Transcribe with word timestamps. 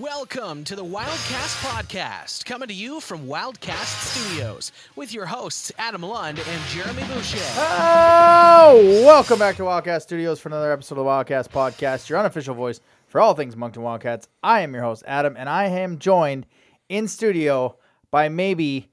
Welcome 0.00 0.64
to 0.64 0.76
the 0.76 0.84
Wildcast 0.84 1.64
Podcast, 1.64 2.44
coming 2.44 2.68
to 2.68 2.74
you 2.74 3.00
from 3.00 3.26
Wildcast 3.26 4.10
Studios 4.10 4.70
with 4.94 5.14
your 5.14 5.24
hosts 5.24 5.72
Adam 5.78 6.02
Lund 6.02 6.38
and 6.38 6.62
Jeremy 6.68 7.02
Boucher. 7.04 7.38
Oh, 7.56 9.02
welcome 9.06 9.38
back 9.38 9.56
to 9.56 9.62
Wildcast 9.62 10.02
Studios 10.02 10.38
for 10.38 10.50
another 10.50 10.70
episode 10.70 10.98
of 10.98 11.04
the 11.04 11.10
Wildcast 11.10 11.48
Podcast, 11.48 12.10
your 12.10 12.18
unofficial 12.18 12.54
voice 12.54 12.80
for 13.06 13.22
all 13.22 13.32
things 13.32 13.56
Moncton 13.56 13.82
Wildcats. 13.82 14.28
I 14.42 14.60
am 14.60 14.74
your 14.74 14.82
host, 14.82 15.02
Adam, 15.06 15.34
and 15.34 15.48
I 15.48 15.66
am 15.68 15.98
joined 15.98 16.46
in 16.90 17.08
studio 17.08 17.76
by 18.10 18.28
maybe 18.28 18.90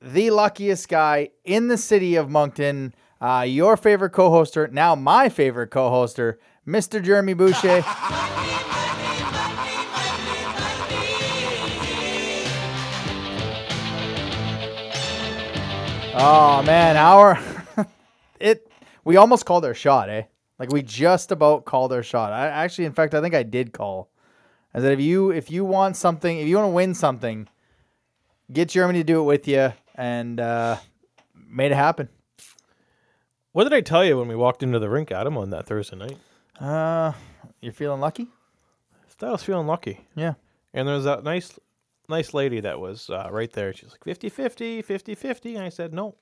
the 0.00 0.30
luckiest 0.30 0.88
guy 0.88 1.28
in 1.44 1.68
the 1.68 1.78
city 1.78 2.16
of 2.16 2.30
Moncton, 2.30 2.94
uh, 3.20 3.44
your 3.46 3.76
favorite 3.76 4.10
co-hoster, 4.10 4.72
now 4.72 4.96
my 4.96 5.28
favorite 5.28 5.70
co-hoster, 5.70 6.38
Mr. 6.66 7.00
Jeremy 7.00 7.34
Boucher. 7.34 7.84
Oh 16.24 16.62
man, 16.62 16.96
our 16.96 17.36
it 18.38 18.70
we 19.04 19.16
almost 19.16 19.44
called 19.44 19.64
our 19.64 19.74
shot, 19.74 20.08
eh? 20.08 20.22
Like 20.56 20.70
we 20.70 20.80
just 20.80 21.32
about 21.32 21.64
called 21.64 21.92
our 21.92 22.04
shot. 22.04 22.32
I 22.32 22.46
actually, 22.46 22.84
in 22.84 22.92
fact, 22.92 23.12
I 23.12 23.20
think 23.20 23.34
I 23.34 23.42
did 23.42 23.72
call. 23.72 24.08
I 24.72 24.78
said 24.78 24.92
if 24.92 25.00
you 25.00 25.32
if 25.32 25.50
you 25.50 25.64
want 25.64 25.96
something, 25.96 26.38
if 26.38 26.46
you 26.46 26.54
want 26.54 26.66
to 26.66 26.74
win 26.74 26.94
something, 26.94 27.48
get 28.52 28.68
Jeremy 28.68 29.00
to 29.00 29.04
do 29.04 29.18
it 29.18 29.24
with 29.24 29.48
you, 29.48 29.72
and 29.96 30.38
uh, 30.38 30.76
made 31.34 31.72
it 31.72 31.76
happen. 31.76 32.08
What 33.50 33.64
did 33.64 33.72
I 33.72 33.80
tell 33.80 34.04
you 34.04 34.16
when 34.16 34.28
we 34.28 34.36
walked 34.36 34.62
into 34.62 34.78
the 34.78 34.88
rink, 34.88 35.10
Adam, 35.10 35.36
on 35.36 35.50
that 35.50 35.66
Thursday 35.66 35.96
night? 35.96 36.18
Uh, 36.60 37.14
you're 37.60 37.72
feeling 37.72 38.00
lucky? 38.00 38.28
I 39.20 39.30
was 39.30 39.42
feeling 39.42 39.66
lucky. 39.66 40.06
Yeah. 40.14 40.34
And 40.72 40.86
there 40.86 40.94
was 40.94 41.04
that 41.04 41.24
nice 41.24 41.58
nice 42.08 42.34
lady 42.34 42.60
that 42.60 42.78
was 42.78 43.10
uh, 43.10 43.28
right 43.30 43.52
there. 43.52 43.72
She's 43.72 43.90
like 43.90 44.04
50 44.04 44.28
50, 44.28 44.82
50 44.82 45.14
50. 45.14 45.54
And 45.56 45.64
I 45.64 45.68
said, 45.68 45.92
no, 45.92 46.14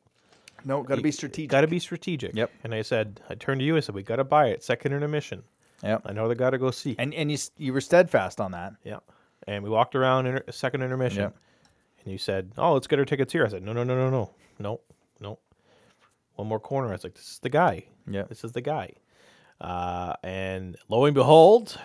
No, 0.65 0.83
got 0.83 0.97
to 0.97 1.03
be 1.03 1.11
strategic. 1.11 1.51
got 1.51 1.63
to 1.63 1.67
be 1.67 1.79
strategic. 1.79 2.35
Yep. 2.35 2.51
And 2.65 2.75
I 2.75 2.83
said, 2.83 3.21
I 3.29 3.35
turned 3.35 3.61
to 3.61 3.65
you. 3.65 3.77
I 3.77 3.81
said, 3.81 3.95
we 3.95 4.03
got 4.03 4.17
to 4.17 4.25
buy 4.25 4.49
it. 4.49 4.63
Second 4.63 4.93
intermission. 4.93 5.43
Yep. 5.83 6.03
I 6.05 6.13
know 6.13 6.29
they 6.29 6.35
got 6.35 6.51
to 6.51 6.59
go 6.59 6.71
see. 6.71 6.95
And 6.99 7.15
and 7.15 7.31
you 7.33 7.39
you 7.57 7.73
were 7.73 7.81
steadfast 7.81 8.41
on 8.41 8.53
that. 8.53 8.75
yeah. 8.85 8.99
And 9.47 9.65
we 9.65 9.71
walked 9.71 9.95
around 9.95 10.27
inter- 10.27 10.45
second 10.51 10.83
intermission. 10.83 11.23
Yep. 11.23 11.37
And 12.05 12.13
you 12.13 12.19
said, 12.19 12.53
oh, 12.59 12.75
let's 12.75 12.87
get 12.87 12.99
our 12.99 13.05
tickets 13.07 13.33
here. 13.33 13.45
I 13.45 13.49
said, 13.49 13.63
no, 13.63 13.73
no, 13.73 13.85
no, 13.85 13.95
no, 13.95 14.11
no, 14.11 14.31
no, 14.59 14.81
no. 15.21 15.39
One 16.37 16.49
more 16.49 16.61
corner. 16.61 16.89
I 16.89 16.93
was 16.93 17.05
like, 17.05 17.15
this 17.15 17.31
is 17.33 17.39
the 17.41 17.49
guy. 17.49 17.85
Yeah. 18.07 18.25
This 18.25 18.45
is 18.45 18.53
the 18.53 18.61
guy. 18.61 18.93
Uh, 19.61 20.15
and 20.23 20.77
lo 20.89 21.05
and 21.07 21.15
behold, 21.15 21.79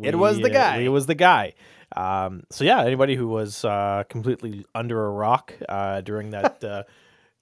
It 0.00 0.16
was 0.16 0.38
the 0.38 0.50
uh, 0.50 0.52
guy. 0.52 0.76
It 0.78 0.88
was 0.88 1.06
the 1.06 1.14
guy. 1.14 1.54
Um, 1.96 2.42
so 2.50 2.64
yeah, 2.64 2.82
anybody 2.82 3.14
who 3.14 3.28
was 3.28 3.64
uh, 3.64 4.02
completely 4.08 4.66
under 4.74 5.06
a 5.06 5.10
rock 5.10 5.54
uh, 5.68 6.00
during 6.02 6.30
that 6.30 6.62
uh, 6.64 6.82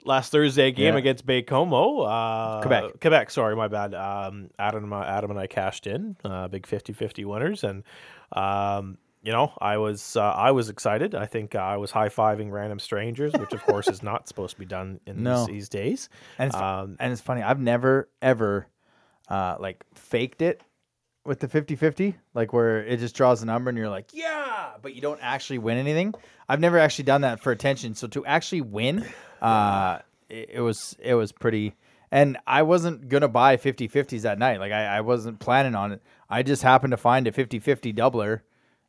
last 0.04 0.30
Thursday 0.32 0.70
game 0.70 0.94
Yeah. 0.94 0.98
against 0.98 1.26
Baie-Comeau, 1.26 2.06
uh, 2.06 2.60
Quebec. 2.60 3.00
Quebec. 3.00 3.30
Sorry, 3.30 3.56
my 3.56 3.68
bad. 3.68 3.94
Um, 3.94 4.50
Adam, 4.58 4.84
and 4.84 4.94
I- 4.94 5.06
Adam 5.06 5.30
and 5.30 5.40
I 5.40 5.46
cashed 5.46 5.86
in, 5.86 6.16
uh, 6.24 6.48
big 6.48 6.66
50-50 6.66 7.24
winners, 7.24 7.64
and 7.64 7.82
um, 8.32 8.98
you 9.22 9.32
know, 9.32 9.52
I 9.58 9.78
was 9.78 10.16
uh, 10.16 10.20
I 10.22 10.50
was 10.50 10.68
excited. 10.68 11.14
I 11.14 11.24
think 11.24 11.54
uh, 11.54 11.58
I 11.58 11.78
was 11.78 11.90
high 11.90 12.10
fiving 12.10 12.50
random 12.50 12.78
strangers, 12.78 13.32
which 13.32 13.52
of 13.54 13.62
course 13.64 13.88
is 13.88 14.02
not 14.10 14.28
supposed 14.28 14.52
to 14.54 14.58
be 14.60 14.66
done 14.66 15.00
in 15.06 15.22
No. 15.22 15.38
these, 15.38 15.46
these 15.46 15.68
days. 15.70 16.08
And 16.38 16.48
it's, 16.48 16.56
Um, 16.56 16.96
and 17.00 17.10
it's 17.10 17.22
funny. 17.22 17.42
I've 17.42 17.58
never 17.60 18.10
ever 18.20 18.66
uh, 19.28 19.56
like 19.58 19.82
faked 19.94 20.42
it 20.42 20.62
with 21.24 21.40
the 21.40 21.48
50-50, 21.48 22.14
like 22.34 22.52
where 22.52 22.84
it 22.84 22.98
just 23.00 23.14
draws 23.16 23.42
a 23.42 23.46
number 23.46 23.70
and 23.70 23.78
you're 23.78 23.88
like, 23.88 24.10
yeah, 24.12 24.72
but 24.82 24.94
you 24.94 25.00
don't 25.00 25.20
actually 25.22 25.58
win 25.58 25.78
anything. 25.78 26.14
I've 26.48 26.60
never 26.60 26.78
actually 26.78 27.04
done 27.04 27.22
that 27.22 27.40
for 27.40 27.50
attention. 27.50 27.94
So 27.94 28.06
to 28.08 28.26
actually 28.26 28.60
win, 28.60 29.06
uh, 29.40 30.00
it, 30.28 30.50
it 30.54 30.60
was 30.60 30.96
it 31.00 31.14
was 31.14 31.32
pretty. 31.32 31.74
And 32.10 32.36
I 32.46 32.62
wasn't 32.62 33.08
gonna 33.08 33.28
buy 33.28 33.56
50-50s 33.56 34.22
that 34.22 34.38
night. 34.38 34.60
Like 34.60 34.72
I, 34.72 34.98
I 34.98 35.00
wasn't 35.00 35.38
planning 35.40 35.74
on 35.74 35.92
it. 35.92 36.02
I 36.28 36.42
just 36.42 36.62
happened 36.62 36.90
to 36.92 36.96
find 36.96 37.26
a 37.26 37.32
50-50 37.32 37.94
doubler, 37.96 38.40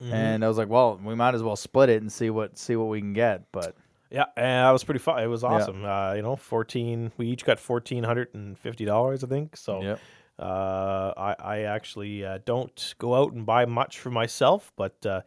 and 0.02 0.44
I 0.44 0.48
was 0.48 0.58
like, 0.58 0.70
well, 0.70 1.00
we 1.04 1.16
might 1.16 1.36
as 1.36 1.42
well 1.44 1.56
split 1.56 1.90
it 1.90 2.02
and 2.02 2.12
see 2.12 2.30
what 2.30 2.58
see 2.58 2.76
what 2.76 2.90
we 2.90 3.00
can 3.00 3.14
get. 3.14 3.52
But 3.52 3.76
Yeah, 4.12 4.26
and 4.36 4.66
that 4.66 4.72
was 4.72 4.84
pretty 4.84 5.00
fun. 5.00 5.24
It 5.24 5.28
was 5.28 5.44
awesome. 5.44 5.84
Uh, 5.86 6.14
you 6.14 6.22
know, 6.22 6.36
fourteen. 6.36 7.12
We 7.18 7.28
each 7.28 7.46
got 7.46 7.60
fourteen 7.60 8.04
hundred 8.04 8.28
and 8.34 8.60
fifty 8.60 8.84
dollars, 8.86 9.24
I 9.24 9.28
think. 9.28 9.56
So, 9.58 9.82
Yep. 9.82 10.00
Uh, 10.40 11.14
I 11.18 11.36
I 11.40 11.60
actually 11.62 12.26
uh, 12.26 12.40
don't 12.46 12.96
go 13.00 13.16
out 13.16 13.34
and 13.34 13.46
buy 13.46 13.66
much 13.66 14.00
for 14.00 14.10
myself, 14.10 14.72
but 14.76 15.06
uh, 15.06 15.22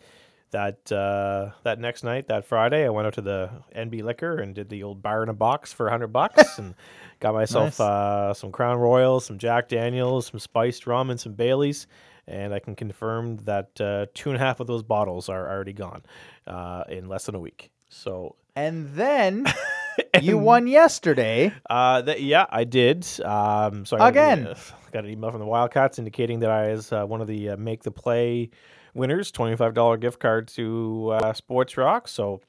that 0.50 0.90
uh, 0.92 1.50
that 1.64 1.78
next 1.78 2.04
night, 2.04 2.28
that 2.28 2.44
Friday, 2.44 2.84
I 2.84 2.88
went 2.88 3.06
out 3.06 3.14
to 3.14 3.20
the 3.22 3.50
NB 3.76 4.02
Liquor 4.02 4.38
and 4.38 4.54
did 4.54 4.68
the 4.68 4.82
old 4.82 5.02
bar 5.02 5.22
in 5.22 5.28
a 5.28 5.34
box 5.34 5.72
for 5.72 5.88
hundred 5.90 6.08
bucks 6.08 6.58
and 6.58 6.74
got 7.20 7.34
myself 7.34 7.78
Nice. 7.78 7.80
uh, 7.80 8.34
some 8.34 8.50
Crown 8.52 8.78
Royals, 8.78 9.26
some 9.26 9.38
Jack 9.38 9.68
Daniels, 9.68 10.26
some 10.26 10.40
spiced 10.40 10.86
rum, 10.86 11.10
and 11.10 11.18
some 11.20 11.32
Baileys. 11.34 11.86
And 12.26 12.52
I 12.52 12.58
can 12.58 12.74
confirm 12.74 13.38
that 13.44 13.80
uh, 13.80 14.06
two 14.12 14.28
and 14.30 14.36
a 14.36 14.38
half 14.38 14.60
of 14.60 14.66
those 14.66 14.82
bottles 14.82 15.30
are 15.30 15.48
already 15.50 15.72
gone 15.72 16.02
uh, 16.46 16.84
in 16.88 17.08
less 17.08 17.24
than 17.24 17.34
a 17.34 17.40
week. 17.40 17.70
So 17.88 18.36
and 18.54 18.88
then 18.94 19.46
you 20.20 20.38
won 20.38 20.66
yesterday. 20.66 21.52
Uh, 21.68 22.02
that, 22.02 22.20
yeah, 22.22 22.46
I 22.50 22.64
did. 22.64 23.06
Um, 23.24 23.84
so 23.84 23.96
I 23.96 24.10
got 24.10 24.32
an- 24.32 24.38
Again. 24.40 24.46
uh, 24.48 24.54
got 24.92 25.04
an 25.04 25.10
email 25.10 25.30
from 25.30 25.40
the 25.40 25.46
Wildcats 25.46 25.98
indicating 25.98 26.40
that 26.40 26.50
I 26.50 26.68
was 26.72 26.92
uh, 26.92 27.04
one 27.04 27.20
of 27.20 27.26
the 27.26 27.50
uh, 27.50 27.56
make 27.56 27.82
the 27.82 27.90
play 27.90 28.50
winners. 28.94 29.30
Twenty 29.30 29.56
five 29.56 29.74
dollar 29.74 29.96
gift 29.96 30.18
card 30.20 30.48
to 30.48 31.10
uh, 31.14 31.32
Sports 31.32 31.76
Rock. 31.76 32.08
So 32.08 32.40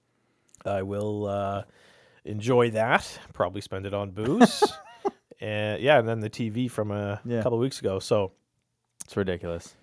I 0.66 0.82
will 0.84 1.28
uh, 1.28 1.64
enjoy 2.26 2.72
that. 2.72 3.20
Probably 3.34 3.62
spend 3.62 3.86
it 3.86 3.94
on 3.94 4.12
booze. 4.12 4.64
and 5.42 5.82
yeah, 5.82 6.00
and 6.00 6.08
then 6.08 6.20
the 6.20 6.30
TV 6.30 6.70
from 6.70 6.92
a 6.92 7.20
Yeah. 7.26 7.42
couple 7.44 7.58
of 7.58 7.62
weeks 7.62 7.80
ago. 7.80 8.00
So 8.00 8.32
It's 9.06 9.16
ridiculous. 9.18 9.76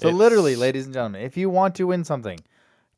So 0.00 0.08
literally, 0.10 0.56
ladies 0.56 0.86
and 0.86 0.92
gentlemen, 0.94 1.22
if 1.22 1.36
you 1.36 1.48
want 1.48 1.76
to 1.76 1.86
win 1.86 2.02
something, 2.02 2.40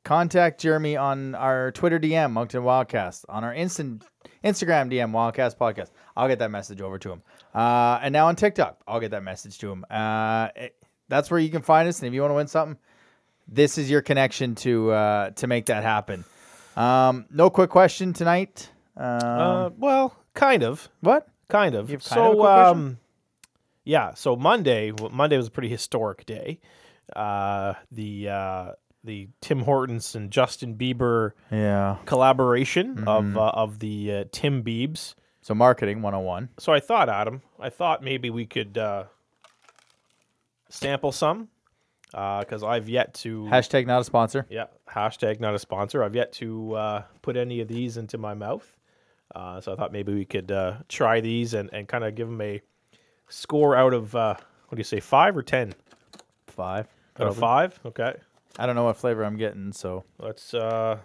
contact 0.05 0.61
Jeremy 0.61 0.97
on 0.97 1.35
our 1.35 1.73
Twitter 1.73 1.99
DM, 1.99 2.31
Moncton 2.33 2.63
Wildcast, 2.63 3.25
on 3.29 3.43
our 3.43 3.53
instant 3.55 4.05
Instagram 4.45 4.91
DM, 4.93 5.11
Wildcast 5.11 5.57
Podcast. 5.57 5.91
I'll 6.17 6.29
get 6.29 6.39
that 6.39 6.51
message 6.51 6.81
over 6.81 6.99
to 6.99 7.11
him. 7.13 7.23
Uh, 7.55 7.99
and 8.03 8.13
now 8.13 8.27
on 8.29 8.37
TikTok, 8.37 8.81
I'll 8.87 9.01
get 9.01 9.11
that 9.13 9.23
message 9.23 9.59
to 9.59 9.71
him. 9.73 9.85
Uh, 9.91 10.49
it- 10.55 10.77
that's 11.09 11.31
where 11.31 11.41
you 11.41 11.51
can 11.51 11.63
find 11.63 11.89
us. 11.89 11.99
And 12.01 12.09
if 12.09 12.15
you 12.15 12.21
want 12.23 12.31
to 12.31 12.37
win 12.37 12.47
something, 12.47 12.79
this 13.47 13.77
is 13.77 13.91
your 13.91 14.01
connection 14.01 14.55
to 14.57 14.91
uh, 14.91 15.31
to 15.33 15.47
make 15.47 15.67
that 15.67 15.83
happen. 15.83 16.25
Um, 16.77 17.27
no 17.31 17.51
quick 17.51 17.71
question 17.71 18.13
tonight. 18.15 18.71
Um, 18.97 19.05
uh, 19.23 19.71
well, 19.77 20.17
kind 20.35 20.63
of. 20.65 20.89
what? 21.01 21.29
Kind 21.49 21.75
of. 21.75 21.89
Kind 21.89 21.97
of 21.97 22.03
so, 22.03 22.35
quick 22.37 22.47
um, 22.49 22.99
yeah. 23.85 24.15
So 24.15 24.35
Monday, 24.35 24.93
well, 24.93 25.11
Monday 25.11 25.37
was 25.37 25.49
a 25.49 25.51
pretty 25.51 25.69
historic 25.69 26.25
day. 26.25 26.59
Uh, 27.15 27.75
the 27.93 28.31
uh, 28.31 28.71
the 29.05 29.29
Tim 29.41 29.61
Hortons 29.61 30.15
and 30.15 30.31
Justin 30.31 30.75
Bieber 30.77 31.33
Yeah. 31.51 31.99
collaboration 32.07 32.97
Mm-hmm. 32.97 33.09
of 33.09 33.37
uh, 33.37 33.49
of 33.51 33.79
the 33.79 34.13
uh, 34.13 34.25
Tim 34.33 34.63
Biebs. 34.65 35.15
So 35.43 35.55
marketing 35.55 36.01
101. 36.01 36.49
So 36.59 36.73
I 36.73 36.81
thought, 36.81 37.11
Adam, 37.11 37.43
I 37.61 37.69
thought 37.69 38.03
maybe 38.03 38.31
we 38.31 38.47
could 38.47 38.79
uh, 38.79 39.05
sample 40.71 41.13
some 41.13 41.49
because 42.11 42.63
I've 42.63 42.89
yet 42.89 43.13
to. 43.15 43.45
Hashtag 43.45 43.87
not 43.87 44.01
a 44.01 44.05
sponsor. 44.05 44.47
Yeah, 44.49 44.67
hashtag 44.89 45.41
not 45.41 45.55
a 45.55 45.59
sponsor. 45.59 46.03
I've 46.03 46.15
yet 46.15 46.33
to 46.35 46.75
uh, 46.75 47.03
put 47.23 47.37
any 47.37 47.61
of 47.61 47.69
these 47.69 47.97
into 47.97 48.17
my 48.19 48.35
mouth. 48.35 48.75
Uh, 49.35 49.61
so 49.61 49.73
I 49.73 49.77
thought 49.77 49.93
maybe 49.93 50.15
we 50.15 50.25
could 50.25 50.51
uh, 50.53 50.75
try 50.89 51.21
these 51.21 51.55
and, 51.55 51.69
and 51.73 51.89
kind 51.89 52.05
of 52.05 52.15
give 52.15 52.29
them 52.29 52.41
a 52.41 52.61
score 53.29 53.75
out 53.75 53.93
of, 53.93 54.15
uh, 54.15 54.35
what 54.69 54.77
do 54.77 54.81
you 54.81 54.85
say, 54.85 55.01
five 55.01 55.37
or 55.37 55.43
10? 55.43 55.75
Five. 56.47 56.87
Out 57.19 57.27
of 57.29 57.37
five? 57.37 57.79
Okay. 57.85 58.15
I 58.59 58.67
don't 58.67 58.77
know 58.77 58.85
what 58.85 58.97
flavor 58.97 59.25
I'm 59.25 59.37
getting, 59.37 59.73
so 59.73 60.05
Let's, 60.19 60.55
uh, 60.55 60.99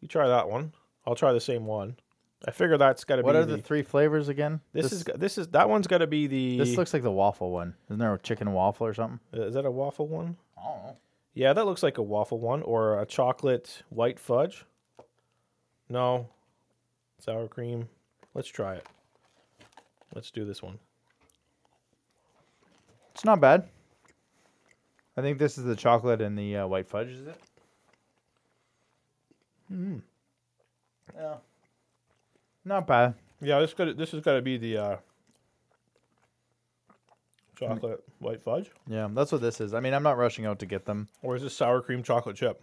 you 0.00 0.08
try 0.08 0.28
that 0.28 0.48
one. 0.48 0.72
I'll 1.06 1.14
try 1.16 1.32
the 1.32 1.40
same 1.40 1.66
one. 1.66 1.96
I 2.46 2.50
figure 2.50 2.76
that's 2.76 3.04
got 3.04 3.16
to 3.16 3.22
be 3.22 3.26
What 3.26 3.36
are 3.36 3.44
the, 3.44 3.58
three 3.58 3.82
flavors 3.82 4.28
again? 4.28 4.60
this, 4.72 4.92
is, 4.92 5.04
this 5.14 5.38
is, 5.38 5.48
that 5.48 5.68
one's 5.68 5.86
got 5.86 5.98
to 5.98 6.06
be 6.06 6.26
the, 6.26 6.58
This 6.58 6.76
looks 6.76 6.92
like 6.92 7.02
the 7.02 7.10
waffle 7.10 7.50
one. 7.50 7.74
Isn't 7.88 7.98
there 7.98 8.12
a 8.12 8.18
chicken 8.18 8.52
waffle 8.52 8.86
or 8.86 8.94
something? 8.94 9.18
is 9.32 9.54
that 9.54 9.64
a 9.64 9.70
waffle 9.70 10.06
one? 10.06 10.36
I 10.58 10.62
don't 10.62 10.82
know. 10.84 10.96
Yeah, 11.32 11.52
that 11.52 11.64
looks 11.64 11.82
like 11.82 11.98
a 11.98 12.02
waffle 12.02 12.38
one 12.38 12.62
or 12.62 13.00
a 13.00 13.06
chocolate 13.06 13.82
white 13.88 14.20
fudge. 14.20 14.64
No. 15.88 16.28
Sour 17.18 17.48
cream. 17.48 17.88
Let's 18.34 18.48
try 18.48 18.74
it. 18.74 18.86
Let's 20.14 20.30
do 20.30 20.44
this 20.44 20.62
one. 20.62 20.78
It's 23.14 23.24
not 23.24 23.40
bad. 23.40 23.68
I 25.16 25.22
think 25.22 25.38
this 25.38 25.58
is 25.58 25.64
the 25.64 25.76
chocolate 25.76 26.20
and 26.20 26.36
the 26.36 26.58
uh, 26.58 26.66
white 26.66 26.88
fudge, 26.88 27.08
is 27.08 27.26
it? 27.26 27.40
Hmm. 29.68 29.98
Yeah. 31.16 31.34
Not 32.64 32.86
bad. 32.86 33.14
Yeah, 33.40 33.60
this 33.60 33.74
got 33.74 33.96
this 33.96 34.12
has 34.12 34.20
got 34.20 34.34
to 34.34 34.42
be 34.42 34.56
the 34.56 34.78
uh, 34.78 34.96
chocolate 37.58 38.02
white 38.18 38.42
fudge, 38.42 38.70
Yeah, 38.86 39.08
that's 39.10 39.32
what 39.32 39.40
this 39.40 39.60
is. 39.60 39.74
I 39.74 39.80
mean, 39.80 39.94
I'm 39.94 40.02
not 40.02 40.16
rushing 40.16 40.46
out 40.46 40.58
to 40.60 40.66
get 40.66 40.84
them. 40.84 41.08
or 41.22 41.36
is 41.36 41.42
this 41.42 41.56
sour 41.56 41.80
cream 41.80 42.02
chocolate 42.02 42.36
chip? 42.36 42.62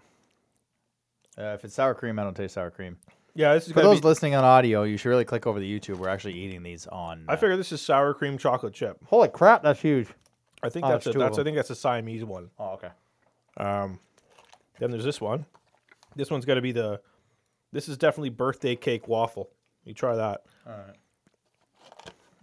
Uh, 1.37 1.53
if 1.53 1.63
it's 1.63 1.75
sour 1.75 1.93
cream, 1.93 2.19
I 2.19 2.23
don't 2.23 2.35
taste 2.35 2.55
sour 2.55 2.71
cream. 2.71 2.97
Yeah, 3.33 3.53
this 3.53 3.67
is 3.67 3.73
For 3.73 3.81
those 3.81 4.01
be, 4.01 4.07
listening 4.07 4.35
on 4.35 4.43
audio, 4.43 4.83
you 4.83 4.97
should 4.97 5.09
really 5.09 5.23
click 5.23 5.47
over 5.47 5.59
the 5.59 5.79
YouTube. 5.79 5.97
We're 5.97 6.09
actually 6.09 6.33
eating 6.33 6.63
these 6.63 6.87
on. 6.87 7.25
I 7.29 7.33
uh, 7.33 7.35
figure 7.37 7.55
this 7.55 7.71
is 7.71 7.81
sour 7.81 8.13
cream 8.13 8.37
chocolate 8.37 8.73
chip. 8.73 8.97
Holy 9.05 9.29
crap, 9.29 9.63
that's 9.63 9.79
huge. 9.79 10.09
I 10.63 10.69
think 10.69 10.85
Oh, 10.85 10.89
that's 10.89 11.07
a, 11.07 11.13
two 11.13 11.19
of 11.19 11.25
that's 11.25 11.37
I 11.37 11.37
them. 11.37 11.45
think 11.45 11.55
that's 11.57 11.69
a 11.69 11.75
Siamese 11.75 12.23
one. 12.23 12.49
Oh, 12.59 12.71
okay. 12.73 12.89
Um, 13.57 13.99
then 14.79 14.91
there's 14.91 15.03
this 15.03 15.19
one. 15.21 15.45
This 16.15 16.29
one's 16.29 16.45
got 16.45 16.55
to 16.55 16.61
be 16.61 16.71
the. 16.71 17.01
This 17.71 17.87
is 17.89 17.97
definitely 17.97 18.29
birthday 18.29 18.75
cake 18.75 19.07
waffle. 19.07 19.49
You 19.85 19.93
try 19.93 20.15
that. 20.15 20.41
All 20.67 20.73
right. 20.73 20.95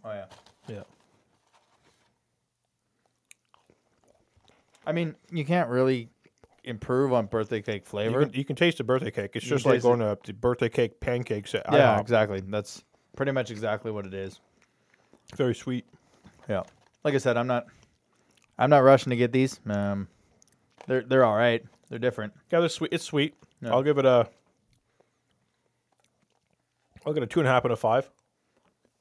Oh 0.05 0.11
yeah. 0.13 0.25
Yeah. 0.69 0.83
I 4.87 4.93
mean, 4.93 5.15
you 5.31 5.45
can't 5.45 5.69
really 5.69 6.09
improve 6.65 7.13
on 7.13 7.27
birthday 7.27 7.61
cake 7.63 7.83
You 7.85 7.91
flavor. 7.91 8.25
can, 8.27 8.35
you 8.35 8.45
can 8.45 8.57
taste 8.57 8.79
the 8.79 8.85
birthday 8.85 9.11
cake. 9.11 9.33
It's 9.35 9.45
You 9.45 9.51
can 9.51 9.57
just 9.59 9.67
like 9.67 9.75
taste 9.77 9.83
going 9.85 10.01
to 10.01 10.19
the 10.25 10.33
birthday 10.33 10.69
cake 10.69 10.99
pancakes 11.01 11.55
at 11.55 11.65
yeah, 11.71 11.97
IHOP. 11.97 12.01
exactly. 12.01 12.41
That's 12.47 12.83
pretty 13.17 13.33
much 13.33 13.51
exactly 13.51 13.91
what 13.91 14.07
it 14.07 14.15
is. 14.15 14.41
Very 15.37 15.55
sweet. 15.55 15.85
Yeah. 16.49 16.63
Like 17.05 17.15
I 17.15 17.19
said, 17.19 17.37
I'm 17.37 17.47
not. 17.47 17.67
I'm 18.59 18.71
not 18.71 18.79
rushing 18.83 19.11
to 19.11 19.17
get 19.17 19.33
these. 19.33 19.61
Um, 19.69 20.09
they're 20.87 21.03
they're 21.03 21.25
all 21.25 21.37
right. 21.37 21.65
They're 21.89 21.99
different. 21.99 22.33
Yeah, 22.53 22.61
they're 22.61 22.69
sweet. 22.69 22.93
It's 22.93 23.05
sweet. 23.05 23.35
Yeah. 23.61 23.71
I'll 23.71 23.83
give 23.83 23.99
it 23.99 24.05
a. 24.07 24.29
I'll 27.07 27.13
give 27.13 27.23
it 27.23 27.27
a 27.27 27.29
two 27.29 27.41
and 27.41 27.49
a 27.49 27.53
half 27.53 27.65
out 27.65 27.71
of 27.71 27.79
five. 27.81 28.11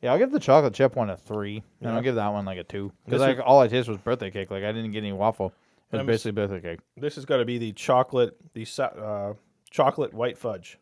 Yeah, 0.01 0.12
I'll 0.13 0.19
give 0.19 0.31
the 0.31 0.39
chocolate 0.39 0.74
chip 0.75 0.95
one 0.95 1.09
a 1.09 1.18
three, 1.18 1.57
and 1.81 1.89
Yeah. 1.89 1.95
I'll 1.95 2.01
give 2.04 2.15
that 2.15 2.31
one 2.31 2.45
like 2.45 2.59
a 2.59 2.63
two 2.63 2.92
because 3.06 3.19
This 3.21 3.38
like 3.38 3.45
all 3.45 3.59
I 3.59 3.68
tasted 3.68 3.92
was 3.92 3.98
birthday 4.00 4.30
cake. 4.31 4.51
Like 4.51 4.63
I 4.63 4.71
didn't 4.71 4.92
get 4.92 5.00
any 5.00 5.13
waffle. 5.13 5.48
It 5.92 5.95
was 5.95 6.00
I'm 6.01 6.09
s- 6.09 6.13
basically 6.13 6.31
birthday 6.33 6.62
cake. 6.62 6.80
This 6.98 7.15
has 7.15 7.25
got 7.25 7.38
to 7.38 7.45
be 7.45 7.57
the 7.57 7.71
chocolate, 7.71 8.38
the 8.54 8.65
sa- 8.65 8.83
uh, 8.86 9.33
chocolate 9.71 10.13
white 10.13 10.38
fudge. 10.38 10.77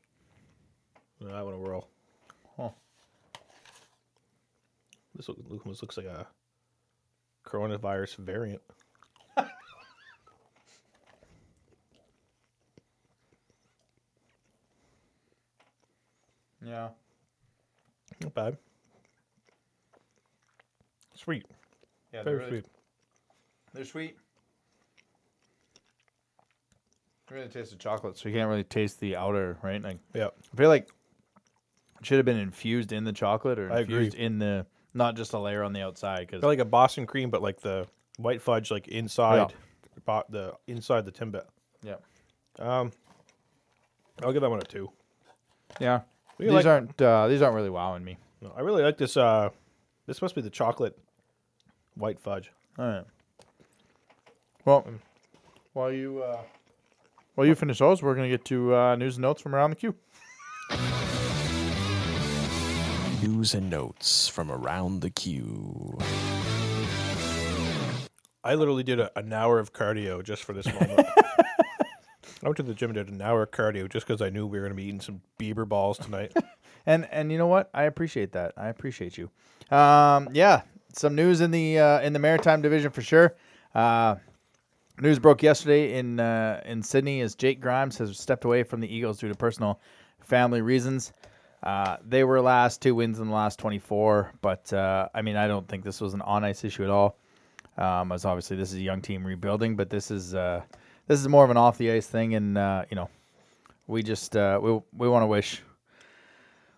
Uh, 1.23 1.31
I 1.31 1.41
want 1.43 1.55
to 1.63 1.69
roll. 1.69 1.87
Huh. 2.57 2.69
This 5.15 5.29
look, 5.29 5.37
look- 5.47 5.63
this 5.63 5.81
looks 5.81 5.95
like 5.97 6.07
a 6.07 6.27
coronavirus 7.45 8.17
variant. 8.17 8.61
Yeah. 16.65 16.89
Not 18.21 18.33
bad. 18.33 18.57
Sweet. 21.13 21.45
Yeah, 22.13 22.23
Very 22.23 22.47
sweet. 22.47 22.65
They're 23.73 23.85
sweet. 23.85 24.17
You 27.29 27.37
really 27.37 27.49
taste 27.49 27.71
the 27.71 27.77
chocolate, 27.77 28.17
so 28.17 28.29
you 28.29 28.35
can't 28.35 28.49
really 28.49 28.63
taste 28.63 28.99
the 28.99 29.15
outer, 29.15 29.57
right? 29.61 29.81
Like 29.81 29.97
Yeah. 30.13 30.27
I 30.53 30.57
feel 30.57 30.69
like 30.69 30.89
it 31.99 32.05
should 32.05 32.17
have 32.17 32.25
been 32.25 32.37
infused 32.37 32.91
in 32.91 33.03
the 33.03 33.13
chocolate 33.13 33.59
or 33.59 33.71
I 33.71 33.79
agree. 33.79 33.95
infused 33.95 34.17
in 34.17 34.39
the 34.39 34.65
not 34.95 35.15
just 35.15 35.33
a 35.33 35.39
layer 35.39 35.61
on 35.63 35.73
the 35.73 35.81
outside. 35.81 36.21
Because 36.21 36.41
Got 36.41 36.47
like 36.47 36.59
a 36.59 36.65
Boston 36.65 37.05
cream, 37.05 37.29
but 37.29 37.43
like 37.43 37.59
the 37.61 37.85
white 38.17 38.41
fudge, 38.41 38.71
like 38.71 38.87
inside, 38.87 39.53
bo- 40.05 40.23
the 40.29 40.53
inside 40.67 41.05
the 41.05 41.11
timbit. 41.11 41.43
yeah, 41.83 41.95
Um, 42.57 42.91
I'll 44.23 44.31
give 44.33 44.41
that 44.41 44.49
one 44.49 44.59
a 44.59 44.63
two. 44.63 44.89
yeah, 45.79 46.01
We 46.39 46.45
these 46.45 46.53
like- 46.53 46.65
aren't 46.65 46.99
uh, 47.01 47.27
these 47.27 47.41
aren't 47.43 47.55
really 47.55 47.69
wowing 47.69 48.03
me. 48.03 48.17
No, 48.41 48.53
I 48.57 48.61
really 48.61 48.81
like 48.83 48.97
this. 48.97 49.15
Uh, 49.17 49.49
this 50.07 50.21
must 50.21 50.33
be 50.35 50.41
the 50.41 50.49
chocolate 50.49 50.97
white 51.95 52.19
fudge. 52.19 52.51
All 52.79 52.85
right. 52.85 53.05
Well, 54.65 54.85
while 55.73 55.91
you 55.91 56.23
uh, 56.23 56.41
while 57.35 57.45
you 57.47 57.55
finish 57.55 57.79
those, 57.79 58.01
we're 58.01 58.15
gonna 58.15 58.29
get 58.29 58.45
to 58.45 58.73
uh, 58.75 58.95
news 58.95 59.15
and 59.17 59.23
notes 59.23 59.41
from 59.41 59.53
around 59.55 59.71
the 59.71 59.75
queue. 59.75 59.95
News 63.45 63.53
and 63.53 63.69
notes 63.69 64.27
from 64.27 64.49
around 64.49 65.01
the 65.01 65.11
queue. 65.11 65.99
I 68.43 68.55
literally 68.55 68.81
did 68.81 68.99
a, 68.99 69.11
an 69.19 69.31
hour 69.31 69.59
of 69.59 69.71
cardio 69.71 70.23
just 70.23 70.43
for 70.43 70.53
this 70.53 70.65
moment. 70.65 71.07
I 71.17 71.85
went 72.41 72.57
to 72.57 72.63
the 72.63 72.73
gym 72.73 72.89
and 72.89 72.95
did 72.95 73.09
an 73.09 73.21
hour 73.21 73.43
of 73.43 73.51
cardio 73.51 73.87
just 73.87 74.07
because 74.07 74.19
I 74.19 74.31
knew 74.31 74.47
we 74.47 74.57
were 74.57 74.65
going 74.65 74.75
to 74.75 74.75
be 74.75 74.85
eating 74.85 74.99
some 74.99 75.21
Bieber 75.37 75.69
balls 75.69 75.99
tonight. 75.99 76.35
And 76.87 77.07
and 77.11 77.31
you 77.31 77.37
know 77.37 77.45
what? 77.45 77.69
I 77.71 77.83
appreciate 77.83 78.31
that. 78.31 78.53
I 78.57 78.69
appreciate 78.69 79.15
you. 79.15 79.29
Um, 79.75 80.29
yeah, 80.33 80.61
some 80.93 81.13
news 81.13 81.41
in 81.41 81.51
the 81.51 81.77
uh, 81.77 82.01
in 82.01 82.13
the 82.13 82.19
maritime 82.19 82.63
division 82.63 82.89
for 82.89 83.01
sure. 83.03 83.35
Uh, 83.75 84.15
news 84.99 85.19
broke 85.19 85.43
yesterday 85.43 85.99
in 85.99 86.19
uh, 86.19 86.61
in 86.65 86.81
Sydney 86.81 87.21
as 87.21 87.35
Jake 87.35 87.59
Grimes 87.59 87.97
has 87.99 88.17
stepped 88.19 88.45
away 88.45 88.63
from 88.63 88.81
the 88.81 88.87
Eagles 88.87 89.19
due 89.19 89.27
to 89.27 89.35
personal 89.35 89.79
family 90.19 90.61
reasons. 90.61 91.11
Uh, 91.65 91.97
they 92.07 92.23
were 92.23 92.39
last 92.41 92.81
two 92.81 92.93
wins 92.93 93.19
in 93.19 93.27
the 93.27 93.33
last 93.33 93.57
24, 93.57 94.33
but 94.41 94.71
uh, 94.71 95.09
I 95.13 95.21
mean 95.23 95.35
I 95.35 95.47
don't 95.47 95.67
think 95.67 95.83
this 95.83 95.99
was 95.99 96.13
an 96.13 96.21
on 96.21 96.43
ice 96.43 96.63
issue 96.63 96.83
at 96.83 96.91
all. 96.91 97.17
Um, 97.77 98.11
as 98.11 98.23
obviously 98.23 98.55
this 98.55 98.71
is 98.71 98.77
a 98.77 98.83
young 98.83 99.01
team 99.01 99.25
rebuilding, 99.25 99.75
but 99.75 99.89
this 99.89 100.11
is 100.11 100.35
uh, 100.35 100.61
this 101.07 101.19
is 101.19 101.27
more 101.27 101.43
of 101.43 101.49
an 101.49 101.57
off 101.57 101.77
the 101.77 101.91
ice 101.91 102.07
thing, 102.07 102.35
and 102.35 102.57
uh, 102.57 102.85
you 102.89 102.95
know 102.95 103.09
we 103.87 104.03
just 104.03 104.37
uh, 104.37 104.59
we 104.61 104.79
we 104.95 105.09
want 105.09 105.23
to 105.23 105.27
wish 105.27 105.63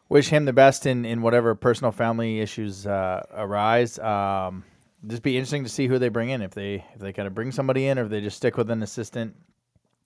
wish 0.08 0.30
him 0.30 0.46
the 0.46 0.54
best 0.54 0.86
in, 0.86 1.04
in 1.04 1.22
whatever 1.22 1.54
personal 1.54 1.92
family 1.92 2.40
issues 2.40 2.88
arise. 2.88 4.00
Um, 4.00 4.64
just 5.06 5.22
be 5.22 5.38
interesting 5.38 5.64
to 5.64 5.70
see 5.70 5.88
who 5.88 6.00
they 6.00 6.10
bring 6.10 6.30
in 6.30 6.42
if 6.42 6.52
they 6.52 6.86
if 6.94 7.00
they 7.00 7.12
kind 7.12 7.28
of 7.28 7.36
bring 7.36 7.52
somebody 7.52 7.88
in 7.88 8.00
or 8.00 8.06
if 8.06 8.10
they 8.10 8.22
just 8.22 8.38
stick 8.38 8.56
with 8.56 8.72
an 8.72 8.82
assistant 8.82 9.36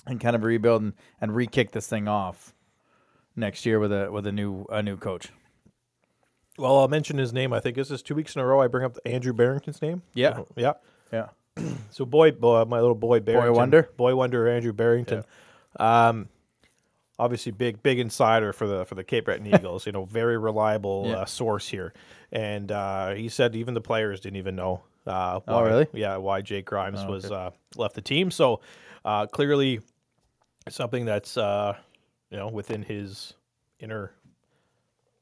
and 0.08 0.20
kind 0.20 0.36
of 0.36 0.44
rebuild 0.44 0.82
and, 0.82 0.94
and 1.22 1.36
re-kick 1.36 1.72
this 1.72 1.88
thing 1.88 2.08
off 2.08 2.54
next 3.36 3.66
year 3.66 3.80
with 3.80 3.92
a 3.92 4.12
with 4.12 4.26
a 4.28 4.32
new 4.32 4.66
a 4.70 4.82
new 4.84 4.98
coach. 4.98 5.30
well, 6.58 6.80
I'll 6.80 6.88
mention 6.88 7.18
his 7.18 7.34
name. 7.34 7.54
I 7.54 7.60
think 7.60 7.76
this 7.76 7.92
is 7.92 8.02
two 8.02 8.16
weeks 8.16 8.36
in 8.36 8.42
a 8.42 8.46
row 8.46 8.62
I 8.62 8.68
bring 8.68 8.86
up 8.86 8.98
Andrew 9.06 9.34
Barrington's 9.34 9.82
name. 9.82 10.02
Yeah. 10.14 10.36
So, 10.36 10.48
yeah. 10.56 10.74
Yeah. 11.12 11.28
So 11.92 12.06
boy, 12.06 12.32
boy, 12.32 12.64
my 12.66 12.80
little 12.80 12.96
boy 12.96 13.20
Barrington, 13.20 13.54
boy 13.54 13.58
Wonder? 13.58 13.90
boy 13.98 14.16
wonder 14.16 14.48
Andrew 14.48 14.72
Barrington. 14.74 15.24
Um, 15.80 16.30
obviously 17.20 17.52
big 17.52 17.84
big 17.84 18.00
insider 18.00 18.54
for 18.54 18.66
the 18.68 18.86
for 18.86 18.96
the 18.96 19.04
Cape 19.04 19.26
Breton 19.26 19.46
Eagles. 19.54 19.86
You 19.86 19.92
know, 19.92 20.06
very 20.06 20.38
reliable 20.38 21.08
Yeah. 21.08 21.18
uh, 21.18 21.26
source 21.26 21.68
here, 21.68 21.94
and 22.32 22.72
uh, 22.72 23.14
he 23.14 23.28
said 23.30 23.56
even 23.56 23.74
the 23.74 23.82
players 23.82 24.22
didn't 24.22 24.38
even 24.38 24.56
know. 24.56 24.84
Uh, 25.06 25.40
Oh, 25.48 25.56
why, 25.56 25.68
really? 25.68 25.88
Yeah, 25.94 26.18
why 26.18 26.42
Jake 26.42 26.66
Grimes 26.66 27.02
Oh, 27.04 27.12
was 27.12 27.26
okay. 27.26 27.36
uh, 27.36 27.50
left 27.76 27.96
the 27.96 28.02
team. 28.02 28.32
So 28.32 28.62
uh, 29.04 29.26
clearly, 29.28 29.82
something 30.70 31.06
that's 31.06 31.36
uh, 31.38 31.76
you 32.32 32.38
know 32.38 32.48
within 32.48 32.82
his 32.84 33.34
inner 33.80 34.12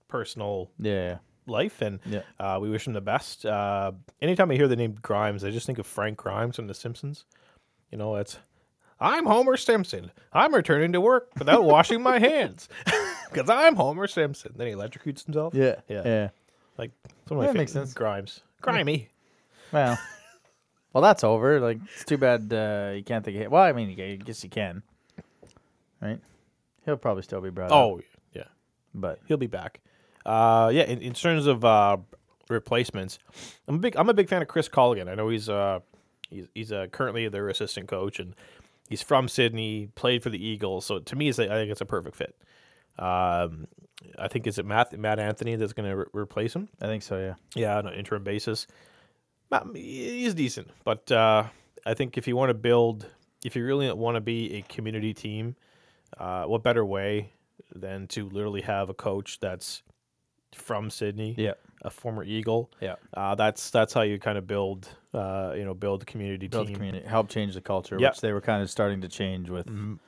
personal 0.07 0.69
Yeah. 0.79 1.17
life, 1.45 1.81
and 1.81 1.99
Yeah. 2.05 2.21
uh, 2.39 2.59
we 2.61 2.69
wish 2.69 2.87
him 2.87 2.93
the 2.93 3.01
best. 3.01 3.45
Uh, 3.45 3.91
anytime 4.21 4.51
I 4.51 4.55
hear 4.55 4.67
the 4.67 4.75
name 4.75 4.95
Grimes, 5.01 5.43
I 5.43 5.51
just 5.51 5.65
think 5.65 5.79
of 5.79 5.85
Frank 5.87 6.17
Grimes 6.17 6.55
from 6.55 6.67
The 6.67 6.73
Simpsons. 6.73 7.25
You 7.91 7.97
know, 7.97 8.15
it's 8.15 8.39
I'm 9.01 9.25
Homer 9.25 9.55
Simpson. 9.57 10.11
I'm 10.33 10.53
returning 10.53 10.91
to 10.91 10.99
work 11.01 11.29
without 11.37 11.63
washing 11.63 12.01
my 12.03 12.19
hands 12.19 12.67
because 13.31 13.49
I'm 13.49 13.75
Homer 13.75 14.07
Simpson. 14.07 14.53
Then 14.55 14.67
he 14.67 14.73
electrocutes 14.73 15.23
himself. 15.25 15.53
Yeah. 15.53 15.75
Yeah. 15.87 16.01
Yeah. 16.05 16.29
like 16.77 16.91
some 17.27 17.37
of 17.37 17.41
my 17.41 17.47
favorite 17.47 17.59
makes 17.61 17.71
sense. 17.73 17.93
Grimes, 17.93 18.41
grimy. 18.61 19.09
Well, 19.71 19.97
well, 20.93 21.01
that's 21.01 21.23
over. 21.23 21.59
Like 21.59 21.79
it's 21.93 22.05
too 22.05 22.17
bad 22.17 22.51
uh, 22.53 22.93
you 22.95 23.03
can't 23.03 23.23
think 23.23 23.37
of 23.37 23.43
it. 23.43 23.51
Well, 23.51 23.63
I 23.63 23.71
mean, 23.71 23.89
I 23.99 24.15
guess 24.15 24.43
you 24.43 24.49
can, 24.49 24.81
right? 26.01 26.19
He'll 26.85 26.97
probably 26.97 27.23
still 27.23 27.41
be 27.41 27.49
brought 27.49 27.71
up, 27.71 27.77
Oh 27.77 28.01
yeah, 28.33 28.43
but 28.93 29.19
he'll 29.27 29.37
be 29.37 29.47
back. 29.47 29.81
Uh, 30.25 30.69
yeah, 30.73 30.83
in, 30.83 31.01
in 31.01 31.13
terms 31.13 31.47
of 31.47 31.63
uh, 31.65 31.97
replacements, 32.49 33.19
I'm 33.67 33.75
a 33.75 33.79
big 33.79 33.95
I'm 33.95 34.09
a 34.09 34.13
big 34.13 34.29
fan 34.29 34.41
of 34.41 34.47
Chris 34.47 34.69
Colligan. 34.69 35.09
I 35.09 35.15
know 35.15 35.29
he's 35.29 35.49
uh 35.49 35.79
he's 36.29 36.47
he's 36.53 36.71
uh, 36.71 36.87
currently 36.91 37.27
their 37.27 37.49
assistant 37.49 37.87
coach 37.87 38.19
and 38.19 38.35
he's 38.89 39.01
from 39.01 39.27
Sydney, 39.27 39.89
played 39.95 40.23
for 40.23 40.29
the 40.29 40.43
Eagles. 40.43 40.85
So 40.85 40.99
to 40.99 41.15
me, 41.15 41.29
it's 41.29 41.39
a, 41.39 41.45
I 41.45 41.55
think 41.55 41.71
it's 41.71 41.81
a 41.81 41.85
perfect 41.85 42.15
fit. 42.15 42.35
Um, 42.97 43.67
I 44.17 44.27
think 44.27 44.47
is 44.47 44.57
it 44.57 44.65
Matt 44.65 44.97
Matt 44.97 45.19
Anthony 45.19 45.55
that's 45.55 45.73
going 45.73 45.89
to 45.89 45.95
re- 45.95 46.05
replace 46.13 46.55
him? 46.55 46.69
I 46.81 46.85
think 46.85 47.03
so. 47.03 47.17
Yeah. 47.17 47.33
Yeah, 47.55 47.77
on 47.77 47.87
an 47.87 47.93
interim 47.93 48.23
basis. 48.23 48.67
Matt, 49.51 49.65
he's 49.73 50.33
decent, 50.33 50.69
but 50.83 51.11
uh, 51.11 51.45
I 51.85 51.93
think 51.93 52.17
if 52.17 52.27
you 52.27 52.35
want 52.35 52.49
to 52.49 52.53
build, 52.53 53.07
if 53.43 53.55
you 53.55 53.65
really 53.65 53.91
want 53.93 54.15
to 54.15 54.21
be 54.21 54.55
a 54.55 54.61
community 54.63 55.13
team, 55.13 55.55
uh, 56.17 56.45
what 56.45 56.63
better 56.63 56.85
way 56.85 57.31
than 57.75 58.07
to 58.07 58.27
literally 58.29 58.61
have 58.61 58.89
a 58.89 58.93
coach 58.93 59.39
that's 59.39 59.83
from 60.55 60.89
Sydney, 60.89 61.35
Yeah. 61.37 61.53
a 61.83 61.89
former 61.89 62.23
Eagle. 62.23 62.71
Yeah. 62.81 62.95
Uh, 63.13 63.35
that's 63.35 63.69
that's 63.69 63.93
how 63.93 64.01
you 64.01 64.17
kind 64.19 64.37
of 64.37 64.47
build, 64.47 64.89
uh, 65.13 65.53
you 65.55 65.63
know, 65.63 65.73
build 65.75 66.05
community 66.07 66.47
build 66.47 66.67
team. 66.67 66.75
community, 66.75 67.05
help 67.07 67.29
change 67.29 67.53
the 67.53 67.61
culture, 67.61 67.97
Yeah. 67.99 68.09
which 68.09 68.21
they 68.21 68.33
were 68.33 68.41
kind 68.41 68.63
of 68.63 68.69
starting 68.69 69.01
to 69.01 69.07
change 69.07 69.49
with 69.49 69.67
Mhm. 69.67 69.99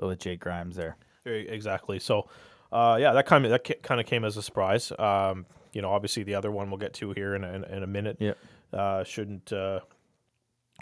with 0.00 0.18
Jake 0.18 0.40
Grimes 0.40 0.74
there. 0.74 0.96
Exactly. 1.24 2.00
So, 2.00 2.28
uh, 2.72 2.98
yeah, 3.00 3.12
that 3.12 3.26
kind 3.26 3.44
of 3.44 3.50
that 3.52 3.82
kind 3.82 4.00
of 4.00 4.06
came 4.06 4.24
as 4.24 4.36
a 4.36 4.42
surprise. 4.42 4.92
Um, 4.98 5.46
you 5.72 5.80
know, 5.82 5.90
obviously 5.90 6.24
the 6.24 6.34
other 6.34 6.50
one 6.50 6.70
we'll 6.70 6.78
get 6.78 6.92
to 6.94 7.12
here 7.12 7.34
in 7.36 7.44
a, 7.44 7.52
in, 7.52 7.82
a 7.82 7.86
minute. 7.86 8.16
Yep. 8.20 8.38
Uh, 8.72 9.04
shouldn't 9.04 9.52
uh, 9.52 9.80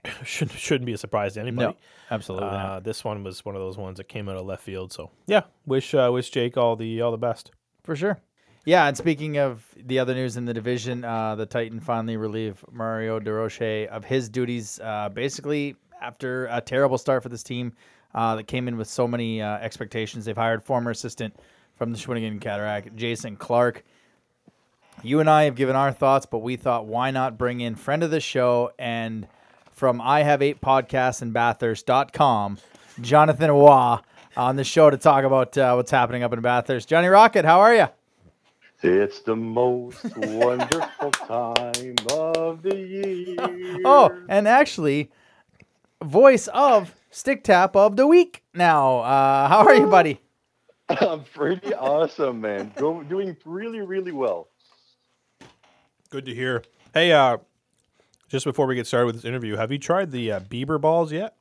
shouldn't 0.24 0.58
shouldn't 0.58 0.86
be 0.86 0.92
a 0.92 0.98
surprise 0.98 1.34
to 1.34 1.40
anybody. 1.40 1.72
No, 1.72 1.76
absolutely. 2.10 2.48
Uh, 2.48 2.80
this 2.80 3.04
one 3.04 3.22
was 3.22 3.44
one 3.44 3.54
of 3.54 3.60
those 3.60 3.76
ones 3.76 3.98
that 3.98 4.08
came 4.08 4.28
out 4.28 4.36
of 4.36 4.44
left 4.44 4.62
field. 4.62 4.92
So 4.92 5.10
yeah, 5.26 5.42
wish 5.66 5.94
uh, 5.94 6.10
wish 6.12 6.30
Jake 6.30 6.56
all 6.56 6.76
the 6.76 7.00
all 7.02 7.10
the 7.10 7.18
best. 7.18 7.52
For 7.84 7.96
sure. 7.96 8.20
Yeah, 8.64 8.86
and 8.86 8.96
speaking 8.96 9.38
of 9.38 9.64
the 9.76 9.98
other 9.98 10.14
news 10.14 10.36
in 10.36 10.44
the 10.44 10.54
division, 10.54 11.04
uh, 11.04 11.34
the 11.34 11.46
Titan 11.46 11.80
finally 11.80 12.16
relieved 12.16 12.62
Mario 12.70 13.18
Durocher 13.18 13.88
of 13.88 14.04
his 14.04 14.28
duties. 14.28 14.78
Uh, 14.80 15.08
basically, 15.08 15.74
after 16.00 16.46
a 16.46 16.60
terrible 16.60 16.96
start 16.96 17.24
for 17.24 17.28
this 17.28 17.42
team 17.42 17.72
uh, 18.14 18.36
that 18.36 18.44
came 18.44 18.68
in 18.68 18.76
with 18.76 18.86
so 18.86 19.08
many 19.08 19.42
uh, 19.42 19.58
expectations, 19.58 20.24
they've 20.24 20.36
hired 20.36 20.62
former 20.62 20.92
assistant 20.92 21.34
from 21.74 21.90
the 21.90 21.98
Shawinigan 21.98 22.40
Cataract, 22.40 22.94
Jason 22.94 23.34
Clark. 23.36 23.82
You 25.02 25.18
and 25.18 25.28
I 25.28 25.44
have 25.44 25.56
given 25.56 25.74
our 25.74 25.90
thoughts, 25.90 26.26
but 26.26 26.38
we 26.38 26.54
thought, 26.54 26.86
why 26.86 27.10
not 27.10 27.36
bring 27.36 27.60
in 27.60 27.74
friend 27.74 28.04
of 28.04 28.12
the 28.12 28.20
show 28.20 28.70
and 28.78 29.26
from 29.82 30.00
I 30.00 30.22
Have 30.22 30.42
Eight 30.42 30.60
Podcasts 30.60 31.22
and 31.22 31.32
Bathurst.com, 31.32 32.58
Jonathan 33.00 33.52
Waugh, 33.52 34.00
on 34.36 34.54
the 34.54 34.62
show 34.62 34.88
to 34.90 34.96
talk 34.96 35.24
about 35.24 35.58
uh, 35.58 35.72
what's 35.74 35.90
happening 35.90 36.22
up 36.22 36.32
in 36.32 36.40
Bathurst. 36.40 36.88
Johnny 36.88 37.08
Rocket, 37.08 37.44
how 37.44 37.58
are 37.58 37.74
you? 37.74 37.86
It's 38.84 39.22
the 39.22 39.34
most 39.34 40.04
wonderful 40.16 41.10
time 41.10 41.96
of 42.12 42.62
the 42.62 42.76
year. 42.76 43.80
Oh, 43.84 44.16
and 44.28 44.46
actually, 44.46 45.10
voice 46.00 46.46
of 46.46 46.94
Stick 47.10 47.42
Tap 47.42 47.74
of 47.74 47.96
the 47.96 48.06
Week 48.06 48.44
now. 48.54 49.00
Uh, 49.00 49.48
how 49.48 49.66
are 49.66 49.74
you, 49.74 49.88
buddy? 49.88 50.20
I'm 50.90 51.24
pretty 51.24 51.74
awesome, 51.74 52.40
man. 52.40 52.70
Go, 52.76 53.02
doing 53.02 53.36
really, 53.44 53.80
really 53.80 54.12
well. 54.12 54.46
Good 56.08 56.26
to 56.26 56.32
hear. 56.32 56.62
Hey, 56.94 57.10
uh, 57.10 57.38
just 58.32 58.46
before 58.46 58.66
we 58.66 58.74
get 58.74 58.86
started 58.86 59.06
with 59.06 59.14
this 59.16 59.24
interview, 59.26 59.56
have 59.56 59.70
you 59.70 59.78
tried 59.78 60.10
the 60.10 60.32
uh, 60.32 60.40
Bieber 60.40 60.80
balls 60.80 61.12
yet? 61.12 61.36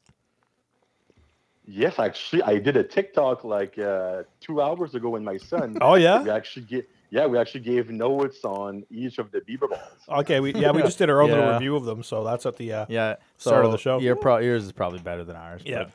Yes, 1.65 1.97
actually, 1.99 2.43
I 2.43 2.59
did 2.59 2.75
a 2.75 2.83
TikTok 2.83 3.45
like 3.45 3.79
uh, 3.79 4.23
two 4.41 4.61
hours 4.61 4.93
ago 4.93 5.09
with 5.09 5.21
my 5.23 5.37
son. 5.37 5.77
Oh 5.81 5.95
yeah. 5.95 6.21
We 6.21 6.29
actually 6.29 6.65
get, 6.65 6.89
yeah, 7.09 7.27
we 7.27 7.37
actually 7.37 7.61
gave 7.61 7.89
notes 7.89 8.43
on 8.43 8.83
each 8.91 9.19
of 9.19 9.31
the 9.31 9.39
Bieber 9.39 9.69
balls. 9.69 10.19
Okay, 10.19 10.41
we 10.41 10.53
yeah 10.53 10.71
we 10.71 10.81
just 10.81 10.97
did 10.97 11.09
our 11.09 11.21
own 11.21 11.29
little 11.29 11.53
review 11.53 11.77
of 11.77 11.85
them, 11.85 12.03
so 12.03 12.25
that's 12.25 12.45
at 12.45 12.57
the 12.57 12.73
uh, 12.73 12.85
Yeah. 12.89 13.15
Start 13.37 13.63
of 13.63 13.71
the 13.71 13.77
show. 13.77 13.99
Your 13.99 14.17
pro- 14.17 14.39
yours 14.39 14.65
is 14.65 14.73
probably 14.73 14.99
better 14.99 15.23
than 15.23 15.37
ours. 15.37 15.61
yeah. 15.65 15.83
but- 15.85 15.91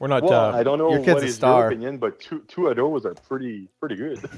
We're 0.00 0.08
not. 0.08 0.24
Well, 0.24 0.32
uh, 0.52 0.58
I 0.58 0.64
don't 0.64 0.78
know 0.78 0.90
your 0.90 0.98
kid's 1.04 1.14
what 1.14 1.22
a 1.22 1.26
is 1.26 1.36
star. 1.36 1.58
your 1.60 1.68
opinion, 1.68 1.98
but 1.98 2.18
two 2.18 2.40
two 2.48 2.66
of 2.66 2.74
those 2.76 3.06
are 3.06 3.14
pretty 3.14 3.68
pretty 3.78 3.94
good. 3.94 4.18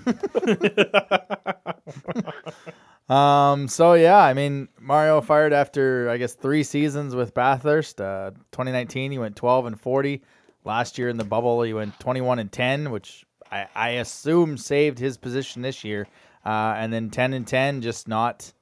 Um. 3.09 3.69
So 3.69 3.95
yeah, 3.95 4.19
I 4.19 4.35
mean, 4.35 4.69
Mario 4.81 5.21
fired 5.21 5.53
after 5.53 6.09
I 6.11 6.17
guess 6.17 6.35
three 6.35 6.63
seasons 6.63 7.15
with 7.15 7.35
Bathurst. 7.35 8.01
Uh, 8.01 8.33
2019, 8.51 9.13
he 9.13 9.19
went 9.19 9.37
12 9.37 9.67
and 9.67 9.81
40. 9.81 10.23
Last 10.65 10.99
year 10.99 11.09
in 11.09 11.17
the 11.17 11.25
bubble, 11.25 11.63
he 11.63 11.73
went 11.73 11.99
21 12.01 12.41
and 12.41 12.51
10, 12.51 12.91
which 12.91 13.25
I, 13.53 13.67
I 13.75 13.89
assume 13.91 14.57
saved 14.57 14.99
his 14.99 15.17
position 15.17 15.63
this 15.63 15.85
year. 15.85 16.09
Uh, 16.45 16.75
and 16.77 16.93
then 16.93 17.11
10 17.11 17.33
and 17.35 17.47
10, 17.47 17.83
just 17.83 18.09
not 18.09 18.53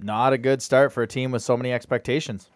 not 0.00 0.32
a 0.32 0.38
good 0.38 0.62
start 0.62 0.92
for 0.92 1.02
a 1.02 1.06
team 1.06 1.30
with 1.30 1.42
so 1.42 1.56
many 1.56 1.72
expectations. 1.72 2.50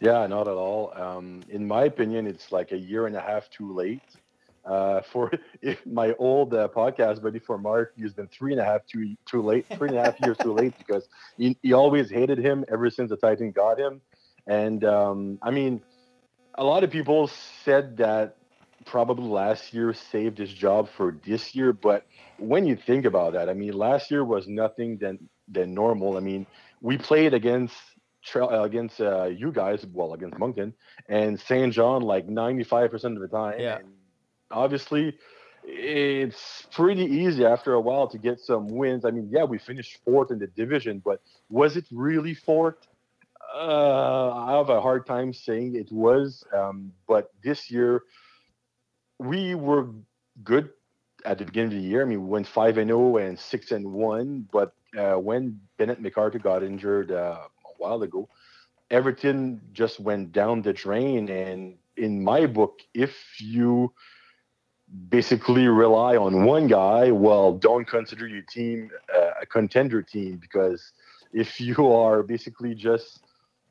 Yeah, 0.00 0.26
not 0.26 0.48
at 0.48 0.54
all. 0.54 0.92
Um, 0.96 1.42
in 1.48 1.66
my 1.66 1.84
opinion, 1.84 2.26
it's 2.26 2.50
like 2.50 2.72
a 2.72 2.76
year 2.76 3.06
and 3.06 3.14
a 3.14 3.20
half 3.20 3.48
too 3.50 3.72
late. 3.72 4.02
Uh, 4.64 5.00
for 5.12 5.30
if 5.60 5.84
my 5.86 6.12
old 6.18 6.54
uh, 6.54 6.68
podcast 6.68 7.22
buddy 7.22 7.38
for 7.38 7.58
Mark, 7.58 7.92
he's 7.96 8.12
been 8.12 8.28
three 8.28 8.52
and 8.52 8.60
a 8.60 8.64
half 8.64 8.86
too 8.86 9.16
too 9.26 9.42
late, 9.42 9.66
three 9.76 9.88
and 9.88 9.98
a 9.98 10.04
half 10.04 10.20
years 10.20 10.36
too 10.38 10.52
late 10.52 10.74
because 10.78 11.08
he, 11.36 11.56
he 11.62 11.72
always 11.72 12.10
hated 12.10 12.38
him 12.38 12.64
ever 12.70 12.90
since 12.90 13.10
the 13.10 13.16
Titan 13.16 13.50
got 13.50 13.78
him. 13.78 14.00
And 14.46 14.84
um, 14.84 15.38
I 15.42 15.50
mean, 15.50 15.82
a 16.54 16.64
lot 16.64 16.84
of 16.84 16.90
people 16.90 17.30
said 17.64 17.96
that 17.98 18.36
probably 18.84 19.26
last 19.26 19.72
year 19.72 19.94
saved 19.94 20.38
his 20.38 20.52
job 20.52 20.88
for 20.96 21.16
this 21.24 21.54
year, 21.54 21.72
but 21.72 22.04
when 22.38 22.66
you 22.66 22.76
think 22.76 23.04
about 23.04 23.34
that, 23.34 23.48
I 23.48 23.54
mean, 23.54 23.72
last 23.72 24.10
year 24.10 24.24
was 24.24 24.46
nothing 24.48 24.98
than 24.98 25.28
than 25.48 25.74
normal. 25.74 26.16
I 26.16 26.20
mean, 26.20 26.46
we 26.80 26.98
played 26.98 27.34
against 27.34 27.74
against 28.36 29.00
uh, 29.00 29.24
you 29.24 29.52
guys, 29.52 29.84
well, 29.92 30.14
against 30.14 30.38
Moncton 30.38 30.74
and 31.08 31.40
Saint 31.40 31.72
John 31.72 32.02
like 32.02 32.28
95% 32.28 32.92
of 33.16 33.20
the 33.20 33.28
time. 33.28 33.58
Yeah. 33.58 33.78
And 33.78 33.88
obviously, 34.52 35.18
it's 35.64 36.66
pretty 36.72 37.04
easy 37.04 37.44
after 37.44 37.74
a 37.74 37.80
while 37.80 38.08
to 38.08 38.18
get 38.18 38.40
some 38.40 38.68
wins. 38.68 39.04
I 39.04 39.10
mean, 39.10 39.28
yeah, 39.30 39.44
we 39.44 39.58
finished 39.58 39.98
fourth 40.04 40.30
in 40.30 40.38
the 40.38 40.48
division, 40.48 41.00
but 41.04 41.20
was 41.48 41.76
it 41.76 41.86
really 41.92 42.34
fourth? 42.34 42.76
Uh, 43.54 44.32
I 44.32 44.56
have 44.56 44.70
a 44.70 44.80
hard 44.80 45.06
time 45.06 45.32
saying 45.32 45.76
it 45.76 45.92
was. 45.92 46.44
Um, 46.54 46.92
but 47.06 47.32
this 47.44 47.70
year, 47.70 48.02
we 49.18 49.54
were 49.54 49.90
good 50.42 50.70
at 51.24 51.38
the 51.38 51.44
beginning 51.44 51.76
of 51.76 51.82
the 51.82 51.88
year. 51.88 52.02
I 52.02 52.06
mean, 52.06 52.22
we 52.22 52.28
went 52.28 52.46
five 52.46 52.78
and 52.78 52.88
zero 52.88 53.18
and 53.18 53.38
six 53.38 53.70
and 53.70 53.92
one. 53.92 54.48
But 54.50 54.74
uh, 54.98 55.14
when 55.14 55.60
Bennett 55.78 56.00
McCarthy 56.00 56.38
got 56.38 56.62
injured 56.62 57.12
uh, 57.12 57.38
a 57.64 57.72
while 57.78 58.02
ago, 58.02 58.28
everything 58.90 59.60
just 59.72 60.00
went 60.00 60.32
down 60.32 60.62
the 60.62 60.72
drain. 60.72 61.28
And 61.28 61.76
in 61.96 62.24
my 62.24 62.46
book, 62.46 62.80
if 62.94 63.16
you 63.38 63.92
basically 65.08 65.66
rely 65.68 66.16
on 66.16 66.44
one 66.44 66.66
guy, 66.66 67.10
well, 67.10 67.52
don't 67.52 67.86
consider 67.86 68.26
your 68.26 68.42
team 68.42 68.90
uh, 69.14 69.30
a 69.42 69.46
contender 69.46 70.02
team 70.02 70.36
because 70.36 70.92
if 71.32 71.60
you 71.60 71.92
are 71.92 72.22
basically 72.22 72.74
just 72.74 73.20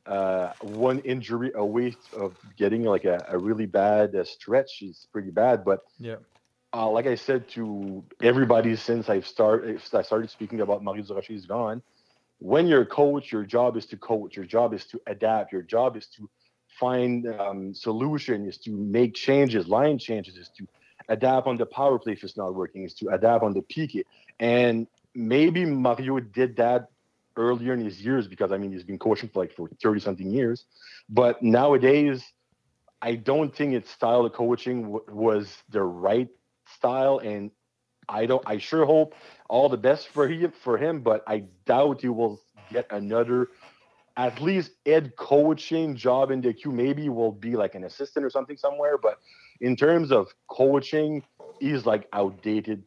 uh, 0.06 0.52
one 0.62 0.98
injury 1.00 1.52
away 1.54 1.94
of 2.16 2.34
getting 2.56 2.82
like 2.82 3.04
a, 3.04 3.24
a 3.28 3.38
really 3.38 3.66
bad 3.66 4.14
uh, 4.16 4.24
stretch 4.24 4.82
is 4.82 5.06
pretty 5.12 5.30
bad. 5.30 5.64
But 5.64 5.80
Yeah. 5.98 6.16
uh, 6.74 6.90
like 6.90 7.06
I 7.06 7.14
said 7.14 7.48
to 7.50 8.02
everybody 8.20 8.74
since 8.74 9.08
I've 9.08 9.26
started, 9.26 9.80
I 9.92 10.02
started 10.02 10.30
speaking 10.30 10.60
about 10.60 10.82
Mario 10.82 11.04
Durocher 11.04 11.34
is 11.34 11.46
gone. 11.46 11.82
When 12.38 12.66
you're 12.66 12.82
a 12.82 12.86
coach, 12.86 13.30
your 13.30 13.44
job 13.44 13.76
is 13.76 13.86
to 13.86 13.96
coach. 13.96 14.36
Your 14.36 14.44
job 14.46 14.74
is 14.74 14.84
to 14.86 15.00
adapt. 15.06 15.52
Your 15.52 15.62
job 15.62 15.96
is 15.96 16.08
to 16.16 16.28
find 16.80 17.28
um, 17.28 17.72
solution. 17.72 18.46
Is 18.46 18.58
to 18.58 18.72
make 18.72 19.14
changes, 19.14 19.68
line 19.68 19.98
changes. 19.98 20.36
Is 20.36 20.50
to 20.58 20.66
adapt 21.08 21.46
on 21.46 21.56
the 21.56 21.66
power 21.66 21.98
play 21.98 22.12
if 22.12 22.22
it's 22.24 22.36
not 22.36 22.54
working. 22.54 22.84
Is 22.84 22.94
to 22.94 23.08
adapt 23.08 23.42
on 23.44 23.52
the 23.52 23.62
PK. 23.62 24.04
And 24.40 24.86
maybe 25.14 25.64
Mario 25.64 26.20
did 26.20 26.56
that 26.56 26.88
earlier 27.36 27.72
in 27.74 27.80
his 27.84 28.04
years 28.04 28.26
because 28.28 28.52
I 28.52 28.58
mean 28.58 28.72
he's 28.72 28.84
been 28.84 28.98
coaching 28.98 29.28
for 29.28 29.40
like 29.40 29.52
for 29.52 29.68
thirty 29.82 30.00
something 30.00 30.30
years. 30.30 30.64
But 31.08 31.42
nowadays, 31.42 32.32
I 33.00 33.16
don't 33.16 33.54
think 33.54 33.72
his 33.72 33.88
style 33.88 34.24
of 34.24 34.32
coaching 34.32 34.82
w- 34.82 35.04
was 35.08 35.62
the 35.70 35.82
right 35.82 36.28
style, 36.66 37.18
and 37.18 37.50
I 38.08 38.26
don't. 38.26 38.42
I 38.46 38.58
sure 38.58 38.84
hope 38.86 39.14
all 39.48 39.68
the 39.68 39.76
best 39.76 40.08
for 40.08 40.28
him 40.28 40.52
for 40.52 40.78
him, 40.78 41.02
but 41.02 41.22
I 41.26 41.44
doubt 41.66 42.02
he 42.02 42.08
will 42.08 42.40
get 42.70 42.86
another 42.90 43.48
at 44.16 44.40
least 44.40 44.72
head 44.86 45.16
coaching 45.16 45.96
job 45.96 46.30
in 46.30 46.40
the 46.40 46.52
Q. 46.52 46.72
Maybe 46.72 47.08
will 47.08 47.32
be 47.32 47.56
like 47.56 47.74
an 47.74 47.84
assistant 47.84 48.24
or 48.24 48.30
something 48.30 48.56
somewhere. 48.56 48.98
But 48.98 49.18
in 49.62 49.76
terms 49.76 50.12
of 50.12 50.28
coaching, 50.48 51.22
he's 51.60 51.86
like 51.86 52.08
outdated, 52.12 52.84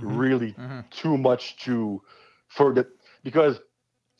really 0.00 0.52
Mhm. 0.54 0.90
too 0.90 1.16
much 1.16 1.56
to 1.64 2.02
for 2.48 2.72
the 2.74 2.84
because 3.22 3.60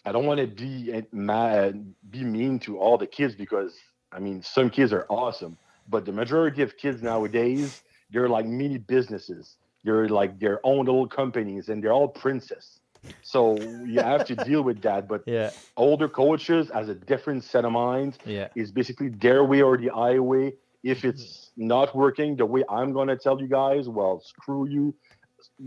I 0.06 0.12
don't 0.12 0.26
want 0.26 0.40
to 0.40 0.46
be 0.46 1.02
mad, 1.12 1.94
be 2.10 2.22
mean 2.24 2.58
to 2.60 2.78
all 2.78 2.96
the 2.98 3.06
kids 3.06 3.34
because 3.34 3.72
I 4.12 4.18
mean 4.20 4.42
some 4.42 4.68
kids 4.70 4.92
are 4.92 5.06
awesome, 5.10 5.58
but 5.88 6.04
the 6.04 6.12
majority 6.12 6.62
of 6.62 6.76
kids 6.76 7.02
nowadays 7.02 7.82
they're 8.10 8.28
like 8.28 8.46
mini 8.46 8.78
businesses. 8.78 9.56
They're 9.84 10.08
like 10.08 10.38
their 10.38 10.60
own 10.64 10.84
little 10.86 11.08
companies, 11.08 11.68
and 11.68 11.82
they're 11.82 11.92
all 11.92 12.08
princess. 12.08 12.80
So 13.22 13.84
you 13.92 14.00
have 14.00 14.24
to 14.26 14.34
deal 14.36 14.62
with 14.62 14.80
that. 14.82 15.08
But 15.08 15.22
Yeah. 15.38 15.50
older 15.76 16.08
coaches 16.08 16.70
has 16.70 16.88
a 16.88 16.94
different 16.94 17.44
set 17.44 17.64
of 17.64 17.72
minds. 17.72 18.18
Yeah. 18.24 18.48
Is 18.54 18.70
basically 18.72 19.08
their 19.08 19.42
way 19.44 19.62
or 19.62 19.76
the 19.76 19.88
highway. 19.88 20.54
If 20.84 21.04
it's 21.04 21.50
not 21.56 21.96
working 21.96 22.36
the 22.36 22.46
way 22.46 22.62
I'm 22.68 22.92
going 22.92 23.08
to 23.08 23.16
tell 23.16 23.40
you 23.40 23.48
guys, 23.48 23.88
well, 23.88 24.20
screw 24.20 24.68
you. 24.68 24.94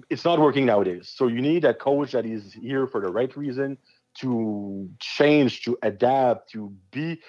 It's 0.10 0.24
not 0.24 0.40
working 0.40 0.66
nowadays. 0.66 1.12
So 1.14 1.28
you 1.28 1.42
need 1.42 1.66
a 1.66 1.74
coach 1.74 2.12
that 2.12 2.26
is 2.26 2.54
here 2.54 2.88
for 2.88 3.02
the 3.02 3.10
right 3.10 3.36
reason 3.36 3.78
to 4.20 4.90
change, 5.00 5.64
to 5.64 5.78
adapt, 5.82 6.52
to 6.52 6.74
be 6.92 7.20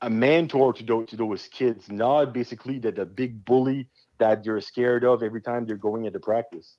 a 0.00 0.08
mentor 0.10 0.72
to 0.72 0.82
those, 0.84 1.08
to 1.08 1.16
those 1.16 1.48
kids, 1.48 1.90
not 1.90 2.32
basically 2.32 2.78
the, 2.78 2.92
the 2.92 3.04
big 3.04 3.44
bully 3.44 3.88
that 4.18 4.44
you're 4.46 4.60
scared 4.60 5.04
of 5.04 5.22
every 5.22 5.42
time 5.42 5.66
they're 5.66 5.76
going 5.76 6.04
into 6.04 6.20
practice. 6.20 6.76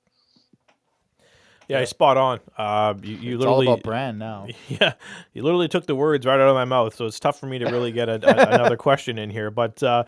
yeah, 1.67 1.85
spot 1.85 2.17
on. 2.17 2.39
Uh, 2.57 2.93
you, 3.01 3.15
you 3.15 3.35
It's 3.35 3.45
all 3.45 3.57
literally 3.57 3.73
about 3.73 3.83
brand 3.83 4.19
now. 4.19 4.47
Yeah, 4.67 4.93
you 5.33 5.43
literally 5.43 5.67
took 5.67 5.85
the 5.85 5.95
words 5.95 6.25
right 6.25 6.39
out 6.39 6.47
of 6.47 6.55
my 6.55 6.65
mouth, 6.65 6.95
so 6.95 7.05
it's 7.05 7.19
tough 7.19 7.39
for 7.39 7.45
me 7.45 7.59
to 7.59 7.65
really 7.71 7.91
get 7.91 8.09
a, 8.09 8.13
a- 8.15 8.55
another 8.55 8.77
question 8.77 9.17
in 9.17 9.29
here. 9.29 9.51
But 9.51 9.81
uh, 9.83 10.03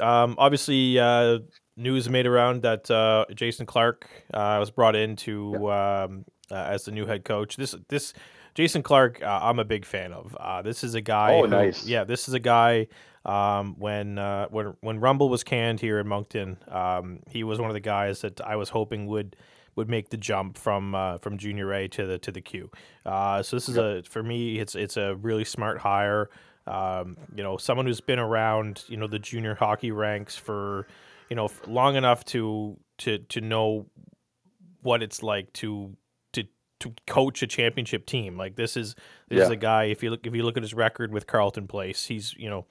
um, 0.00 0.34
obviously, 0.38 0.98
uh, 0.98 1.38
news 1.76 2.08
made 2.08 2.26
around 2.26 2.62
that 2.62 2.90
uh, 2.90 3.24
Jason 3.34 3.66
Clark 3.66 4.08
uh, 4.32 4.56
was 4.58 4.70
brought 4.70 4.96
in 4.96 5.16
to 5.16 5.70
um, 5.70 6.24
uh, 6.50 6.54
as 6.54 6.84
the 6.84 6.92
new 6.92 7.06
head 7.06 7.24
coach. 7.24 7.56
This 7.56 7.74
this 7.88 8.12
Jason 8.54 8.82
Clark, 8.82 9.22
uh, 9.22 9.40
I'm 9.42 9.58
a 9.58 9.64
big 9.64 9.84
fan 9.84 10.12
of. 10.12 10.34
Uh, 10.38 10.62
this 10.62 10.82
is 10.82 10.94
a 10.94 11.00
guy. 11.00 11.34
Oh, 11.34 11.42
who- 11.42 11.48
nice. 11.48 11.86
Yeah, 11.86 12.04
this 12.04 12.28
is 12.28 12.34
a 12.34 12.40
guy. 12.40 12.88
Um, 13.24 13.74
when 13.78 14.18
uh, 14.18 14.46
when 14.50 14.76
when 14.80 15.00
Rumble 15.00 15.28
was 15.28 15.42
canned 15.42 15.80
here 15.80 15.98
in 15.98 16.06
Moncton, 16.06 16.58
um, 16.68 17.20
he 17.28 17.42
was 17.42 17.58
one 17.58 17.68
of 17.68 17.74
the 17.74 17.80
guys 17.80 18.20
that 18.20 18.40
I 18.40 18.54
was 18.56 18.68
hoping 18.68 19.06
would 19.08 19.34
would 19.74 19.90
make 19.90 20.10
the 20.10 20.16
jump 20.16 20.56
from 20.56 20.94
uh, 20.94 21.18
from 21.18 21.36
junior 21.36 21.72
A 21.74 21.88
to 21.88 22.06
the 22.06 22.18
to 22.18 22.30
the 22.30 22.40
Q. 22.40 22.70
Uh, 23.04 23.42
so 23.42 23.56
this 23.56 23.68
is 23.68 23.76
a 23.76 24.02
for 24.08 24.22
me, 24.22 24.60
it's 24.60 24.74
it's 24.76 24.96
a 24.96 25.16
really 25.16 25.44
smart 25.44 25.78
hire. 25.78 26.30
Um, 26.66 27.16
you 27.34 27.42
know, 27.42 27.56
someone 27.56 27.86
who's 27.86 28.00
been 28.00 28.18
around, 28.18 28.84
you 28.88 28.96
know, 28.96 29.06
the 29.06 29.18
junior 29.18 29.54
hockey 29.54 29.92
ranks 29.92 30.36
for, 30.36 30.86
you 31.30 31.36
know, 31.36 31.48
long 31.66 31.96
enough 31.96 32.24
to 32.26 32.76
to 32.98 33.18
to 33.18 33.40
know 33.40 33.86
what 34.82 35.02
it's 35.02 35.22
like 35.22 35.52
to 35.54 35.96
to 36.32 36.44
to 36.80 36.94
coach 37.06 37.42
a 37.42 37.46
championship 37.46 38.06
team. 38.06 38.36
Like 38.36 38.56
this 38.56 38.76
is 38.76 38.94
this 39.28 39.44
is 39.44 39.50
a 39.50 39.56
guy. 39.56 39.84
If 39.84 40.02
you 40.02 40.10
look 40.10 40.26
if 40.26 40.34
you 40.34 40.42
look 40.42 40.56
at 40.56 40.62
his 40.62 40.74
record 40.74 41.12
with 41.12 41.26
Carleton 41.26 41.66
Place, 41.66 42.06
he's 42.06 42.34
you 42.36 42.50
know. 42.50 42.66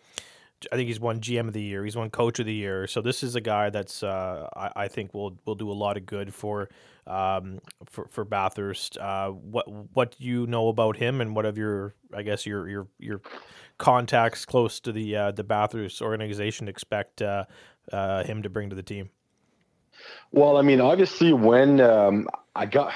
I 0.71 0.77
think 0.77 0.87
he's 0.87 1.01
won 1.01 1.19
GM 1.19 1.47
of 1.47 1.53
the 1.53 1.61
year. 1.61 1.83
He's 1.83 1.97
won 1.97 2.09
Coach 2.09 2.39
of 2.39 2.45
the 2.45 2.53
year. 2.53 2.87
So 2.87 3.01
this 3.01 3.23
is 3.23 3.35
a 3.35 3.41
guy 3.41 3.69
that's 3.69 4.01
uh, 4.01 4.47
I, 4.55 4.71
I 4.83 4.87
think 4.87 5.13
will 5.13 5.37
will 5.45 5.53
do 5.53 5.69
a 5.69 5.73
lot 5.73 5.97
of 5.97 6.05
good 6.05 6.33
for 6.33 6.69
um, 7.05 7.59
for 7.85 8.07
for 8.09 8.23
Bathurst. 8.23 8.97
Uh, 8.97 9.29
what 9.29 9.65
what 9.93 10.17
do 10.17 10.25
you 10.25 10.47
know 10.47 10.69
about 10.69 10.97
him, 10.97 11.21
and 11.21 11.35
what 11.35 11.45
of 11.45 11.57
your 11.57 11.93
I 12.13 12.23
guess 12.23 12.45
your 12.45 12.67
your 12.69 12.87
your 12.99 13.21
contacts 13.77 14.45
close 14.45 14.79
to 14.81 14.91
the 14.91 15.15
uh, 15.15 15.31
the 15.31 15.43
Bathurst 15.43 16.01
organization 16.01 16.67
expect 16.67 17.21
uh, 17.21 17.45
uh, 17.91 18.23
him 18.23 18.43
to 18.43 18.49
bring 18.49 18.69
to 18.69 18.75
the 18.75 18.83
team? 18.83 19.09
Well, 20.31 20.57
I 20.57 20.61
mean, 20.61 20.81
obviously, 20.81 21.33
when 21.33 21.79
um, 21.79 22.27
I 22.55 22.65
got, 22.65 22.93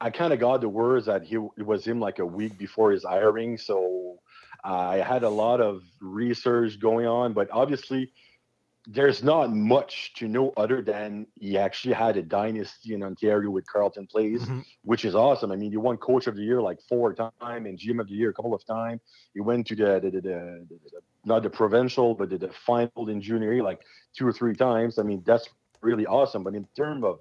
I 0.00 0.10
kind 0.10 0.32
of 0.32 0.40
got 0.40 0.60
the 0.60 0.68
words 0.68 1.06
that 1.06 1.24
he 1.24 1.36
it 1.36 1.64
was 1.64 1.86
him 1.86 2.00
like 2.00 2.18
a 2.18 2.26
week 2.26 2.58
before 2.58 2.90
his 2.90 3.04
hiring, 3.04 3.58
so 3.58 4.18
I 4.62 4.96
had 4.98 5.22
a 5.22 5.30
lot 5.30 5.60
of 5.60 5.82
research 6.00 6.78
going 6.80 7.06
on. 7.06 7.32
But 7.32 7.48
obviously, 7.52 8.12
there's 8.92 9.22
not 9.22 9.52
much 9.54 10.12
to 10.14 10.26
know 10.26 10.52
other 10.56 10.82
than 10.82 11.24
he 11.38 11.56
actually 11.56 11.94
had 11.94 12.16
a 12.16 12.22
dynasty 12.22 12.92
in 12.92 13.04
Ontario 13.04 13.48
with 13.48 13.64
Carleton 13.72 14.06
Place, 14.08 14.42
Mhm. 14.44 14.64
which 14.82 15.04
is 15.04 15.14
awesome. 15.14 15.52
I 15.52 15.56
mean, 15.56 15.70
he 15.70 15.76
won 15.76 15.96
Coach 15.96 16.26
of 16.26 16.34
the 16.34 16.42
Year 16.42 16.60
like 16.60 16.80
four 16.88 17.14
times 17.14 17.32
and 17.68 17.78
GM 17.78 18.00
of 18.00 18.08
the 18.08 18.14
Year 18.14 18.30
a 18.30 18.32
couple 18.32 18.52
of 18.52 18.64
times. 18.66 19.00
He 19.32 19.40
went 19.40 19.68
to 19.68 19.76
the, 19.76 20.00
the, 20.00 20.10
the, 20.10 20.20
the, 20.20 21.00
not 21.24 21.44
the 21.44 21.50
provincial, 21.50 22.16
but 22.16 22.30
the, 22.30 22.38
the 22.38 22.52
final 22.66 23.08
in 23.08 23.20
junior 23.20 23.52
year 23.52 23.62
like 23.62 23.80
two 24.16 24.26
or 24.26 24.32
three 24.32 24.54
times. 24.56 24.98
I 24.98 25.02
mean, 25.04 25.22
that's 25.24 25.48
really 25.82 26.06
awesome. 26.06 26.42
But 26.42 26.56
in 26.56 26.66
terms 26.76 27.04
of 27.04 27.20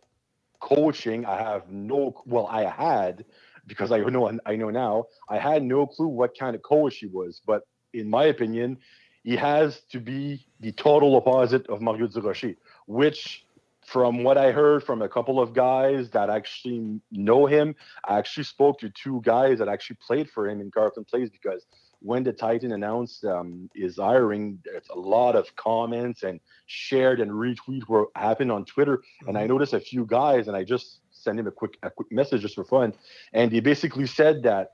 coaching, 0.59 1.25
I 1.25 1.37
have 1.37 1.69
no. 1.69 2.15
Well, 2.25 2.47
I 2.47 2.63
had 2.65 3.25
because 3.67 3.91
I 3.91 3.99
know 3.99 4.31
I 4.45 4.55
know 4.55 4.71
now. 4.71 5.05
I 5.29 5.37
had 5.37 5.61
no 5.63 5.85
clue 5.85 6.07
what 6.07 6.35
kind 6.37 6.55
of 6.55 6.63
coach 6.63 6.95
he 6.97 7.05
was. 7.05 7.41
But 7.45 7.61
in 7.93 8.09
my 8.09 8.25
opinion, 8.25 8.77
he 9.23 9.35
has 9.35 9.81
to 9.91 9.99
be 9.99 10.45
the 10.59 10.71
total 10.71 11.15
opposite 11.15 11.67
of 11.67 11.81
Mario 11.81 12.07
Durocher, 12.07 12.55
which. 12.85 13.45
From 13.85 14.23
what 14.23 14.37
I 14.37 14.51
heard 14.51 14.83
from 14.83 15.01
a 15.01 15.09
couple 15.09 15.39
of 15.39 15.53
guys 15.53 16.11
that 16.11 16.29
actually 16.29 17.01
know 17.11 17.47
him, 17.47 17.73
I 18.07 18.19
actually 18.19 18.43
spoke 18.43 18.77
to 18.81 18.89
two 18.91 19.19
guys 19.23 19.57
that 19.57 19.67
actually 19.67 19.97
played 20.05 20.29
for 20.29 20.47
him 20.47 20.61
in 20.61 20.69
Carleton 20.69 21.05
Place 21.05 21.27
because 21.31 21.65
when 22.01 22.23
the 22.23 22.31
Titan 22.31 22.71
announced 22.71 23.25
um, 23.25 23.69
his 23.75 23.97
hiring, 23.97 24.59
there's 24.63 24.87
a 24.89 24.99
lot 24.99 25.35
of 25.35 25.53
comments 25.55 26.23
and 26.23 26.39
shared 26.65 27.19
and 27.19 27.31
retweet 27.31 27.87
were 27.87 28.07
happened 28.15 28.51
on 28.51 28.65
Twitter. 28.65 29.01
And 29.27 29.37
I 29.37 29.47
noticed 29.47 29.73
a 29.73 29.79
few 29.79 30.05
guys, 30.05 30.47
and 30.47 30.55
I 30.55 30.63
just 30.63 30.99
sent 31.11 31.39
him 31.39 31.47
a 31.47 31.51
quick 31.51 31.77
a 31.83 31.89
quick 31.89 32.11
message 32.11 32.41
just 32.41 32.55
for 32.55 32.63
fun. 32.63 32.93
And 33.33 33.51
he 33.51 33.59
basically 33.59 34.07
said 34.07 34.43
that 34.43 34.73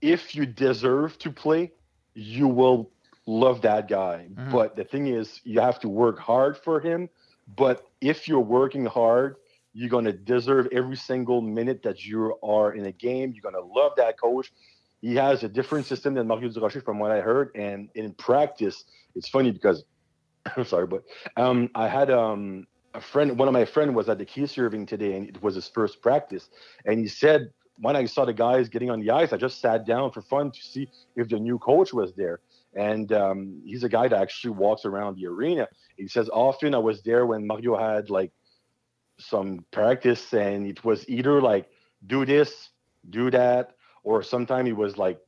if 0.00 0.34
you 0.34 0.46
deserve 0.46 1.18
to 1.18 1.30
play, 1.30 1.72
you 2.14 2.48
will 2.48 2.90
love 3.30 3.62
that 3.62 3.88
guy. 3.88 4.28
Mhm. 4.30 4.50
But 4.50 4.76
the 4.76 4.84
thing 4.84 5.06
is, 5.06 5.40
you 5.44 5.60
have 5.60 5.78
to 5.80 5.88
work 5.88 6.18
hard 6.18 6.56
for 6.56 6.80
him. 6.80 7.08
But 7.56 7.82
if 8.00 8.28
you're 8.28 8.40
working 8.60 8.86
hard, 8.86 9.36
you're 9.72 9.88
gonna 9.88 10.12
deserve 10.12 10.68
every 10.72 10.96
single 10.96 11.40
minute 11.40 11.82
that 11.82 12.04
you 12.04 12.36
are 12.42 12.72
in 12.72 12.86
a 12.86 12.92
game. 12.92 13.32
You're 13.32 13.50
gonna 13.50 13.64
love 13.64 13.92
that 13.96 14.18
coach. 14.20 14.52
He 15.00 15.14
has 15.16 15.42
a 15.44 15.48
different 15.48 15.86
system 15.86 16.14
than 16.14 16.26
Mario 16.26 16.48
Durocher, 16.50 16.84
from 16.84 16.98
what 16.98 17.10
I 17.10 17.20
heard. 17.20 17.50
And 17.54 17.88
in 17.94 18.12
practice, 18.14 18.84
it's 19.14 19.28
funny 19.28 19.50
because 19.50 19.84
I'm 20.56 20.64
sorry, 20.64 20.86
but 20.86 21.02
um, 21.36 21.70
I 21.74 21.88
had 21.88 22.10
um, 22.10 22.66
a 22.94 23.00
friend. 23.00 23.38
One 23.38 23.48
of 23.48 23.54
my 23.54 23.64
friend 23.64 23.94
was 23.94 24.08
at 24.08 24.18
the 24.18 24.24
K.C. 24.24 24.60
Irving 24.60 24.86
today, 24.86 25.16
and 25.16 25.28
it 25.28 25.42
was 25.42 25.54
his 25.54 25.68
first 25.68 26.02
practice. 26.02 26.48
And 26.84 26.98
he 26.98 27.08
said, 27.08 27.50
when 27.78 27.96
I 27.96 28.04
saw 28.06 28.24
the 28.24 28.32
guys 28.32 28.68
getting 28.68 28.90
on 28.90 29.00
the 29.00 29.10
ice, 29.10 29.32
I 29.32 29.36
just 29.36 29.60
sat 29.60 29.86
down 29.86 30.10
for 30.12 30.22
fun 30.22 30.50
to 30.50 30.60
see 30.62 30.88
if 31.16 31.28
the 31.28 31.38
new 31.38 31.58
coach 31.58 31.92
was 31.92 32.14
there. 32.14 32.40
And 32.74 33.12
um, 33.12 33.62
he's 33.64 33.84
a 33.84 33.88
guy 33.88 34.08
that 34.08 34.20
actually 34.20 34.52
walks 34.52 34.84
around 34.84 35.16
the 35.16 35.26
arena. 35.26 35.68
He 35.96 36.08
says 36.08 36.28
often 36.32 36.74
I 36.74 36.78
was 36.78 37.02
there 37.02 37.26
when 37.26 37.46
Mario 37.46 37.76
had 37.76 38.10
like 38.10 38.32
some 39.18 39.64
practice, 39.72 40.32
and 40.32 40.66
it 40.66 40.84
was 40.84 41.08
either 41.08 41.40
like 41.40 41.68
do 42.06 42.24
this, 42.24 42.70
do 43.08 43.30
that, 43.30 43.74
or 44.04 44.22
sometime 44.22 44.66
he 44.66 44.72
was 44.72 44.96
like 44.96 45.18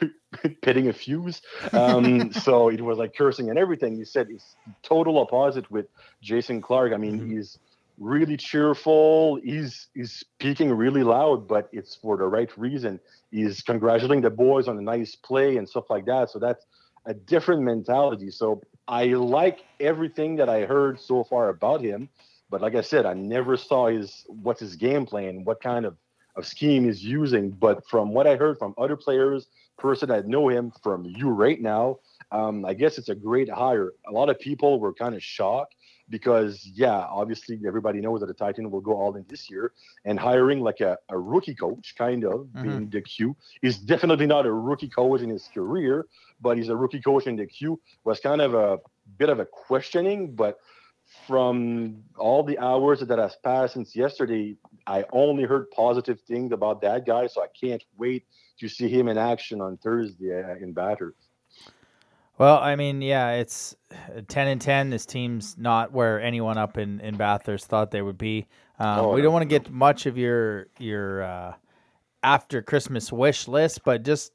pitting 0.62 0.88
a 0.88 0.92
fuse. 0.92 1.40
Um, 1.74 2.32
so 2.32 2.68
it 2.68 2.80
was 2.80 2.98
like 2.98 3.14
cursing 3.16 3.50
and 3.50 3.58
everything. 3.58 3.96
He 3.96 4.04
said 4.04 4.28
it's 4.30 4.56
total 4.82 5.18
opposite 5.18 5.70
with 5.70 5.86
Jason 6.22 6.60
Clark. 6.60 6.92
I 6.92 6.96
mean, 6.96 7.18
Mhm. 7.18 7.30
he's 7.30 7.58
really 7.98 8.36
cheerful. 8.36 9.36
He's 9.42 9.88
he's 9.94 10.12
speaking 10.12 10.72
really 10.72 11.02
loud, 11.02 11.48
but 11.48 11.68
it's 11.72 11.96
for 11.96 12.16
the 12.16 12.26
right 12.26 12.50
reason. 12.56 13.00
He's 13.30 13.62
congratulating 13.62 14.22
the 14.22 14.30
boys 14.30 14.68
on 14.68 14.78
a 14.78 14.82
nice 14.82 15.14
play 15.16 15.56
and 15.56 15.68
stuff 15.68 15.84
like 15.90 16.06
that. 16.06 16.30
So 16.30 16.38
that's 16.38 16.64
a 17.06 17.14
different 17.14 17.62
mentality. 17.62 18.30
So 18.30 18.62
I 18.86 19.06
like 19.06 19.64
everything 19.80 20.36
that 20.36 20.48
I 20.48 20.64
heard 20.64 21.00
so 21.00 21.24
far 21.24 21.48
about 21.48 21.80
him. 21.82 22.08
But 22.50 22.62
like 22.62 22.74
I 22.74 22.80
said, 22.80 23.04
I 23.04 23.14
never 23.14 23.56
saw 23.56 23.88
his 23.88 24.24
what's 24.28 24.60
his 24.60 24.76
game 24.76 25.04
plan, 25.04 25.44
what 25.44 25.60
kind 25.60 25.84
of, 25.84 25.96
of 26.36 26.46
scheme 26.46 26.84
he's 26.84 27.04
using. 27.04 27.50
But 27.50 27.86
from 27.88 28.12
what 28.12 28.26
I 28.26 28.36
heard 28.36 28.58
from 28.58 28.74
other 28.78 28.96
players, 28.96 29.48
person 29.78 30.08
that 30.08 30.26
know 30.26 30.48
him 30.48 30.72
from 30.82 31.04
you 31.04 31.28
right 31.28 31.60
now, 31.60 31.98
um, 32.32 32.64
I 32.64 32.74
guess 32.74 32.98
it's 32.98 33.08
a 33.08 33.14
great 33.14 33.48
hire. 33.48 33.92
A 34.06 34.12
lot 34.12 34.28
of 34.28 34.38
people 34.38 34.80
were 34.80 34.92
kind 34.92 35.14
of 35.14 35.22
shocked 35.22 35.74
because, 36.10 36.64
yeah, 36.66 37.06
obviously 37.10 37.58
everybody 37.66 38.00
knows 38.00 38.20
that 38.20 38.26
the 38.26 38.34
Titan 38.34 38.70
will 38.70 38.80
go 38.80 38.92
all 38.92 39.14
in 39.16 39.24
this 39.28 39.50
year, 39.50 39.72
and 40.04 40.18
hiring 40.18 40.60
like 40.60 40.80
a, 40.80 40.98
a 41.08 41.18
rookie 41.18 41.54
coach, 41.54 41.94
kind 41.96 42.24
of 42.24 42.48
being 42.62 42.88
the 42.90 43.00
Q, 43.00 43.36
is 43.62 43.78
definitely 43.78 44.26
not 44.26 44.46
a 44.46 44.52
rookie 44.52 44.88
coach 44.88 45.20
in 45.20 45.30
his 45.30 45.48
career, 45.52 46.06
but 46.40 46.56
he's 46.56 46.68
a 46.68 46.76
rookie 46.76 47.00
coach 47.00 47.26
in 47.26 47.36
the 47.36 47.46
Q. 47.46 47.80
Was 48.04 48.20
kind 48.20 48.40
of 48.40 48.54
a 48.54 48.78
bit 49.18 49.28
of 49.28 49.40
a 49.40 49.46
questioning, 49.46 50.34
but 50.34 50.58
from 51.26 52.02
all 52.18 52.42
the 52.42 52.58
hours 52.58 53.00
that 53.00 53.18
has 53.18 53.36
passed 53.42 53.74
since 53.74 53.96
yesterday, 53.96 54.56
I 54.86 55.04
only 55.12 55.44
heard 55.44 55.70
positive 55.70 56.20
things 56.20 56.52
about 56.52 56.82
that 56.82 57.06
guy. 57.06 57.26
So 57.26 57.42
I 57.42 57.46
can't 57.58 57.82
wait 57.96 58.24
to 58.60 58.68
see 58.68 58.88
him 58.88 59.08
in 59.08 59.16
action 59.16 59.60
on 59.60 59.78
Thursday 59.78 60.42
uh, 60.42 60.56
in 60.56 60.72
Bathurst. 60.72 61.27
Well, 62.38 62.58
I 62.58 62.76
mean, 62.76 63.02
yeah, 63.02 63.32
it's 63.32 63.74
uh, 63.92 64.20
ten 64.28 64.46
and 64.46 64.60
ten. 64.60 64.90
This 64.90 65.04
team's 65.04 65.56
not 65.58 65.92
where 65.92 66.20
anyone 66.20 66.56
up 66.56 66.78
in, 66.78 67.00
in 67.00 67.16
Bathurst 67.16 67.66
thought 67.66 67.90
they 67.90 68.02
would 68.02 68.18
be. 68.18 68.46
Um, 68.78 69.00
Oh, 69.00 69.12
we 69.12 69.22
don't 69.22 69.32
want 69.32 69.42
to 69.42 69.48
get 69.48 69.70
much 69.70 70.06
of 70.06 70.16
your 70.16 70.68
your 70.78 71.22
uh, 71.22 71.54
after 72.22 72.62
Christmas 72.62 73.12
wish 73.12 73.48
list, 73.48 73.82
but 73.84 74.04
just 74.04 74.32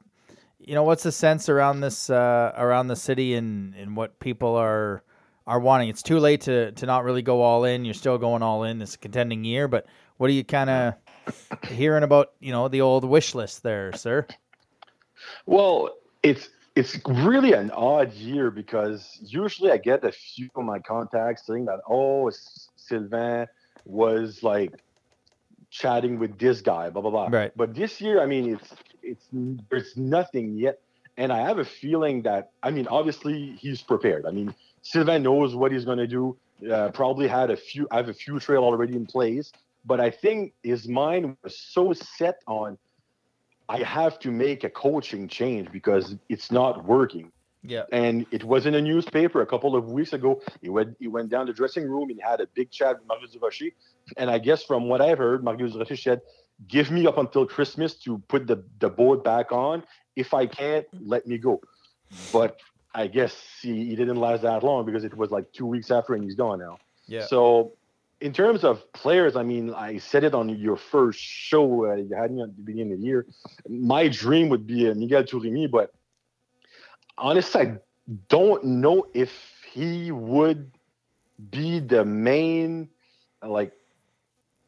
you 0.60 0.76
know, 0.76 0.84
what's 0.84 1.04
the 1.04 1.12
sense 1.12 1.50
around 1.50 1.82
this 1.82 2.10
uh, 2.10 2.52
around 2.58 2.88
the 2.88 2.96
city 2.96 3.36
and, 3.36 3.74
and 3.76 3.96
what 3.96 4.20
people 4.20 4.56
are 4.56 5.04
are 5.48 5.60
wanting? 5.60 5.88
It's 5.88 6.04
too 6.04 6.20
late 6.20 6.42
to 6.42 6.74
to 6.74 6.86
not 6.86 7.06
really 7.06 7.22
go 7.22 7.42
all 7.42 7.64
in. 7.64 7.86
You're 7.86 7.94
still 7.94 8.18
going 8.18 8.44
all 8.44 8.64
in 8.64 8.80
this 8.80 8.98
contending 8.98 9.46
year, 9.46 9.70
but 9.70 9.86
what 10.18 10.30
are 10.30 10.34
you 10.34 10.44
kind 10.44 10.70
of 10.70 10.96
hearing 11.70 12.04
about? 12.04 12.34
You 12.42 12.52
know, 12.52 12.68
the 12.68 12.82
old 12.82 13.06
wish 13.06 13.34
list 13.34 13.64
there, 13.64 13.94
sir. 13.94 14.28
Well, 15.46 15.90
it's 16.22 16.50
it's 16.76 17.00
really 17.08 17.54
an 17.54 17.72
odd 17.72 18.14
year 18.14 18.50
because 18.50 19.20
usually 19.22 19.72
I 19.72 19.78
get 19.78 20.04
a 20.04 20.12
few 20.12 20.50
of 20.56 20.66
my 20.66 20.80
contacts 20.80 21.46
saying 21.46 21.66
that 21.66 21.82
oh 21.88 22.32
Sylvain 22.76 23.48
was 23.86 24.44
like 24.44 24.74
chatting 25.70 26.20
with 26.20 26.38
this 26.38 26.62
guy, 26.62 26.90
blah 26.90 27.02
blah 27.02 27.12
blah. 27.12 27.28
Right. 27.28 27.52
But 27.56 27.76
this 27.76 28.00
year, 28.02 28.22
I 28.22 28.26
mean, 28.26 28.54
it's 28.54 28.70
it's 29.02 29.26
there's 29.70 29.98
nothing 29.98 30.58
yet, 30.58 30.80
and 31.18 31.32
I 31.32 31.42
have 31.42 31.60
a 31.60 31.66
feeling 31.66 32.24
that 32.24 32.52
I 32.62 32.72
mean, 32.72 32.88
obviously 32.88 33.56
he's 33.60 33.82
prepared. 33.82 34.26
I 34.26 34.32
mean, 34.32 34.54
Sylvain 34.82 35.24
knows 35.24 35.56
what 35.56 35.72
he's 35.72 35.86
gonna 35.86 36.08
do. 36.08 36.38
Uh, 36.72 36.90
probably 36.90 37.28
had 37.28 37.52
a 37.52 37.58
few. 37.58 37.88
I 37.92 37.98
have 37.98 38.10
a 38.10 38.14
few 38.14 38.40
trail 38.40 38.64
already 38.64 38.96
in 38.96 39.06
place, 39.06 39.52
but 39.86 40.00
I 40.00 40.10
think 40.10 40.54
his 40.64 40.88
mind 40.88 41.36
was 41.44 41.58
so 41.58 41.94
set 41.94 42.42
on 42.48 42.78
I 43.70 43.80
have 43.80 44.20
to 44.20 44.32
make 44.32 44.64
a 44.64 44.70
coaching 44.70 45.28
change 45.28 45.72
because 45.72 46.16
it's 46.30 46.52
not 46.52 46.86
working. 46.86 47.32
Yeah. 47.66 47.84
And 47.92 48.26
it 48.32 48.44
was 48.44 48.66
in 48.66 48.76
a 48.76 48.82
newspaper 48.82 49.42
a 49.42 49.46
couple 49.46 49.76
of 49.76 49.90
weeks 49.90 50.12
ago. 50.12 50.42
He 50.62 50.70
went 50.70 50.98
he 51.00 51.08
went 51.08 51.30
down 51.30 51.46
the 51.46 51.54
dressing 51.54 51.88
room 51.90 52.10
and 52.10 52.20
had 52.22 52.42
a 52.42 52.48
big 52.48 52.72
chat 52.72 53.00
with 53.00 53.08
Mario 53.08 53.28
Durocher. 53.28 53.72
And 54.18 54.30
I 54.30 54.38
guess 54.38 54.64
from 54.64 54.90
what 54.90 55.00
I've 55.02 55.18
heard, 55.18 55.44
Mario 55.44 55.68
Durocher 55.68 55.98
said 55.98 56.22
give 56.68 56.92
me 56.92 57.08
up 57.08 57.18
until 57.18 57.46
Christmas 57.46 57.96
to 57.96 58.20
put 58.28 58.48
the, 58.48 58.64
the 58.80 58.90
boat 58.90 59.24
back 59.24 59.52
on. 59.52 59.84
If 60.16 60.34
I 60.34 60.46
can't, 60.46 60.86
let 61.00 61.26
me 61.26 61.38
go. 61.38 61.62
But 62.32 62.58
I 62.94 63.08
guess 63.08 63.36
he, 63.62 63.86
he 63.86 63.96
didn't 63.96 64.18
last 64.18 64.44
that 64.44 64.64
long 64.64 64.86
because 64.86 65.04
it 65.04 65.16
was 65.16 65.32
like 65.32 65.52
two 65.52 65.66
weeks 65.66 65.90
after 65.90 66.14
and 66.14 66.24
he's 66.24 66.36
gone 66.36 66.60
now. 66.60 66.78
Yeah. 67.08 67.26
So, 67.26 67.74
in 68.24 68.32
terms 68.32 68.64
of 68.64 68.90
players, 68.94 69.36
I 69.36 69.44
mean, 69.44 69.74
I 69.74 69.98
said 69.98 70.24
it 70.24 70.34
on 70.34 70.48
your 70.48 70.78
first 70.78 71.20
show 71.20 71.92
uh, 71.92 71.96
you 71.96 72.16
had 72.16 72.32
me 72.32 72.42
at 72.42 72.56
the 72.56 72.62
beginning 72.62 72.94
of 72.94 73.00
the 73.02 73.06
year. 73.06 73.26
My 73.68 74.08
dream 74.08 74.48
would 74.48 74.66
be 74.66 74.90
uh, 74.90 74.94
Miguel 74.94 75.26
Tourigny, 75.26 75.70
but 75.70 75.92
honestly, 77.18 77.62
I 77.62 77.78
don't 78.30 78.64
know 78.64 79.08
if 79.14 79.30
he 79.74 80.14
would 80.14 80.72
be 81.52 81.82
the 81.82 82.06
main 82.06 82.88
like 83.46 83.74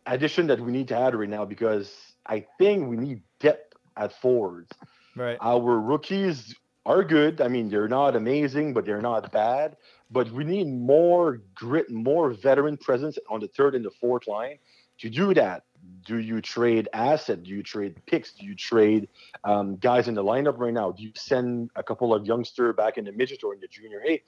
addition 0.06 0.48
that 0.48 0.60
we 0.60 0.74
need 0.74 0.90
to 0.90 0.98
add 0.98 1.16
right 1.16 1.30
now 1.30 1.46
because 1.46 1.96
I 2.26 2.46
think 2.58 2.90
we 2.90 2.98
need 2.98 3.22
depth 3.40 3.74
at 3.96 4.12
forwards. 4.20 4.70
Right. 5.16 5.38
Our 5.40 5.80
rookies 5.80 6.54
are 6.86 7.04
good. 7.04 7.42
I 7.42 7.48
mean, 7.48 7.70
they're 7.70 7.88
not 7.88 8.16
amazing, 8.16 8.74
but 8.74 8.86
they're 8.86 9.02
not 9.02 9.32
bad. 9.32 9.78
But 10.12 10.32
we 10.32 10.44
need 10.44 10.68
more 10.68 11.42
grit, 11.56 11.90
more 11.90 12.30
veteran 12.32 12.78
presence 12.78 13.18
on 13.30 13.40
the 13.40 13.48
third 13.48 13.76
and 13.76 13.84
the 13.84 13.92
fourth 13.92 14.28
line. 14.28 14.60
To 15.00 15.10
do 15.10 15.34
that, 15.34 15.64
do 16.06 16.18
you 16.18 16.42
trade 16.42 16.88
asset? 16.94 17.44
Do 17.44 17.50
you 17.50 17.64
trade 17.64 17.96
picks? 18.06 18.34
Do 18.34 18.46
you 18.46 18.56
trade 18.56 19.10
um, 19.44 19.78
guys 19.78 20.08
in 20.08 20.14
the 20.14 20.24
lineup 20.24 20.58
right 20.58 20.74
now? 20.74 20.92
Do 20.92 21.04
you 21.04 21.12
send 21.16 21.72
a 21.76 21.84
couple 21.84 22.14
of 22.14 22.26
youngster 22.26 22.72
back 22.72 22.98
in 22.98 23.06
the 23.06 23.12
midget 23.12 23.44
or 23.44 23.54
in 23.54 23.60
the 23.60 23.68
junior 23.68 24.02
A? 24.08 24.22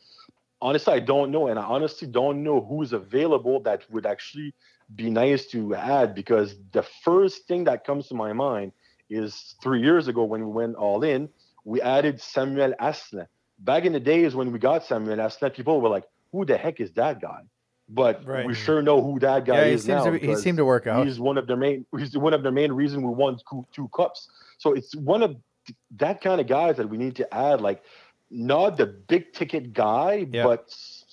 Honestly, 0.59 0.93
I 0.93 0.99
don't 0.99 1.31
know, 1.31 1.47
and 1.47 1.59
I 1.59 1.63
honestly 1.63 2.07
don't 2.07 2.43
know 2.43 2.59
who's 2.59 2.91
available 2.91 3.61
that 3.61 3.89
would 3.91 4.07
actually 4.07 4.55
be 4.95 5.11
nice 5.11 5.45
to 5.47 5.75
add. 5.75 6.15
Because 6.15 6.55
the 6.71 6.83
first 7.03 7.47
thing 7.47 7.63
that 7.65 7.85
comes 7.85 8.07
to 8.07 8.15
my 8.15 8.33
mind 8.33 8.71
is 9.09 9.55
three 9.61 9.81
years 9.81 10.07
ago 10.07 10.23
when 10.23 10.43
we 10.43 10.51
went 10.51 10.75
all 10.75 11.03
in, 11.03 11.29
we 11.67 11.81
added 11.81 12.15
Samuel 12.21 12.73
Asselin. 12.79 13.27
Back 13.59 13.83
in 13.85 13.91
the 13.91 13.99
days 13.99 14.35
when 14.35 14.51
we 14.53 14.59
got 14.59 14.85
Samuel 14.85 15.17
Asselin, 15.17 15.53
people 15.53 15.81
were 15.81 15.89
like, 15.97 16.05
"Who 16.31 16.45
the 16.45 16.57
heck 16.57 16.79
is 16.79 16.91
that 16.93 17.19
guy?" 17.21 17.41
But 17.89 18.25
Right. 18.25 18.45
we 18.45 18.53
sure 18.53 18.81
know 18.81 19.01
who 19.01 19.19
that 19.19 19.45
guy 19.45 19.59
Yeah, 19.59 19.65
he 19.65 19.71
is 19.73 19.83
seems 19.83 20.05
now. 20.05 20.11
to 20.11 20.17
he 20.17 20.35
seemed 20.35 20.57
to 20.57 20.65
work 20.65 20.87
out. 20.87 21.05
He's 21.05 21.19
one 21.19 21.37
of 21.37 21.45
the 21.51 21.57
main. 21.57 21.85
He's 21.97 22.17
one 22.17 22.33
of 22.33 22.43
the 22.43 22.51
main 22.51 22.71
reason 22.71 23.01
we 23.01 23.13
won 23.23 23.37
two, 23.49 23.65
two 23.73 23.87
cups. 23.95 24.29
So 24.57 24.73
it's 24.73 24.93
one 24.95 25.21
of 25.23 25.31
th- 25.65 25.77
that 25.97 26.21
kind 26.21 26.39
of 26.41 26.47
guys 26.47 26.77
that 26.77 26.87
we 26.89 26.97
need 26.97 27.15
to 27.17 27.25
add. 27.33 27.59
Like 27.61 27.81
not 28.29 28.75
the 28.77 28.85
big 28.85 29.31
ticket 29.33 29.73
guy, 29.73 30.27
Yeah. 30.31 30.43
but 30.43 30.65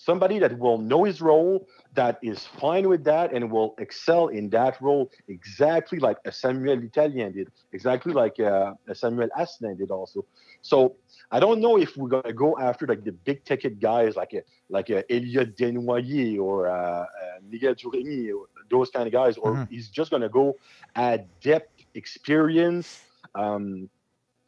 somebody 0.09 0.39
that 0.41 0.59
will 0.59 0.79
know 0.79 1.05
his 1.05 1.21
role, 1.23 1.67
that 1.95 2.19
is 2.23 2.45
fine 2.47 2.89
with 2.89 3.05
that, 3.05 3.33
and 3.33 3.51
will 3.51 3.75
excel 3.79 4.29
in 4.29 4.51
that 4.51 4.81
role 4.81 5.11
exactly 5.29 5.99
like 5.99 6.19
a 6.25 6.33
Samuel 6.33 6.83
Italien 6.83 7.33
did, 7.33 7.49
exactly 7.73 8.13
like 8.13 8.39
uh, 8.41 8.73
a 8.89 8.95
Samuel 8.95 9.29
Asselin 9.39 9.79
did 9.79 9.91
also. 9.91 10.25
So 10.63 10.97
I 11.31 11.41
don't 11.41 11.61
know 11.61 11.79
if 11.79 11.97
we're 11.97 12.09
gonna 12.09 12.33
go 12.33 12.59
after 12.59 12.87
like 12.87 13.05
the 13.05 13.13
big 13.13 13.45
ticket 13.45 13.81
guys 13.81 14.17
like 14.17 14.33
a 14.35 14.43
like 14.69 14.91
a 14.91 15.05
Elliot 15.13 15.57
Desnoyers 15.57 16.39
or 16.41 16.69
uh, 16.69 16.75
uh, 16.75 17.07
Miguel 17.49 17.75
Tourigny 17.75 18.33
or 18.35 18.47
those 18.71 18.91
kind 18.91 19.07
of 19.07 19.13
guys, 19.13 19.37
or 19.37 19.55
Mhm. 19.55 19.69
he's 19.71 19.89
just 19.89 20.11
gonna 20.11 20.29
go 20.29 20.55
add 20.97 21.29
depth, 21.41 21.85
experience, 21.95 23.01
um, 23.35 23.89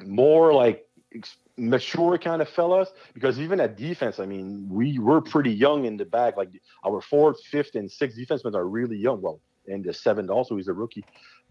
more 0.05 0.53
like 0.53 0.87
ex- 1.15 1.37
mature 1.57 2.19
kind 2.19 2.43
of 2.43 2.49
fellas. 2.49 2.91
Because 3.15 3.41
even 3.41 3.61
at 3.61 3.77
defense, 3.77 4.19
I 4.19 4.27
mean, 4.27 4.69
we 4.69 4.99
were 4.99 5.21
pretty 5.21 5.53
young 5.53 5.85
in 5.85 5.97
the 5.97 6.05
back. 6.05 6.37
Like 6.37 6.51
our 6.85 7.01
fourth, 7.01 7.43
fifth, 7.45 7.75
and 7.75 7.91
sixth 7.91 8.19
defensemen 8.19 8.55
are 8.55 8.67
really 8.67 8.97
young. 8.97 9.21
Well, 9.21 9.41
and 9.69 9.85
the 9.85 9.93
seventh 9.93 10.31
also 10.31 10.57
he's 10.57 10.69
a 10.69 10.73
rookie. 10.73 11.05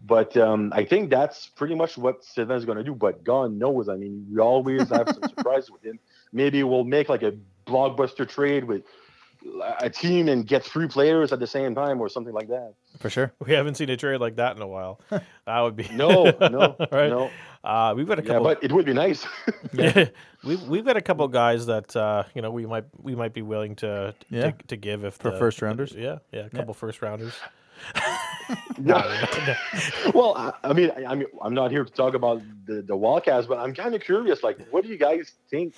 But 0.04 0.36
um, 0.36 0.72
I 0.74 0.84
think 0.84 1.10
that's 1.10 1.48
pretty 1.48 1.74
much 1.74 1.96
what 1.96 2.22
Sylvain's 2.22 2.64
going 2.64 2.78
to 2.78 2.84
do. 2.84 2.94
But 2.94 3.24
God 3.24 3.52
knows, 3.52 3.88
I 3.88 3.96
mean, 3.96 4.26
we 4.30 4.40
always 4.40 4.88
have 4.90 5.08
some 5.08 5.28
surprises 5.36 5.70
with 5.70 5.82
him. 5.82 5.98
Maybe 6.32 6.62
we'll 6.62 6.84
make 6.84 7.08
like 7.08 7.22
a 7.22 7.34
blockbuster 7.66 8.28
trade 8.28 8.64
with 8.64 8.82
a 9.80 9.88
team 9.90 10.28
and 10.28 10.46
get 10.46 10.64
three 10.64 10.86
players 10.88 11.32
at 11.32 11.38
the 11.40 11.46
same 11.46 11.74
time 11.74 12.00
or 12.00 12.08
something 12.08 12.32
like 12.34 12.48
that. 12.48 12.74
for 12.98 13.08
sure. 13.10 13.32
We 13.44 13.52
haven't 13.52 13.76
seen 13.76 13.88
a 13.90 13.96
trade 13.96 14.20
like 14.20 14.36
that 14.36 14.56
in 14.56 14.62
a 14.62 14.66
while. 14.66 15.00
that 15.10 15.60
would 15.60 15.76
be 15.76 15.88
No, 15.92 16.24
no, 16.40 16.76
right. 16.92 17.08
no. 17.10 17.30
Uh, 17.64 17.94
we've 17.96 18.06
got 18.06 18.18
a 18.18 18.22
Yeah, 18.22 18.28
couple. 18.34 18.44
but 18.44 18.62
it 18.62 18.70
would 18.72 18.86
be 18.86 18.92
nice. 18.94 19.26
yeah, 19.72 20.06
we've 20.44 20.62
we've 20.64 20.84
got 20.84 20.96
a 20.96 21.00
couple 21.02 21.26
guys 21.28 21.66
that 21.66 21.96
uh, 21.96 22.22
you 22.34 22.42
know 22.42 22.50
we 22.52 22.64
might 22.66 22.84
we 23.02 23.14
might 23.16 23.32
be 23.34 23.42
willing 23.42 23.74
to 23.76 24.14
Yeah. 24.30 24.50
to, 24.52 24.56
to 24.68 24.76
give 24.76 25.04
if 25.04 25.14
For 25.14 25.30
the- 25.32 25.38
first 25.38 25.60
rounders? 25.62 25.92
Yeah, 25.96 26.18
yeah, 26.32 26.46
a 26.46 26.50
couple 26.50 26.74
first 26.74 27.02
rounders. 27.02 27.34
Yeah. 28.80 29.26
well, 30.14 30.34
I, 30.36 30.52
I 30.64 30.72
mean, 30.72 30.90
I, 30.96 31.04
I 31.06 31.14
mean, 31.14 31.26
I'm 31.42 31.54
not 31.54 31.70
here 31.70 31.84
to 31.84 31.92
talk 31.92 32.14
about 32.14 32.42
the 32.66 32.82
the 32.82 32.96
Wildcats, 32.96 33.46
but 33.46 33.58
I'm 33.58 33.74
kind 33.74 33.94
of 33.94 34.00
curious. 34.02 34.42
Like, 34.42 34.58
what 34.70 34.84
do 34.84 34.88
you 34.90 34.98
guys 34.98 35.32
think 35.50 35.74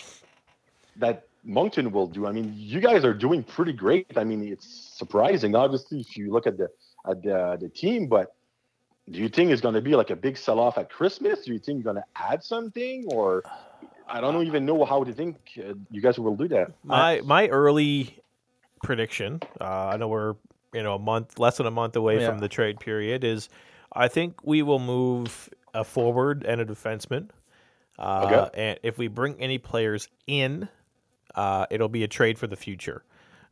that 0.97 1.28
Moncton 1.49 1.91
will 1.91 2.07
do? 2.07 2.27
I 2.27 2.33
mean, 2.33 2.53
you 2.55 2.79
guys 2.81 3.05
are 3.05 3.15
doing 3.15 3.43
pretty 3.43 3.73
great. 3.73 4.07
I 4.17 4.23
mean, 4.23 4.47
it's 4.47 4.69
surprising, 4.97 5.55
obviously, 5.57 6.01
if 6.01 6.17
you 6.17 6.31
look 6.31 6.47
at 6.47 6.59
the 6.59 6.69
at 7.09 7.23
the, 7.23 7.57
the 7.61 7.69
team. 7.71 8.07
But 8.07 8.35
do 9.11 9.19
you 9.19 9.29
think 9.31 9.51
it's 9.51 9.63
going 9.63 9.75
to 9.75 9.81
be 9.81 9.97
like 9.97 10.11
a 10.11 10.17
big 10.17 10.37
sell 10.37 10.61
off 10.61 10.77
at 10.77 10.91
Christmas? 10.91 11.45
Do 11.47 11.53
you 11.55 11.59
think 11.59 11.83
you're 11.83 11.93
going 11.95 12.03
to 12.05 12.23
add 12.31 12.45
something, 12.45 13.07
or 13.09 13.43
I 14.07 14.21
don't 14.21 14.47
even 14.47 14.67
know 14.67 14.85
how 14.85 15.05
to 15.05 15.13
think 15.13 15.37
uh, 15.59 15.73
you 15.91 16.03
guys 16.03 16.19
will 16.19 16.37
do 16.37 16.49
that. 16.49 16.73
My 16.85 17.23
my 17.25 17.49
early 17.49 18.19
prediction, 18.83 19.41
uh, 19.61 19.89
I 19.93 19.97
know 19.97 20.09
we're 20.09 20.35
you 20.75 20.83
know 20.83 20.95
a 20.97 20.99
month 20.99 21.39
less 21.39 21.57
than 21.57 21.67
a 21.67 21.71
month 21.71 21.97
away 21.97 22.21
Yeah. 22.21 22.29
from 22.29 22.41
the 22.41 22.49
trade 22.49 22.79
period, 22.79 23.25
is 23.25 23.49
I 23.93 24.09
think 24.09 24.45
we 24.45 24.61
will 24.63 24.79
move 24.79 25.49
a 25.73 25.83
forward 25.85 26.45
and 26.45 26.61
a 26.61 26.67
defenseman. 26.67 27.31
Uh, 27.99 28.27
Okay. 28.31 28.51
And 28.55 28.79
if 28.83 28.99
we 28.99 29.09
bring 29.09 29.41
any 29.41 29.59
players 29.59 30.09
in, 30.27 30.69
uh, 31.39 31.67
it'll 31.71 31.89
be 31.89 32.03
a 32.05 32.09
trade 32.09 32.39
for 32.39 32.47
the 32.49 32.57
future. 32.57 33.03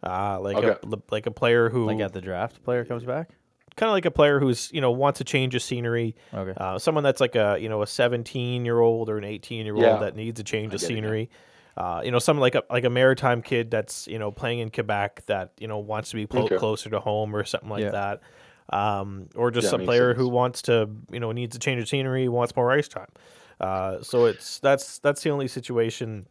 Uh, 0.02 0.38
like 0.40 0.56
a 0.62 0.78
like 1.10 1.26
a 1.26 1.30
player 1.30 1.70
who 1.70 1.86
Like 1.86 2.00
at 2.00 2.12
the 2.12 2.20
draft, 2.20 2.62
player 2.64 2.84
comes 2.84 3.04
back. 3.04 3.30
kind 3.76 3.88
of 3.88 3.94
like 3.94 4.04
a 4.04 4.10
player 4.10 4.38
who's 4.40 4.70
you 4.72 4.80
know 4.80 4.90
wants 4.90 5.20
a 5.20 5.24
change 5.24 5.54
of 5.54 5.62
scenery. 5.62 6.14
Okay. 6.34 6.52
Uh, 6.56 6.78
someone 6.78 7.02
that's 7.04 7.20
like 7.20 7.34
a 7.34 7.56
you 7.60 7.68
know 7.68 7.82
a 7.82 7.86
17 7.86 8.64
year 8.64 8.78
old 8.80 9.08
or 9.08 9.16
an 9.18 9.24
18 9.24 9.64
year 9.66 9.74
old 9.74 9.84
Yeah. 9.84 9.98
that 9.98 10.14
needs 10.16 10.38
a 10.40 10.44
change 10.44 10.72
I 10.72 10.76
of 10.76 10.80
get 10.80 10.90
it, 10.90 10.92
yeah. 10.92 10.96
scenery. 10.96 11.30
Uh, 11.76 12.00
you 12.04 12.10
know, 12.10 12.18
someone 12.18 12.40
like 12.42 12.54
a 12.54 12.62
like 12.70 12.84
a 12.84 12.90
maritime 12.90 13.40
kid 13.42 13.70
that's 13.70 14.06
you 14.06 14.18
know 14.18 14.30
playing 14.30 14.60
in 14.60 14.70
Quebec 14.70 15.24
that 15.26 15.52
you 15.58 15.68
know 15.68 15.78
wants 15.78 16.10
to 16.10 16.16
be 16.16 16.26
clo- 16.26 16.44
Okay. 16.44 16.56
closer 16.58 16.88
to 16.90 17.00
home 17.00 17.34
or 17.36 17.44
something 17.44 17.70
like 17.70 17.82
Yeah. 17.84 17.90
that. 17.90 18.20
Um, 18.70 19.28
or 19.36 19.50
just 19.50 19.72
Yeah, 19.72 19.80
a 19.80 19.84
player 19.84 20.10
sense. 20.10 20.18
who 20.18 20.28
wants 20.28 20.62
to 20.62 20.88
you 21.10 21.20
know 21.20 21.32
needs 21.32 21.54
a 21.56 21.58
change 21.58 21.80
of 21.80 21.88
scenery, 21.88 22.28
wants 22.28 22.54
more 22.56 22.70
ice 22.72 22.88
time. 22.88 23.10
Uh, 23.60 24.02
so 24.02 24.24
it's 24.26 24.58
that's 24.60 24.98
that's 24.98 25.22
the 25.22 25.30
only 25.30 25.48
situation 25.48 26.26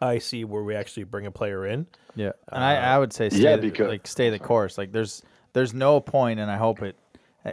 I 0.00 0.18
see 0.18 0.44
where 0.44 0.62
we 0.62 0.74
actually 0.74 1.04
bring 1.04 1.26
a 1.26 1.30
player 1.30 1.66
in. 1.66 1.86
Yeah, 2.16 2.32
and 2.48 2.62
I, 2.62 2.76
I 2.76 2.98
would 2.98 3.12
say 3.12 3.28
stay 3.30 3.38
yeah, 3.40 3.56
the, 3.56 3.62
because- 3.70 3.88
like 3.88 4.06
stay 4.06 4.30
the 4.30 4.38
course. 4.38 4.76
Like 4.78 4.92
there's 4.92 5.22
there's 5.52 5.72
no 5.74 6.00
point, 6.00 6.40
and 6.40 6.50
I 6.50 6.56
hope 6.56 6.82
it. 6.82 6.96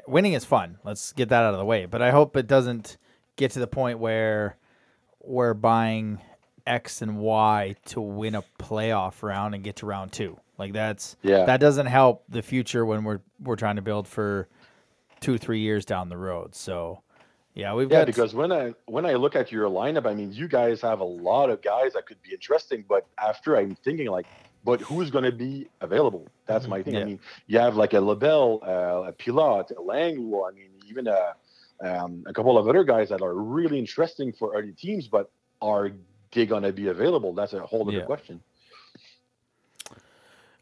Winning 0.07 0.33
is 0.33 0.45
fun. 0.45 0.77
Let's 0.83 1.11
get 1.13 1.29
that 1.29 1.43
out 1.43 1.53
of 1.53 1.59
the 1.59 1.65
way. 1.65 1.85
But 1.85 2.01
I 2.01 2.11
hope 2.11 2.37
it 2.37 2.47
doesn't 2.47 2.97
get 3.35 3.51
to 3.51 3.59
the 3.59 3.67
point 3.67 3.99
where 3.99 4.55
we're 5.21 5.53
buying 5.53 6.19
X 6.65 7.01
and 7.01 7.17
Y 7.17 7.75
to 7.85 7.99
win 8.01 8.35
a 8.35 8.43
playoff 8.59 9.21
round 9.21 9.53
and 9.55 9.63
get 9.63 9.77
to 9.77 9.85
round 9.85 10.11
two. 10.13 10.39
Like 10.57 10.73
that's 10.73 11.15
Yeah. 11.23 11.45
that 11.45 11.59
doesn't 11.59 11.87
help 11.87 12.23
the 12.29 12.41
future 12.41 12.85
when 12.85 13.03
we're 13.03 13.19
we're 13.39 13.55
trying 13.55 13.75
to 13.77 13.81
build 13.81 14.07
for 14.07 14.47
two 15.19 15.37
three 15.37 15.59
years 15.59 15.85
down 15.85 16.09
the 16.09 16.17
road. 16.17 16.55
So 16.55 17.01
yeah, 17.55 17.73
we've 17.73 17.89
Yeah, 17.89 17.99
got 17.99 18.05
because 18.05 18.33
when 18.33 18.51
I 18.51 18.73
when 18.85 19.05
I 19.05 19.13
look 19.15 19.35
at 19.35 19.51
your 19.51 19.69
lineup, 19.69 20.05
I 20.07 20.13
mean, 20.13 20.31
you 20.31 20.47
guys 20.47 20.81
have 20.81 20.99
a 20.99 21.05
lot 21.05 21.49
of 21.49 21.61
guys 21.61 21.93
that 21.93 22.05
could 22.05 22.21
be 22.21 22.33
interesting. 22.33 22.85
But 22.87 23.07
after 23.19 23.57
I'm 23.57 23.75
thinking 23.75 24.07
like, 24.07 24.27
but 24.63 24.81
who's 24.81 25.09
going 25.11 25.25
to 25.25 25.31
be 25.31 25.69
available? 25.81 26.31
That's 26.47 26.67
my 26.67 26.83
thing. 26.83 26.95
Yeah. 26.95 27.01
I 27.01 27.05
mean, 27.05 27.19
you 27.47 27.59
have 27.59 27.75
like 27.75 27.93
a 27.93 27.99
Lebel, 27.99 28.61
uh, 28.65 29.09
a 29.09 29.13
Pilat, 29.13 29.75
a 29.75 29.81
Langlois. 29.81 30.49
I 30.49 30.51
mean, 30.53 30.71
even 30.87 31.07
a 31.07 31.35
um, 31.83 32.23
a 32.27 32.33
couple 32.33 32.57
of 32.57 32.67
other 32.67 32.83
guys 32.83 33.09
that 33.09 33.21
are 33.21 33.35
really 33.35 33.79
interesting 33.79 34.31
for 34.33 34.55
other 34.57 34.71
teams. 34.71 35.07
But 35.07 35.31
are 35.61 35.91
they 36.33 36.45
going 36.45 36.63
to 36.63 36.73
be 36.73 36.87
available? 36.87 37.33
That's 37.33 37.53
a 37.53 37.65
whole 37.65 37.87
other 37.89 37.99
Yeah. 37.99 38.05
question. 38.05 38.41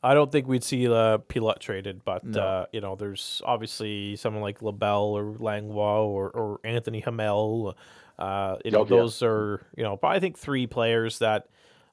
I 0.01 0.13
don't 0.13 0.31
think 0.31 0.47
we'd 0.47 0.63
see 0.63 0.87
uh, 0.87 1.17
Pilot 1.17 1.59
traded, 1.59 2.05
but 2.05 2.23
No. 2.23 2.41
uh, 2.41 2.65
you 2.71 2.79
know, 2.81 2.95
there's 2.95 3.41
obviously 3.45 4.15
someone 4.15 4.41
like 4.41 4.61
LaBelle 4.61 5.17
or 5.17 5.35
Langlois 5.37 6.03
or, 6.05 6.29
or 6.29 6.59
Anthony 6.63 7.01
Hamel. 7.01 7.75
Uh, 8.17 8.57
you 8.63 8.71
know, 8.71 8.79
Okay. 8.81 8.95
those 8.95 9.21
are 9.23 9.61
you 9.75 9.83
know, 9.83 9.99
I 10.03 10.19
think 10.19 10.37
three 10.37 10.67
players 10.67 11.19
that 11.19 11.47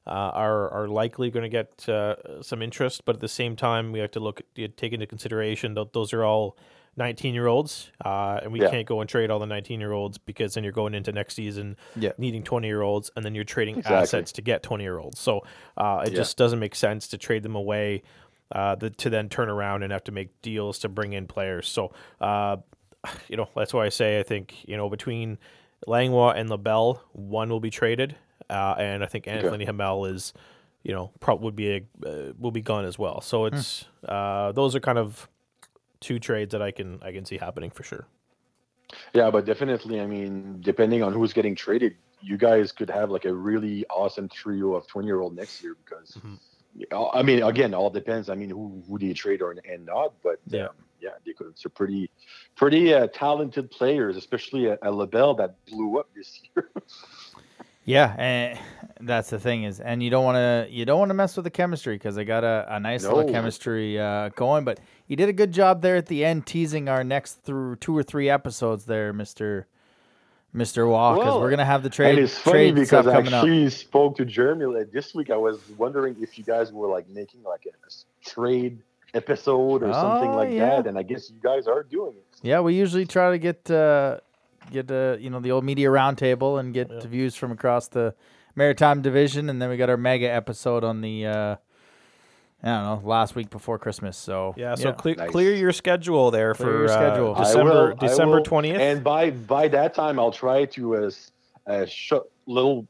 uh, 0.05 0.09
are 0.33 0.69
are 0.69 0.87
likely 0.87 1.29
going 1.29 1.43
to 1.43 1.49
get 1.49 1.87
uh, 1.89 2.41
some 2.41 2.61
interest, 2.61 3.03
but 3.05 3.15
at 3.15 3.21
the 3.21 3.27
same 3.27 3.55
time, 3.57 3.91
we 3.91 3.99
have 3.99 4.11
to 4.11 4.21
look 4.21 4.41
at, 4.57 4.77
take 4.77 4.93
into 4.93 5.05
consideration 5.05 5.73
that 5.73 5.91
those 5.93 6.13
are 6.13 6.23
all 6.23 6.57
19 6.97 7.33
year 7.33 7.47
olds, 7.47 7.91
uh, 8.03 8.39
and 8.41 8.51
we 8.51 8.59
Yeah. 8.61 8.69
can't 8.71 8.87
go 8.87 8.99
and 9.01 9.09
trade 9.09 9.29
all 9.29 9.39
the 9.39 9.45
19 9.45 9.79
year 9.79 9.91
olds 9.91 10.17
because 10.17 10.55
then 10.55 10.63
you're 10.63 10.73
going 10.73 10.93
into 10.95 11.11
next 11.11 11.35
season 11.35 11.77
Yeah. 11.95 12.11
needing 12.17 12.43
20 12.43 12.67
year 12.67 12.81
olds, 12.81 13.11
and 13.15 13.23
then 13.23 13.35
you're 13.35 13.43
trading 13.43 13.77
Exactly. 13.77 13.97
assets 13.97 14.31
to 14.33 14.41
get 14.41 14.63
20 14.63 14.83
year 14.83 14.97
olds. 14.97 15.19
So 15.19 15.43
uh, 15.77 16.03
it 16.05 16.11
Yeah. 16.13 16.17
just 16.17 16.37
doesn't 16.37 16.59
make 16.59 16.75
sense 16.75 17.07
to 17.09 17.17
trade 17.17 17.43
them 17.43 17.55
away 17.55 18.01
uh, 18.53 18.75
the, 18.75 18.89
to 18.89 19.09
then 19.09 19.27
turn 19.29 19.49
around 19.49 19.83
and 19.83 19.91
have 19.91 20.05
to 20.05 20.11
make 20.11 20.41
deals 20.41 20.79
to 20.79 20.89
bring 20.89 21.13
in 21.13 21.27
players. 21.27 21.67
So 21.67 21.91
uh, 22.21 22.57
you 23.29 23.37
know, 23.37 23.49
that's 23.55 23.73
why 23.73 23.85
I 23.85 23.89
say 23.89 24.19
I 24.19 24.23
think 24.23 24.55
you 24.67 24.75
know 24.77 24.89
between 24.89 25.37
Langlois 25.85 26.31
and 26.35 26.49
LaBelle, 26.49 27.01
one 27.13 27.49
will 27.49 27.59
be 27.59 27.69
traded, 27.69 28.15
uh, 28.49 28.75
and 28.79 29.03
I 29.03 29.07
think 29.07 29.27
Anthony 29.27 29.65
Hamel 29.65 30.05
is, 30.05 30.33
you 30.81 30.91
know, 30.93 31.11
prob 31.19 31.43
would 31.43 31.55
be 31.55 31.75
a 31.75 31.81
uh, 32.07 32.33
will 32.39 32.49
be 32.51 32.61
gone 32.61 32.85
as 32.85 32.97
well. 32.97 33.21
So 33.21 33.45
it's 33.45 33.85
uh, 34.07 34.51
those 34.53 34.75
are 34.75 34.79
kind 34.79 34.97
of 34.97 35.29
two 35.99 36.19
trades 36.19 36.51
that 36.51 36.61
I 36.61 36.71
can 36.71 36.99
I 37.01 37.11
can 37.11 37.25
see 37.25 37.37
happening 37.37 37.69
for 37.71 37.83
sure. 37.83 38.07
Yeah, 39.13 39.29
but 39.31 39.45
definitely, 39.45 39.99
I 39.99 40.07
mean, 40.07 40.61
depending 40.61 41.03
on 41.03 41.11
who's 41.13 41.33
getting 41.33 41.55
traded, 41.55 41.95
you 42.21 42.37
guys 42.37 42.71
could 42.71 42.89
have 42.89 43.11
like 43.11 43.25
a 43.25 43.33
really 43.33 43.85
awesome 43.89 44.29
trio 44.29 44.73
of 44.75 44.87
20 44.87 45.05
year 45.05 45.19
old 45.19 45.35
next 45.35 45.61
year 45.61 45.75
because, 45.83 46.17
Mhm. 46.21 46.39
I 47.15 47.23
mean, 47.23 47.43
again, 47.43 47.73
all 47.73 47.89
depends. 47.89 48.29
I 48.29 48.35
mean, 48.35 48.49
who 48.49 48.83
who 48.87 48.97
do 48.97 49.05
you 49.05 49.13
trade 49.13 49.41
or 49.41 49.51
and 49.51 49.85
not? 49.85 50.13
But 50.23 50.39
Yeah. 50.47 50.67
um, 50.67 50.75
yeah, 51.01 51.09
they 51.25 51.33
could. 51.33 51.47
It's 51.47 51.65
a 51.65 51.69
pretty, 51.69 52.09
pretty 52.55 52.93
uh, 52.93 53.07
talented 53.07 53.69
players, 53.71 54.15
especially 54.17 54.65
a, 54.67 54.77
a 54.81 54.91
Labelle 54.91 55.33
that 55.35 55.63
blew 55.65 55.99
up 55.99 56.07
this 56.15 56.41
year. 56.55 56.69
Yeah, 57.87 58.13
and 58.17 58.59
that's 58.99 59.29
the 59.29 59.39
thing 59.39 59.63
is, 59.63 59.79
and 59.79 60.03
you 60.03 60.09
don't 60.09 60.25
want 60.25 60.35
to 60.35 60.67
you 60.69 60.83
don't 60.83 60.99
want 60.99 61.09
to 61.09 61.13
mess 61.13 61.37
with 61.37 61.45
the 61.45 61.49
chemistry 61.49 61.95
because 61.95 62.15
they 62.15 62.25
got 62.25 62.43
a, 62.43 62.65
a 62.69 62.81
nice 62.81 63.03
little 63.03 63.23
chemistry 63.31 63.97
uh, 63.97 64.27
going. 64.35 64.65
But 64.65 64.81
you 65.07 65.15
did 65.15 65.29
a 65.29 65.33
good 65.33 65.53
job 65.53 65.81
there 65.81 65.95
at 65.95 66.07
the 66.07 66.25
end, 66.25 66.45
teasing 66.45 66.89
our 66.89 67.05
next 67.05 67.35
through 67.45 67.77
two 67.77 67.97
or 67.97 68.03
three 68.03 68.29
episodes 68.29 68.83
there, 68.83 69.13
Mister 69.13 69.67
Mister 70.51 70.85
Waugh, 70.85 71.13
because 71.13 71.27
Well, 71.27 71.39
we're 71.39 71.49
gonna 71.49 71.63
have 71.63 71.81
the 71.81 71.87
and 71.87 71.93
trade 71.93 72.19
it's 72.19 72.37
funny 72.37 72.73
trade 72.73 72.87
stuff 72.87 73.05
because 73.05 73.07
I 73.07 73.13
coming 73.13 73.33
up. 73.33 73.43
actually 73.45 73.69
spoke 73.69 74.17
to 74.17 74.25
Jeremy 74.25 74.65
like, 74.65 74.91
this 74.91 75.15
week. 75.15 75.29
I 75.29 75.37
was 75.37 75.57
wondering 75.77 76.17
if 76.19 76.37
you 76.37 76.43
guys 76.43 76.73
were 76.73 76.89
like 76.89 77.07
making 77.07 77.41
like 77.43 77.65
a 77.67 78.29
trade 78.29 78.79
episode 79.13 79.81
or 79.81 79.93
something 79.93 80.31
Oh, 80.31 80.35
like 80.35 80.51
yeah. 80.51 80.75
that, 80.81 80.87
and 80.87 80.97
I 80.97 81.03
guess 81.03 81.29
you 81.29 81.37
guys 81.41 81.67
are 81.67 81.83
doing 81.83 82.15
it. 82.17 82.25
Yeah, 82.41 82.59
we 82.59 82.75
usually 82.75 83.05
try 83.05 83.31
to 83.31 83.37
get 83.37 83.71
uh, 83.71 84.19
get 84.71 84.89
uh, 84.91 85.17
you 85.19 85.29
know 85.29 85.39
the 85.39 85.51
old 85.51 85.63
media 85.63 85.87
roundtable 85.89 86.59
and 86.59 86.73
get 86.73 86.89
Yeah. 86.91 86.99
views 87.07 87.35
from 87.35 87.51
across 87.51 87.87
the 87.87 88.13
maritime 88.55 89.01
division, 89.01 89.49
and 89.49 89.61
then 89.61 89.69
we 89.69 89.77
got 89.77 89.89
our 89.89 89.97
mega 89.97 90.27
episode 90.31 90.83
on 90.83 91.01
the 91.01 91.25
uh, 91.27 91.55
I 92.63 92.67
don't 92.67 92.83
know 93.03 93.07
last 93.07 93.35
week 93.35 93.49
before 93.49 93.77
Christmas. 93.77 94.17
So 94.17 94.53
Yeah, 94.57 94.75
so 94.75 94.91
Clear, 94.93 95.15
Nice. 95.15 95.29
clear 95.31 95.53
your 95.53 95.71
schedule 95.71 96.31
there 96.31 96.53
Clear 96.53 96.67
for 96.67 96.73
your 96.73 96.85
uh, 96.85 96.87
schedule. 96.87 97.35
I 97.35 97.39
I 97.39 97.43
December 97.43 97.87
will- 97.89 97.95
December 97.95 98.41
twentieth. 98.41 98.79
And 98.79 99.03
by 99.03 99.29
by 99.31 99.67
that 99.69 99.93
time, 99.93 100.19
I'll 100.19 100.31
try 100.31 100.65
to 100.65 100.95
uh, 100.95 100.99
s- 101.07 101.31
uh, 101.67 101.85
sh- 101.85 102.13
little 102.47 102.87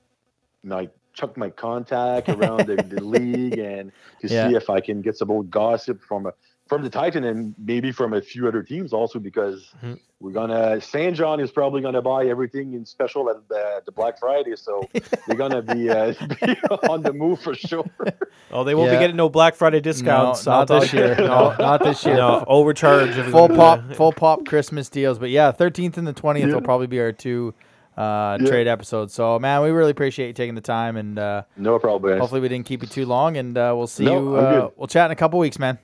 like 0.63 0.91
chuck 1.13 1.35
my 1.35 1.49
contact 1.49 2.29
around 2.29 2.67
the, 2.67 2.75
the 2.75 3.03
league 3.15 3.57
and 3.57 3.91
to 4.21 4.27
Yeah. 4.27 4.49
see 4.49 4.55
if 4.55 4.69
I 4.69 4.79
can 4.81 5.01
get 5.01 5.17
some 5.17 5.31
old 5.31 5.49
gossip 5.49 6.01
from 6.01 6.27
a, 6.27 6.33
from 6.67 6.83
the 6.83 6.89
Titan 6.89 7.23
and 7.23 7.55
maybe 7.57 7.91
from 7.91 8.13
a 8.13 8.21
few 8.21 8.47
other 8.47 8.63
teams 8.63 8.93
also 8.93 9.19
because 9.19 9.69
Mhm. 9.83 9.99
we're 10.19 10.31
gonna 10.31 10.79
Saint 10.81 11.15
John 11.15 11.39
is 11.39 11.51
probably 11.51 11.81
gonna 11.81 12.01
buy 12.01 12.25
everything 12.27 12.73
in 12.73 12.85
special 12.85 13.29
at 13.29 13.47
the, 13.49 13.81
the 13.85 13.91
Black 13.91 14.19
Friday, 14.19 14.55
so 14.55 14.87
they're 15.27 15.37
gonna 15.37 15.61
be, 15.61 15.89
uh, 15.89 16.13
be 16.41 16.57
on 16.89 17.03
the 17.03 17.13
move 17.13 17.39
for 17.41 17.53
sure. 17.55 17.85
oh, 18.51 18.63
they 18.63 18.75
won't 18.75 18.89
Yeah. 18.91 18.97
be 18.97 19.03
getting 19.03 19.15
no 19.15 19.29
Black 19.29 19.55
Friday 19.55 19.79
discounts. 19.79 20.45
No, 20.45 20.51
I'll 20.53 20.59
not 20.59 20.67
this 20.81 20.93
year. 20.93 21.15
No, 21.17 21.55
not 21.59 21.83
this 21.83 22.05
year. 22.05 22.15
No, 22.15 22.43
overcharge. 22.47 23.13
full 23.31 23.49
pop, 23.49 23.93
full 23.93 24.11
pop 24.13 24.45
Christmas 24.45 24.89
deals. 24.89 25.19
But 25.19 25.29
yeah, 25.29 25.51
thirteenth 25.51 25.97
and 25.97 26.07
the 26.07 26.13
twentieth 26.13 26.49
Yeah. 26.49 26.55
will 26.55 26.61
probably 26.61 26.87
be 26.87 26.99
our 26.99 27.11
two 27.11 27.53
uh, 27.97 28.37
Yeah. 28.39 28.47
trade 28.47 28.67
episodes. 28.67 29.11
So 29.13 29.39
man, 29.39 29.63
we 29.63 29.71
really 29.71 29.89
appreciate 29.89 30.27
you 30.27 30.33
taking 30.33 30.53
the 30.53 30.61
time, 30.61 30.97
and 30.97 31.17
uh, 31.17 31.41
No 31.57 31.79
problem. 31.79 32.19
hopefully 32.19 32.41
we 32.41 32.47
didn't 32.47 32.67
keep 32.67 32.83
you 32.83 32.87
too 32.87 33.07
long. 33.07 33.37
And 33.37 33.57
uh, 33.57 33.73
we'll 33.75 33.87
see 33.87 34.05
No, 34.05 34.19
you. 34.21 34.35
Uh, 34.35 34.69
we'll 34.75 34.85
chat 34.87 35.05
in 35.07 35.11
a 35.11 35.15
couple 35.15 35.39
weeks, 35.39 35.57
man. 35.57 35.79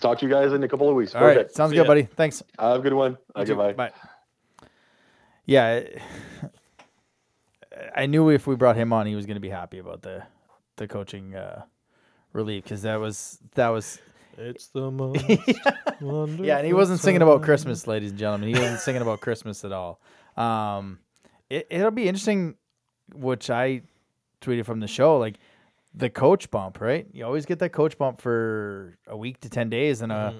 Talk 0.00 0.18
to 0.18 0.26
you 0.26 0.30
guys 0.32 0.52
in 0.52 0.62
a 0.62 0.68
couple 0.68 0.88
of 0.88 0.94
weeks. 0.94 1.14
All 1.14 1.22
right, 1.22 1.34
Perfect. 1.36 1.54
sounds 1.56 1.70
See 1.70 1.76
good, 1.76 1.82
ya. 1.82 1.88
buddy. 1.88 2.02
Thanks. 2.02 2.42
Have 2.58 2.80
a 2.80 2.82
good 2.82 2.92
one. 2.92 3.16
You 3.36 3.42
Okay, 3.42 3.52
bye. 3.54 3.72
Bye. 3.72 3.92
Yeah, 5.44 5.82
I 7.94 8.06
knew 8.06 8.30
if 8.30 8.46
we 8.46 8.56
brought 8.56 8.76
him 8.76 8.92
on, 8.92 9.06
he 9.06 9.14
was 9.14 9.26
going 9.26 9.36
to 9.36 9.40
be 9.40 9.48
happy 9.48 9.78
about 9.78 10.02
the 10.02 10.24
the 10.76 10.86
coaching 10.88 11.34
uh, 11.34 11.62
relief 12.32 12.64
because 12.64 12.82
that 12.82 12.96
was 12.96 13.38
that 13.54 13.68
was 13.68 13.98
It's 14.36 14.66
the 14.68 14.90
most 14.90 15.24
wonderful 16.00 16.44
yeah, 16.44 16.58
and 16.58 16.66
he 16.66 16.72
wasn't 16.72 17.00
singing 17.00 17.22
about. 17.22 17.42
Christmas, 17.42 17.86
ladies 17.86 18.10
and 18.10 18.18
gentlemen. 18.18 18.48
He 18.54 18.60
wasn't 18.60 18.80
singing 18.80 19.02
about 19.02 19.20
Christmas 19.20 19.64
at 19.64 19.72
all. 19.72 20.00
Um, 20.36 20.98
it, 21.48 21.66
it'll 21.70 21.90
be 21.90 22.08
interesting, 22.08 22.56
which 23.14 23.48
I 23.50 23.82
tweeted 24.40 24.64
from 24.66 24.80
the 24.80 24.88
show, 24.88 25.16
like 25.18 25.36
the 25.96 26.10
coach 26.10 26.50
bump, 26.50 26.80
right? 26.80 27.06
You 27.12 27.24
always 27.24 27.46
get 27.46 27.58
that 27.60 27.70
coach 27.72 27.96
bump 27.96 28.20
for 28.20 28.96
a 29.06 29.16
week 29.16 29.40
to 29.40 29.48
ten 29.50 29.70
days, 29.70 30.02
and 30.02 30.12
a 30.12 30.34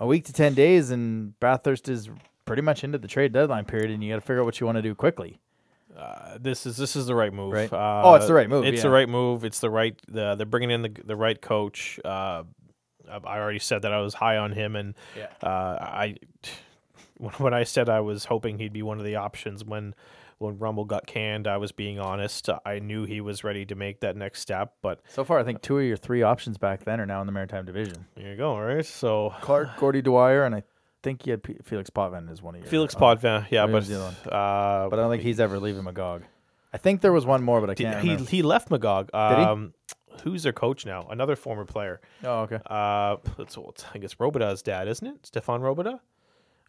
a 0.00 0.06
week 0.06 0.24
to 0.26 0.32
ten 0.32 0.54
days, 0.54 0.90
and 0.90 1.38
Bathurst 1.40 1.88
is 1.88 2.08
pretty 2.46 2.62
much 2.62 2.82
into 2.84 2.98
the 2.98 3.08
trade 3.08 3.32
deadline 3.32 3.64
period, 3.64 3.90
and 3.90 4.02
you 4.02 4.10
got 4.12 4.16
to 4.16 4.20
figure 4.20 4.40
out 4.40 4.44
what 4.46 4.60
you 4.60 4.66
want 4.66 4.76
to 4.76 4.82
do 4.82 4.94
quickly. 4.94 5.38
Uh, 5.96 6.38
this 6.40 6.66
is 6.66 6.76
this 6.76 6.96
is 6.96 7.06
the 7.06 7.14
right 7.14 7.32
move. 7.32 7.52
Right. 7.52 7.72
Uh, 7.72 8.02
Oh, 8.04 8.14
it's 8.14 8.26
the 8.26 8.34
right 8.34 8.48
move, 8.48 8.64
It's 8.64 8.82
the 8.82 8.90
right 8.90 9.08
move. 9.08 9.44
It's 9.44 9.60
the 9.60 9.70
right. 9.70 9.94
The, 10.08 10.34
they're 10.34 10.46
bringing 10.46 10.70
in 10.70 10.82
the 10.82 10.90
the 11.04 11.16
right 11.16 11.40
coach. 11.40 12.00
Uh, 12.04 12.42
I 13.08 13.38
already 13.38 13.58
said 13.58 13.82
that 13.82 13.92
I 13.92 14.00
was 14.00 14.14
high 14.14 14.38
on 14.38 14.52
him, 14.52 14.74
and 14.74 14.94
Yeah. 15.16 15.28
uh, 15.42 15.76
I 15.80 16.16
when 17.38 17.54
I 17.54 17.64
said 17.64 17.88
I 17.88 18.00
was 18.00 18.24
hoping 18.24 18.58
he'd 18.58 18.72
be 18.72 18.82
one 18.82 18.98
of 18.98 19.04
the 19.04 19.16
options 19.16 19.64
when 19.64 19.94
when 20.38 20.58
Rumble 20.58 20.84
got 20.84 21.06
canned, 21.06 21.46
I 21.46 21.56
was 21.56 21.72
being 21.72 21.98
honest. 21.98 22.48
I 22.64 22.78
knew 22.78 23.04
he 23.04 23.20
was 23.20 23.44
ready 23.44 23.64
to 23.66 23.74
make 23.74 24.00
that 24.00 24.16
next 24.16 24.40
step, 24.40 24.74
but 24.82 25.00
So 25.08 25.24
far, 25.24 25.38
I 25.38 25.44
think 25.44 25.62
two 25.62 25.78
of 25.78 25.84
your 25.84 25.96
three 25.96 26.22
options 26.22 26.58
back 26.58 26.84
then 26.84 27.00
are 27.00 27.06
now 27.06 27.20
in 27.20 27.26
the 27.26 27.32
Maritime 27.32 27.64
Division. 27.64 28.06
here 28.16 28.30
you 28.30 28.36
go. 28.36 28.50
All 28.52 28.62
right, 28.62 28.84
so 28.84 29.32
Clark, 29.40 29.70
Gordy 29.78 30.02
Dwyer, 30.02 30.44
and 30.44 30.54
I 30.54 30.62
think 31.02 31.26
you 31.26 31.32
had 31.32 31.42
P- 31.42 31.58
Felix 31.62 31.90
Potvin 31.90 32.28
as 32.30 32.42
one 32.42 32.54
of 32.54 32.60
your. 32.62 32.70
Felix 32.70 32.94
uh, 32.94 32.98
Potvin, 32.98 33.46
yeah, 33.50 33.66
but 33.66 33.86
the 33.86 33.96
other 33.96 34.04
one? 34.04 34.14
uh, 34.32 34.88
But 34.88 34.98
I 34.98 35.02
don't 35.02 35.10
think 35.10 35.22
he's 35.22 35.40
ever 35.40 35.58
leaving 35.58 35.84
Magog. 35.84 36.22
I 36.72 36.76
think 36.78 37.00
there 37.02 37.12
was 37.12 37.24
one 37.24 37.42
more, 37.42 37.60
but 37.60 37.70
I 37.70 37.74
can't 37.74 38.02
he 38.02 38.10
remember. 38.10 38.30
he 38.30 38.42
left 38.42 38.70
Magog. 38.70 39.10
Did 39.12 39.38
he? 39.38 39.44
Um, 39.44 39.74
Who's 40.22 40.44
their 40.44 40.52
coach 40.52 40.86
now? 40.86 41.08
Another 41.10 41.34
former 41.36 41.64
player. 41.64 42.00
Oh, 42.22 42.42
okay. 42.42 42.58
Uh, 42.66 43.16
it's, 43.38 43.56
I 43.94 43.98
guess 43.98 44.14
Robida's 44.14 44.62
dad, 44.62 44.86
isn't 44.88 45.06
it? 45.06 45.26
Stefan 45.26 45.60
Robida, 45.60 45.98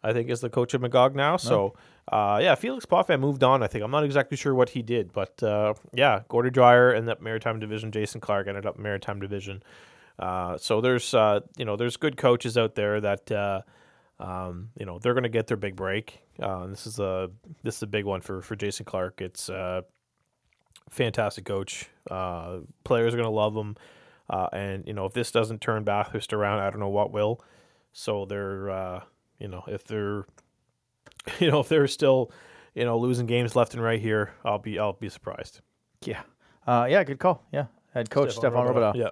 I 0.02 0.12
think, 0.12 0.30
is 0.30 0.40
the 0.40 0.50
coach 0.50 0.74
of 0.74 0.80
Magog 0.80 1.14
now. 1.14 1.36
So, 1.36 1.74
uh, 2.10 2.38
yeah, 2.42 2.54
Felix 2.54 2.86
Potvin 2.86 3.20
moved 3.20 3.42
on. 3.42 3.62
I 3.62 3.66
think 3.66 3.84
I'm 3.84 3.90
not 3.90 4.04
exactly 4.04 4.36
sure 4.36 4.54
what 4.54 4.70
he 4.70 4.82
did, 4.82 5.12
but 5.12 5.42
uh, 5.42 5.74
yeah, 5.92 6.20
Gordy 6.28 6.50
Dwyer 6.50 6.94
ended 6.94 7.10
up 7.10 7.20
Maritime 7.20 7.58
Division. 7.58 7.92
Jason 7.92 8.20
Clark 8.20 8.48
ended 8.48 8.66
up 8.66 8.78
Maritime 8.78 9.20
Division. 9.20 9.62
Uh, 10.18 10.56
so 10.56 10.80
there's 10.80 11.12
uh, 11.14 11.40
you 11.56 11.64
know 11.64 11.76
there's 11.76 11.96
good 11.96 12.16
coaches 12.16 12.56
out 12.56 12.74
there 12.74 13.00
that 13.00 13.30
uh, 13.30 13.60
um, 14.20 14.70
you 14.78 14.86
know 14.86 14.98
they're 14.98 15.14
going 15.14 15.24
to 15.24 15.28
get 15.28 15.46
their 15.46 15.56
big 15.56 15.76
break. 15.76 16.20
Uh, 16.40 16.66
this 16.66 16.86
is 16.86 16.98
a 16.98 17.30
this 17.62 17.76
is 17.76 17.82
a 17.82 17.86
big 17.86 18.04
one 18.04 18.20
for 18.20 18.40
for 18.40 18.56
Jason 18.56 18.84
Clark. 18.84 19.20
It's 19.20 19.48
a 19.48 19.84
fantastic 20.90 21.44
coach. 21.44 21.88
Uh, 22.10 22.58
players 22.84 23.14
are 23.14 23.16
going 23.16 23.28
to 23.28 23.30
love 23.30 23.54
him. 23.56 23.76
Uh, 24.28 24.48
and 24.52 24.86
you 24.86 24.92
know, 24.92 25.06
if 25.06 25.12
this 25.12 25.30
doesn't 25.30 25.60
turn 25.60 25.84
Bathurst 25.84 26.32
around, 26.32 26.60
I 26.60 26.70
don't 26.70 26.80
know 26.80 26.88
what 26.88 27.12
will. 27.12 27.42
So 27.92 28.26
they're, 28.26 28.70
uh, 28.70 29.00
you 29.38 29.48
know, 29.48 29.64
if 29.68 29.84
they're, 29.84 30.26
you 31.40 31.50
know, 31.50 31.60
if 31.60 31.68
they're 31.68 31.86
still, 31.88 32.30
you 32.74 32.84
know, 32.84 32.98
losing 32.98 33.26
games 33.26 33.56
left 33.56 33.74
and 33.74 33.82
right 33.82 34.00
here, 34.00 34.32
I'll 34.44 34.58
be, 34.58 34.78
I'll 34.78 34.92
be 34.92 35.08
surprised. 35.08 35.60
Yeah. 36.04 36.22
Uh, 36.66 36.86
yeah, 36.88 37.04
good 37.04 37.18
call. 37.18 37.42
Yeah. 37.52 37.66
Head 37.94 38.10
coach 38.10 38.34
Stefan 38.34 38.66
Robida. 38.66 38.94
Yeah. 38.94 39.10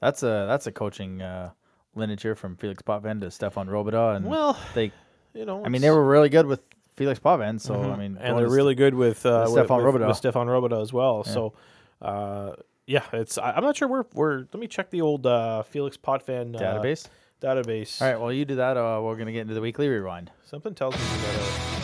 That's 0.00 0.22
a 0.22 0.46
that's 0.48 0.66
a 0.66 0.72
coaching 0.72 1.22
uh, 1.22 1.50
lineage 1.94 2.22
here 2.22 2.34
from 2.34 2.56
Felix 2.56 2.82
Potvin 2.82 3.20
to 3.20 3.30
Stefan 3.30 3.68
Robida, 3.68 4.16
and 4.16 4.26
Well, 4.26 4.58
they. 4.74 4.92
you 5.34 5.44
know, 5.44 5.64
I 5.64 5.68
mean, 5.68 5.82
they 5.82 5.90
were 5.90 6.04
really 6.04 6.28
good 6.28 6.46
with 6.46 6.60
Felix 6.96 7.18
Potvin, 7.20 7.58
so 7.58 7.80
I 7.80 7.96
mean, 7.96 8.16
and 8.20 8.38
they're 8.38 8.48
really 8.48 8.74
good 8.74 8.94
with 8.94 9.24
uh, 9.26 9.42
with 9.44 9.52
Stefan 9.52 9.84
with, 9.84 9.94
Robida. 9.94 10.08
with 10.08 10.16
Stefan 10.16 10.72
as 10.72 10.92
well. 10.92 11.22
Yeah. 11.26 11.32
So, 11.32 11.54
uh, 12.02 12.52
yeah, 12.86 13.04
it's. 13.12 13.38
I, 13.38 13.52
I'm 13.52 13.62
not 13.62 13.76
sure. 13.76 13.88
We're, 13.88 14.04
we're. 14.14 14.38
Let 14.38 14.54
me 14.54 14.66
check 14.66 14.90
the 14.90 15.00
old 15.00 15.26
uh, 15.26 15.62
Felix 15.62 15.96
Potvin 15.96 16.56
uh, 16.56 16.60
database. 16.60 17.06
Database. 17.40 18.02
All 18.02 18.08
right, 18.08 18.20
well, 18.20 18.32
you 18.32 18.44
do 18.44 18.56
that. 18.56 18.76
Uh, 18.76 19.00
we're 19.02 19.16
gonna 19.16 19.32
get 19.32 19.42
into 19.42 19.54
the 19.54 19.60
weekly 19.60 19.88
rewind. 19.88 20.30
Something 20.44 20.74
tells 20.74 20.94
me 20.94 21.00
we 21.00 21.22
gotta. 21.26 21.78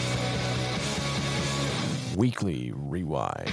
Weekly 2.17 2.73
Rewind. 2.75 3.53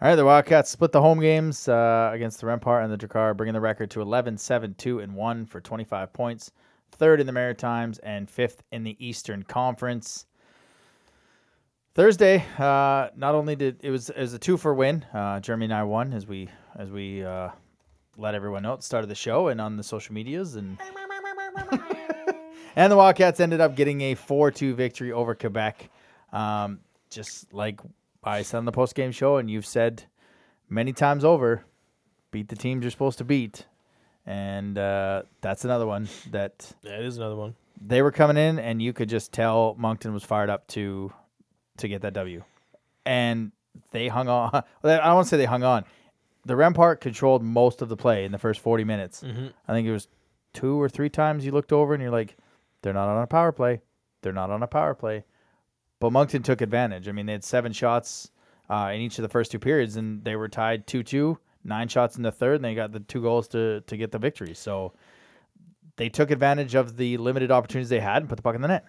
All 0.00 0.08
right, 0.08 0.14
the 0.16 0.24
Wildcats 0.24 0.70
split 0.70 0.92
the 0.92 1.00
home 1.00 1.20
games 1.20 1.68
uh, 1.68 2.10
against 2.12 2.40
the 2.40 2.46
Rempart 2.46 2.84
and 2.84 2.92
the 2.92 2.98
Drakkar, 2.98 3.36
bringing 3.36 3.54
the 3.54 3.60
record 3.60 3.90
to 3.92 4.00
11 4.02 4.36
7 4.38 4.74
2 4.74 5.00
and 5.00 5.14
1 5.14 5.46
for 5.46 5.60
25 5.60 6.12
points. 6.12 6.52
Third 6.92 7.20
in 7.20 7.26
the 7.26 7.32
Maritimes 7.32 7.98
and 8.00 8.28
fifth 8.28 8.62
in 8.72 8.82
the 8.84 8.96
Eastern 9.04 9.42
Conference. 9.44 10.26
Thursday, 11.94 12.44
uh, 12.58 13.08
not 13.16 13.34
only 13.34 13.54
did 13.54 13.78
it 13.82 13.90
was 13.90 14.10
it 14.10 14.20
was 14.20 14.32
a 14.34 14.38
two 14.38 14.56
for 14.56 14.74
win. 14.74 15.04
Uh, 15.12 15.40
Jeremy 15.40 15.66
and 15.66 15.74
I 15.74 15.82
won 15.84 16.12
as 16.12 16.26
we 16.26 16.48
as 16.76 16.90
we 16.90 17.24
uh, 17.24 17.50
let 18.16 18.34
everyone 18.34 18.62
know 18.62 18.72
at 18.74 18.80
the 18.80 18.84
start 18.84 19.02
of 19.02 19.08
the 19.08 19.14
show 19.14 19.48
and 19.48 19.60
on 19.60 19.76
the 19.76 19.82
social 19.82 20.14
medias 20.14 20.54
and 20.56 20.78
and 22.76 22.90
the 22.92 22.96
Wildcats 22.96 23.40
ended 23.40 23.60
up 23.60 23.74
getting 23.76 24.00
a 24.02 24.14
four 24.14 24.50
two 24.50 24.74
victory 24.74 25.12
over 25.12 25.34
Quebec. 25.34 25.88
Um, 26.32 26.80
just 27.10 27.52
like 27.52 27.80
I 28.24 28.42
said 28.42 28.58
on 28.58 28.64
the 28.64 28.72
post 28.72 28.94
game 28.94 29.12
show, 29.12 29.36
and 29.36 29.50
you've 29.50 29.66
said 29.66 30.04
many 30.68 30.92
times 30.92 31.24
over, 31.24 31.64
beat 32.30 32.48
the 32.48 32.56
teams 32.56 32.82
you're 32.82 32.90
supposed 32.90 33.18
to 33.18 33.24
beat, 33.24 33.66
and 34.26 34.78
uh, 34.78 35.22
that's 35.40 35.64
another 35.64 35.86
one 35.86 36.08
that 36.30 36.72
That 36.82 37.02
is 37.02 37.18
another 37.18 37.36
one. 37.36 37.54
they 37.80 38.00
were 38.02 38.12
coming 38.12 38.36
in, 38.36 38.58
and 38.58 38.80
you 38.80 38.92
could 38.92 39.08
just 39.08 39.32
tell 39.32 39.74
Moncton 39.78 40.14
was 40.14 40.24
fired 40.24 40.48
up 40.50 40.66
to 40.68 41.12
to 41.78 41.88
get 41.88 42.02
that 42.02 42.14
W, 42.14 42.42
and 43.04 43.52
they 43.90 44.08
hung 44.08 44.28
on. 44.28 44.50
I 44.54 44.62
don't 44.82 45.14
want 45.14 45.26
to 45.26 45.30
say 45.30 45.36
they 45.36 45.44
hung 45.44 45.64
on. 45.64 45.84
The 46.44 46.56
Rampart 46.56 47.00
controlled 47.00 47.42
most 47.42 47.82
of 47.82 47.88
the 47.88 47.96
play 47.96 48.24
in 48.24 48.32
the 48.32 48.38
first 48.38 48.60
forty 48.60 48.84
minutes. 48.84 49.22
I 49.68 49.72
think 49.72 49.86
it 49.86 49.92
was 49.92 50.08
two 50.52 50.80
or 50.80 50.88
three 50.88 51.08
times 51.08 51.44
you 51.44 51.52
looked 51.52 51.72
over 51.72 51.94
and 51.94 52.02
you're 52.02 52.10
like, 52.12 52.36
they're 52.82 52.92
not 52.92 53.08
on 53.08 53.22
a 53.22 53.26
power 53.26 53.52
play. 53.52 53.80
They're 54.22 54.32
not 54.32 54.50
on 54.50 54.62
a 54.62 54.66
power 54.66 54.94
play. 54.94 55.24
But 56.00 56.10
Moncton 56.12 56.42
took 56.42 56.60
advantage. 56.60 57.08
I 57.08 57.12
mean, 57.12 57.26
they 57.26 57.32
had 57.32 57.44
seven 57.44 57.72
shots 57.72 58.30
uh, 58.68 58.90
in 58.92 59.00
each 59.00 59.18
of 59.18 59.22
the 59.22 59.28
first 59.28 59.52
two 59.52 59.58
periods, 59.60 59.94
and 59.96 60.24
they 60.24 60.34
were 60.34 60.48
tied 60.48 60.86
two-two. 60.86 61.38
Nine 61.64 61.86
shots 61.86 62.16
in 62.16 62.22
the 62.24 62.32
third, 62.32 62.56
and 62.56 62.64
they 62.64 62.74
got 62.74 62.90
the 62.90 62.98
two 62.98 63.22
goals 63.22 63.46
to 63.48 63.82
to 63.82 63.96
get 63.96 64.10
the 64.10 64.18
victory. 64.18 64.52
So 64.54 64.94
they 65.96 66.08
took 66.08 66.32
advantage 66.32 66.74
of 66.74 66.96
the 66.96 67.18
limited 67.18 67.52
opportunities 67.52 67.88
they 67.88 68.00
had 68.00 68.22
and 68.22 68.28
put 68.28 68.34
the 68.34 68.42
puck 68.42 68.56
in 68.56 68.62
the 68.62 68.68
net. 68.68 68.84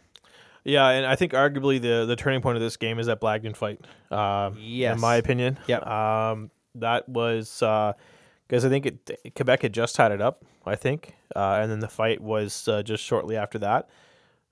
Yeah, 0.63 0.87
and 0.89 1.05
I 1.05 1.15
think 1.15 1.33
arguably 1.33 1.79
the 1.79 2.05
the 2.07 2.15
turning 2.15 2.41
point 2.41 2.55
of 2.57 2.63
this 2.63 2.77
game 2.77 2.97
is 2.97 3.05
that 3.05 3.21
Blagden 3.21 3.55
fight. 3.55 3.79
Um, 4.09 4.57
Yes. 4.59 4.95
in 4.95 5.01
my 5.01 5.17
opinion. 5.17 5.59
Yep. 5.67 5.85
Um, 5.85 6.49
that 6.75 7.07
was 7.09 7.59
because 7.59 8.65
I 8.65 8.69
think 8.69 8.85
it, 8.85 9.33
Quebec 9.35 9.61
had 9.63 9.73
just 9.73 9.95
tied 9.95 10.11
it 10.11 10.21
up. 10.21 10.43
I 10.65 10.75
think, 10.75 11.13
uh, 11.35 11.59
and 11.61 11.69
then 11.69 11.79
the 11.79 11.89
fight 11.89 12.21
was 12.21 12.67
uh, 12.69 12.83
just 12.83 13.03
shortly 13.03 13.35
after 13.35 13.59
that. 13.59 13.89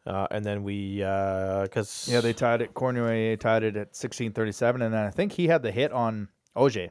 Uh, 0.06 0.28
and 0.32 0.44
then 0.44 0.64
we, 0.64 0.98
because 0.98 2.10
Yeah, 2.12 2.20
they 2.22 2.34
tied 2.34 2.62
it. 2.62 2.74
Cormier 2.74 3.38
tied 3.38 3.64
it 3.64 3.78
at 3.78 3.96
sixteen 3.96 4.34
thirty-seven, 4.34 4.82
and 4.82 4.94
then 4.94 5.06
I 5.06 5.10
think 5.10 5.32
he 5.34 5.48
had 5.48 5.62
the 5.64 5.72
hit 5.72 5.92
on 5.94 6.28
Oje, 6.56 6.90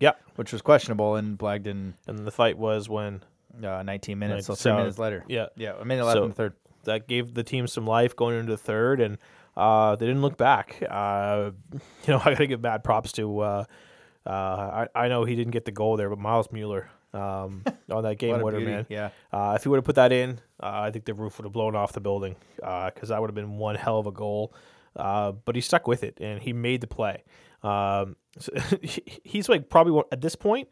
yeah, 0.00 0.12
which 0.36 0.52
was 0.52 0.60
questionable, 0.62 1.14
and 1.16 1.38
Blagden 1.38 1.92
and 2.08 2.26
the 2.26 2.30
fight 2.32 2.56
was 2.58 2.88
when 2.88 3.22
uh, 3.62 3.82
nineteen 3.82 4.18
minutes, 4.18 4.46
so 4.46 4.54
three 4.54 4.70
so- 4.70 4.76
minutes 4.76 4.98
later. 4.98 5.24
yeah, 5.28 5.46
Yeah, 5.56 5.74
a 5.78 5.84
minute 5.84 6.04
left 6.04 6.16
So- 6.16 6.22
in 6.24 6.30
the 6.30 6.34
third. 6.34 6.54
that 6.84 7.06
gave 7.06 7.34
the 7.34 7.44
team 7.44 7.66
some 7.68 7.86
life 7.86 8.16
going 8.16 8.36
into 8.40 8.50
the 8.50 8.56
third, 8.58 9.00
and 9.00 9.18
uh, 9.56 9.94
they 9.96 10.06
didn't 10.06 10.22
look 10.22 10.36
back. 10.38 10.82
Uh, 10.90 11.50
you 11.72 11.80
know, 12.14 12.18
I 12.24 12.30
got 12.30 12.38
to 12.38 12.46
give 12.48 12.62
bad 12.62 12.82
props 12.82 13.12
to. 13.12 13.40
Uh, 14.26 14.28
uh, 14.28 14.86
I, 14.94 15.04
I 15.04 15.08
know 15.08 15.24
he 15.24 15.34
didn't 15.36 15.52
get 15.52 15.64
the 15.64 15.72
goal 15.72 15.96
there, 15.96 16.08
but 16.08 16.18
Miles 16.18 16.50
Mueller 16.52 16.90
um, 17.12 17.64
on 17.90 18.04
that 18.04 18.18
game 18.18 18.40
winner, 18.40 18.60
man. 18.60 18.86
yeah. 18.88 19.10
Uh, 19.32 19.54
if 19.56 19.64
he 19.64 19.68
would 19.68 19.76
have 19.76 19.84
put 19.84 19.96
that 19.96 20.12
in, 20.12 20.40
uh, 20.62 20.70
I 20.82 20.90
think 20.90 21.04
the 21.04 21.14
roof 21.14 21.38
would 21.38 21.44
have 21.44 21.52
blown 21.52 21.76
off 21.76 21.92
the 21.92 22.00
building 22.00 22.36
because 22.56 23.08
that 23.08 23.20
would 23.20 23.28
have 23.28 23.34
been 23.34 23.58
one 23.58 23.74
hell 23.74 23.98
of 23.98 24.06
a 24.06 24.12
goal. 24.12 24.54
Uh, 24.94 25.32
but 25.32 25.54
he 25.54 25.60
stuck 25.60 25.86
with 25.86 26.04
it 26.04 26.18
and 26.20 26.40
he 26.42 26.52
made 26.52 26.80
the 26.80 26.86
play. 26.86 27.24
Um, 27.62 28.16
so 28.38 28.52
he's 29.22 29.48
like 29.48 29.68
probably 29.68 30.02
at 30.12 30.20
this 30.20 30.34
point, 30.34 30.68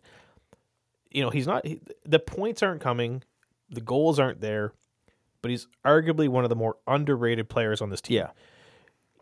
you 1.10 1.22
know, 1.22 1.30
he's 1.30 1.46
not. 1.46 1.66
He, 1.66 1.80
the 2.04 2.18
points 2.18 2.62
aren't 2.62 2.80
coming, 2.80 3.22
the 3.70 3.80
goals 3.80 4.18
aren't 4.18 4.40
there, 4.40 4.72
but 5.42 5.50
he's 5.50 5.66
arguably 5.84 6.28
one 6.28 6.44
of 6.44 6.50
the 6.50 6.56
more 6.56 6.76
underrated 6.86 7.48
players 7.48 7.80
on 7.80 7.90
this 7.90 8.00
team. 8.00 8.18
Yeah. 8.18 8.30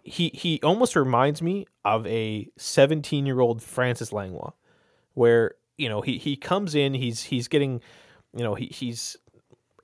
He 0.09 0.31
he 0.35 0.61
almost 0.62 0.97
reminds 0.97 1.40
me 1.42 1.66
of 1.85 2.07
a 2.07 2.49
17 2.57 3.27
year 3.27 3.40
old 3.40 3.62
Francis 3.62 4.12
Langlois, 4.12 4.53
where 5.14 5.55
you 5.77 5.88
know 5.88 6.01
he 6.01 6.18
he 6.18 6.37
comes 6.37 6.75
in, 6.75 6.94
he's 6.94 7.25
he's 7.25 7.49
getting, 7.49 7.81
you 8.35 8.42
know, 8.42 8.55
he 8.55 8.66
he's 8.66 9.16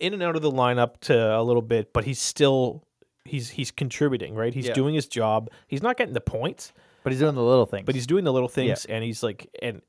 in 0.01 0.13
and 0.13 0.23
out 0.23 0.37
of 0.37 0.43
the 0.43 0.51
lineup 0.51 0.99
to 1.03 1.37
a 1.37 1.43
little 1.43 1.63
bit, 1.63 1.93
but 1.93 2.05
he's 2.05 2.19
still 2.19 2.85
he's 3.25 3.51
he's 3.51 3.71
contributing, 3.71 4.35
right? 4.35 4.53
He's 4.55 4.67
Yeah. 4.67 4.75
doing 4.75 4.95
his 4.95 5.07
job. 5.07 5.51
He's 5.69 5.83
not 5.83 5.97
getting 5.97 6.15
the 6.15 6.21
points, 6.21 6.73
But 7.05 7.13
he's 7.13 7.21
doing 7.21 7.35
the 7.35 7.43
little 7.43 7.67
things. 7.67 7.87
but 7.87 7.95
he's 7.95 8.07
doing 8.07 8.25
the 8.25 8.33
little 8.33 8.49
things, 8.49 8.85
and 8.87 9.03
he's 9.05 9.23
like, 9.23 9.49
and 9.63 9.81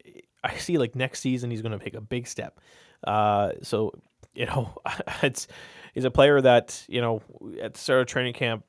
I 0.44 0.56
see 0.58 0.78
like 0.78 0.96
next 0.96 1.22
season 1.22 1.50
he's 1.52 1.62
going 1.62 1.78
to 1.78 1.84
take 1.84 1.96
a 1.96 2.02
big 2.02 2.28
step. 2.28 2.60
Uh, 3.06 3.52
so 3.64 3.94
you 4.34 4.46
know, 4.46 4.78
it's 5.24 5.48
he's 5.94 6.06
a 6.06 6.12
player 6.12 6.40
that 6.42 6.84
you 6.88 7.02
know 7.02 7.22
at 7.62 7.74
the 7.74 7.80
start 7.80 8.02
of 8.02 8.08
training 8.08 8.34
camp, 8.34 8.64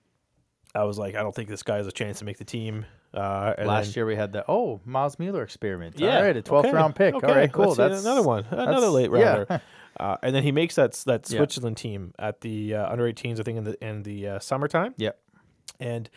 I 0.77 0.85
was 0.85 0.99
like, 0.99 1.15
I 1.15 1.23
don't 1.23 1.35
think 1.35 1.49
this 1.49 1.63
guy 1.63 1.77
has 1.79 1.87
a 1.87 1.93
chance 1.93 2.19
to 2.19 2.25
make 2.25 2.39
the 2.39 2.45
team. 2.45 2.85
Uh, 3.15 3.55
and 3.57 3.67
Last 3.67 3.87
then- 3.87 3.93
year 4.01 4.07
we 4.07 4.15
had 4.17 4.33
the 4.33 4.45
oh 4.49 4.81
Miles 4.85 5.19
Mueller 5.19 5.43
experiment. 5.43 5.99
yeah, 5.99 6.19
All 6.19 6.23
right, 6.23 6.37
a 6.37 6.43
12th 6.43 6.67
okay, 6.67 6.73
round 6.73 6.95
pick. 6.95 7.15
Okay, 7.15 7.27
All 7.27 7.35
right, 7.35 7.53
cool. 7.53 7.75
That's 7.75 8.03
another 8.05 8.23
one, 8.23 8.45
another 8.51 8.89
late 8.89 9.11
yeah. 9.11 9.19
rounder. 9.37 9.63
uh, 10.01 10.17
and 10.23 10.35
then 10.35 10.43
he 10.43 10.53
makes 10.53 10.75
that 10.75 10.93
that 11.07 11.29
Yeah. 11.31 11.39
Switzerland 11.39 11.77
team 11.79 12.13
at 12.19 12.43
the 12.43 12.75
uh, 12.75 12.93
under 12.93 13.05
18s, 13.11 13.41
I 13.41 13.43
think 13.43 13.59
in 13.59 13.65
the 13.65 13.85
in 13.85 14.03
the 14.03 14.29
uh, 14.29 14.39
summertime. 14.39 14.95
Yep. 14.99 15.19
And 15.81 16.11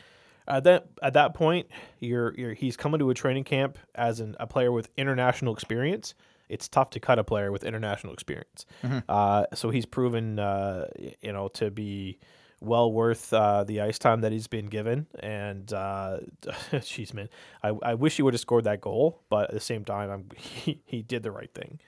at 0.48 0.64
that 0.66 0.88
at 1.02 1.14
that 1.14 1.34
point, 1.36 1.68
you're 2.00 2.34
you're 2.38 2.54
he's 2.54 2.76
coming 2.76 3.00
to 3.00 3.10
a 3.10 3.14
training 3.14 3.46
camp 3.46 3.78
as 3.96 4.20
an, 4.20 4.36
a 4.40 4.48
player 4.48 4.72
with 4.72 4.90
international 4.98 5.54
experience. 5.54 6.16
It's 6.50 6.68
tough 6.68 6.90
to 6.92 7.00
cut 7.00 7.20
a 7.20 7.24
player 7.24 7.52
with 7.52 7.64
international 7.64 8.12
experience. 8.12 8.66
Uh, 9.08 9.46
so 9.54 9.70
he's 9.70 9.86
proven, 9.86 10.40
uh, 10.40 10.88
you 11.22 11.32
know, 11.32 11.48
to 11.50 11.70
be 11.70 12.18
well 12.62 12.92
worth 12.92 13.32
uh, 13.34 13.64
the 13.64 13.82
ice 13.82 14.00
time 14.00 14.22
that 14.22 14.32
he's 14.32 14.48
been 14.48 14.68
given. 14.68 15.08
And 15.20 15.72
uh, 15.72 16.20
jeez, 16.74 17.14
man, 17.14 17.30
I, 17.64 17.74
I 17.84 17.94
wish 17.96 18.16
he 18.18 18.22
would 18.22 18.34
have 18.34 18.42
scored 18.42 18.66
that 18.66 18.82
goal, 18.82 19.22
but 19.30 19.50
at 19.50 19.54
the 19.54 19.60
same 19.60 19.86
time, 19.86 20.10
I'm, 20.10 20.26
he 20.38 20.82
he 20.86 21.02
did 21.02 21.24
the 21.24 21.32
right 21.32 21.54
thing. 21.54 21.80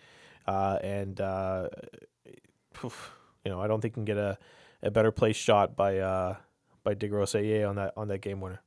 Uh, 0.47 0.79
and 0.81 1.19
uh, 1.21 1.69
you 2.83 2.91
know, 3.45 3.61
I 3.61 3.67
don't 3.67 3.81
think 3.81 3.93
he 3.93 3.95
can 3.95 4.05
get 4.05 4.17
a, 4.17 4.37
a 4.81 4.91
better 4.91 5.11
place 5.11 5.35
shot 5.35 5.75
by 5.75 5.99
uh, 5.99 6.35
by 6.83 6.95
Digroseye 6.95 7.67
on 7.67 7.75
that 7.75 7.93
on 7.97 8.07
that 8.07 8.21
game 8.21 8.41
winner. 8.41 8.61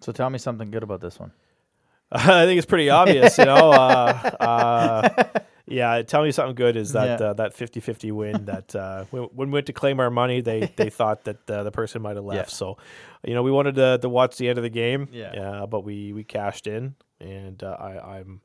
So 0.00 0.12
tell 0.12 0.28
me 0.30 0.38
something 0.38 0.70
good 0.70 0.82
about 0.82 1.00
this 1.00 1.18
one. 1.18 1.32
I 2.12 2.44
think 2.44 2.58
it's 2.58 2.66
pretty 2.66 2.90
obvious, 2.90 3.38
you 3.38 3.46
know. 3.46 3.70
Uh, 3.70 4.30
uh, 4.40 5.24
yeah, 5.66 6.02
tell 6.02 6.22
me 6.22 6.30
something 6.32 6.54
good 6.54 6.76
is 6.76 6.92
that 6.92 7.20
Yeah. 7.20 7.26
uh, 7.28 7.32
that 7.34 7.54
50-50 7.56 8.12
win 8.12 8.44
that 8.46 8.74
uh, 8.74 9.04
when, 9.10 9.24
when 9.24 9.48
we 9.48 9.54
went 9.54 9.66
to 9.66 9.72
claim 9.72 10.00
our 10.00 10.10
money, 10.10 10.40
they 10.40 10.72
they 10.76 10.90
thought 10.98 11.24
that 11.24 11.50
uh, 11.50 11.62
the 11.64 11.70
person 11.72 12.02
might 12.02 12.16
have 12.16 12.24
left. 12.24 12.50
Yeah. 12.50 12.54
So, 12.56 12.78
you 13.24 13.34
know, 13.34 13.42
we 13.42 13.50
wanted 13.50 13.74
to, 13.76 13.98
to 13.98 14.08
watch 14.08 14.36
the 14.36 14.48
end 14.48 14.58
of 14.58 14.62
the 14.64 14.70
game. 14.70 15.08
Yeah. 15.12 15.66
but 15.68 15.80
we 15.80 16.12
we 16.12 16.24
cashed 16.24 16.66
in, 16.66 16.94
and 17.20 17.62
uh, 17.62 17.76
I, 17.78 18.18
I'm, 18.18 18.40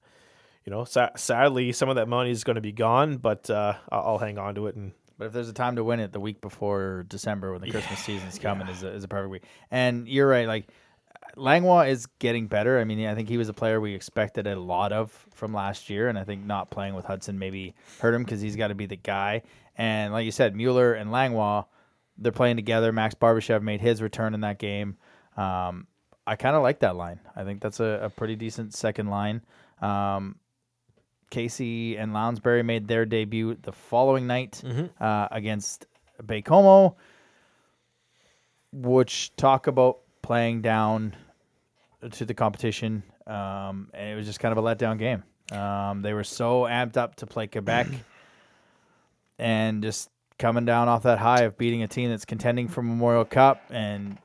you 0.66 0.72
know, 0.72 0.84
sa- 0.84 1.16
sadly 1.16 1.72
some 1.72 1.90
of 1.90 1.96
that 1.98 2.08
money 2.08 2.32
is 2.32 2.44
going 2.44 2.56
to 2.56 2.62
be 2.62 2.72
gone, 2.72 3.18
but 3.18 3.50
uh, 3.50 3.74
I'll, 3.92 4.02
I'll 4.02 4.18
hang 4.18 4.38
on 4.38 4.56
to 4.56 4.68
it 4.68 4.76
and. 4.76 4.92
But 5.18 5.28
if 5.28 5.34
there's 5.34 5.50
a 5.50 5.54
time 5.54 5.76
to 5.76 5.84
win 5.84 6.00
it, 6.00 6.14
the 6.14 6.20
week 6.20 6.42
before 6.42 7.06
December 7.08 7.52
when 7.52 7.62
the 7.62 7.70
Christmas 7.70 8.00
season's 8.00 8.40
coming 8.40 8.68
is, 8.68 8.82
a, 8.82 8.88
is 8.88 9.04
a 9.04 9.08
perfect 9.08 9.30
week. 9.30 9.44
And 9.70 10.08
you're 10.08 10.28
right, 10.28 10.48
like 10.48 10.70
Langlois 11.36 11.88
is 11.88 12.06
getting 12.20 12.48
better. 12.48 12.80
I 12.80 12.84
mean, 12.84 13.06
I 13.06 13.16
think 13.16 13.30
he 13.30 13.38
was 13.38 13.50
a 13.50 13.54
player 13.54 13.80
we 13.80 13.94
expected 13.94 14.48
a 14.48 14.60
lot 14.60 14.92
of 14.92 15.12
from 15.34 15.54
last 15.54 15.90
year, 15.90 16.10
and 16.10 16.18
I 16.18 16.24
think 16.24 16.46
not 16.46 16.70
playing 16.70 16.96
with 16.96 17.06
Hudson 17.06 17.40
maybe 17.40 17.74
hurt 18.00 18.14
him 18.14 18.24
because 18.24 18.42
he's 18.42 18.56
got 18.56 18.68
to 18.68 18.76
be 18.76 18.86
the 18.86 18.98
guy. 18.98 19.44
And 19.78 20.14
like 20.14 20.26
you 20.26 20.32
said, 20.32 20.56
Mueller 20.56 20.94
and 20.94 21.12
Langlois, 21.12 21.64
they're 22.18 22.32
playing 22.32 22.58
together. 22.58 22.92
Max 22.92 23.16
Barbashev 23.16 23.62
made 23.62 23.82
his 23.82 24.02
return 24.02 24.34
in 24.34 24.42
that 24.42 24.60
game. 24.60 24.98
Um, 25.38 25.88
I 26.28 26.36
kind 26.36 26.56
of 26.56 26.62
like 26.62 26.80
that 26.80 26.96
line. 26.96 27.20
I 27.36 27.44
think 27.44 27.62
that's 27.62 27.80
a, 27.80 28.02
a 28.04 28.10
pretty 28.10 28.36
decent 28.36 28.74
second 28.74 29.08
line. 29.08 29.42
Um, 29.82 30.36
Casey 31.32 31.98
and 31.98 32.14
Lounsbury 32.14 32.62
made 32.64 32.88
their 32.88 33.06
debut 33.06 33.58
the 33.62 33.72
following 33.72 34.28
night 34.28 34.62
uh, 35.00 35.30
against 35.32 35.88
Baie-Comeau, 36.22 36.96
which 38.74 39.36
talk 39.38 39.68
about 39.68 40.01
playing 40.22 40.62
down 40.62 41.16
to 42.10 42.26
the 42.26 42.34
competition. 42.34 43.04
Um, 43.28 43.90
and 43.94 44.10
it 44.10 44.16
was 44.16 44.26
just 44.26 44.40
kind 44.40 44.58
of 44.58 44.64
a 44.64 44.68
letdown 44.68 44.98
game. 44.98 45.24
Um, 45.58 46.02
they 46.02 46.14
were 46.14 46.24
so 46.24 46.62
amped 46.64 46.98
up 46.98 47.16
to 47.18 47.28
play 47.28 47.48
Quebec 47.48 47.88
and 49.40 49.84
just 49.84 50.10
coming 50.40 50.66
down 50.66 50.88
off 50.88 51.04
that 51.04 51.20
high 51.20 51.42
of 51.42 51.58
beating 51.58 51.84
a 51.84 51.88
team 51.88 52.10
that's 52.10 52.26
contending 52.26 52.68
for 52.68 52.82
Memorial 52.82 53.26
Cup 53.26 53.62
and, 53.70 54.18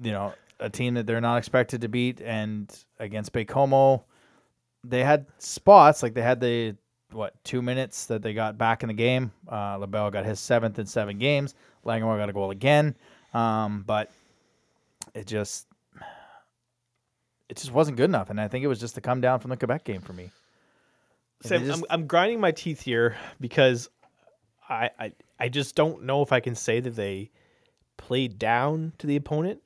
you 0.00 0.12
know, 0.12 0.32
a 0.60 0.70
team 0.70 0.94
that 0.94 1.06
they're 1.06 1.20
not 1.20 1.38
expected 1.38 1.80
to 1.80 1.88
beat. 1.88 2.20
And 2.20 2.72
against 2.98 3.32
Baie-Comeau, 3.32 4.04
they 4.84 5.02
had 5.02 5.26
spots 5.38 6.02
like 6.02 6.14
they 6.14 6.22
had 6.22 6.40
the 6.40 6.76
what 7.12 7.32
two 7.44 7.62
minutes 7.62 8.06
that 8.06 8.22
they 8.22 8.34
got 8.34 8.58
back 8.58 8.82
in 8.82 8.88
the 8.88 8.94
game. 8.94 9.32
Uh, 9.50 9.78
LaBelle 9.78 10.10
got 10.10 10.24
his 10.24 10.40
seventh 10.40 10.78
in 10.78 10.86
seven 10.86 11.18
games. 11.18 11.54
Langmore 11.84 12.18
got 12.18 12.28
a 12.28 12.32
goal 12.32 12.50
again, 12.50 12.96
um, 13.32 13.84
but 13.86 14.10
it 15.16 15.26
just 15.26 15.66
it 17.48 17.56
just 17.56 17.72
wasn't 17.72 17.96
good 17.96 18.10
enough. 18.10 18.30
And 18.30 18.40
I 18.40 18.48
think 18.48 18.64
it 18.64 18.68
was 18.68 18.80
just 18.80 18.94
to 18.96 19.00
come 19.00 19.20
down 19.20 19.40
from 19.40 19.50
the 19.50 19.56
Quebec 19.56 19.84
game 19.84 20.00
for 20.00 20.12
me. 20.12 20.30
Sam, 21.42 21.64
just- 21.64 21.78
I'm, 21.78 21.84
I'm 21.90 22.06
grinding 22.06 22.40
my 22.40 22.50
teeth 22.52 22.80
here 22.82 23.16
because 23.40 23.88
I, 24.68 24.90
I 24.98 25.12
I 25.38 25.48
just 25.48 25.74
don't 25.76 26.04
know 26.04 26.22
if 26.22 26.32
I 26.32 26.40
can 26.40 26.54
say 26.54 26.80
that 26.80 26.96
they 26.96 27.30
played 27.98 28.38
down 28.38 28.92
to 28.98 29.06
the 29.06 29.16
opponent. 29.16 29.60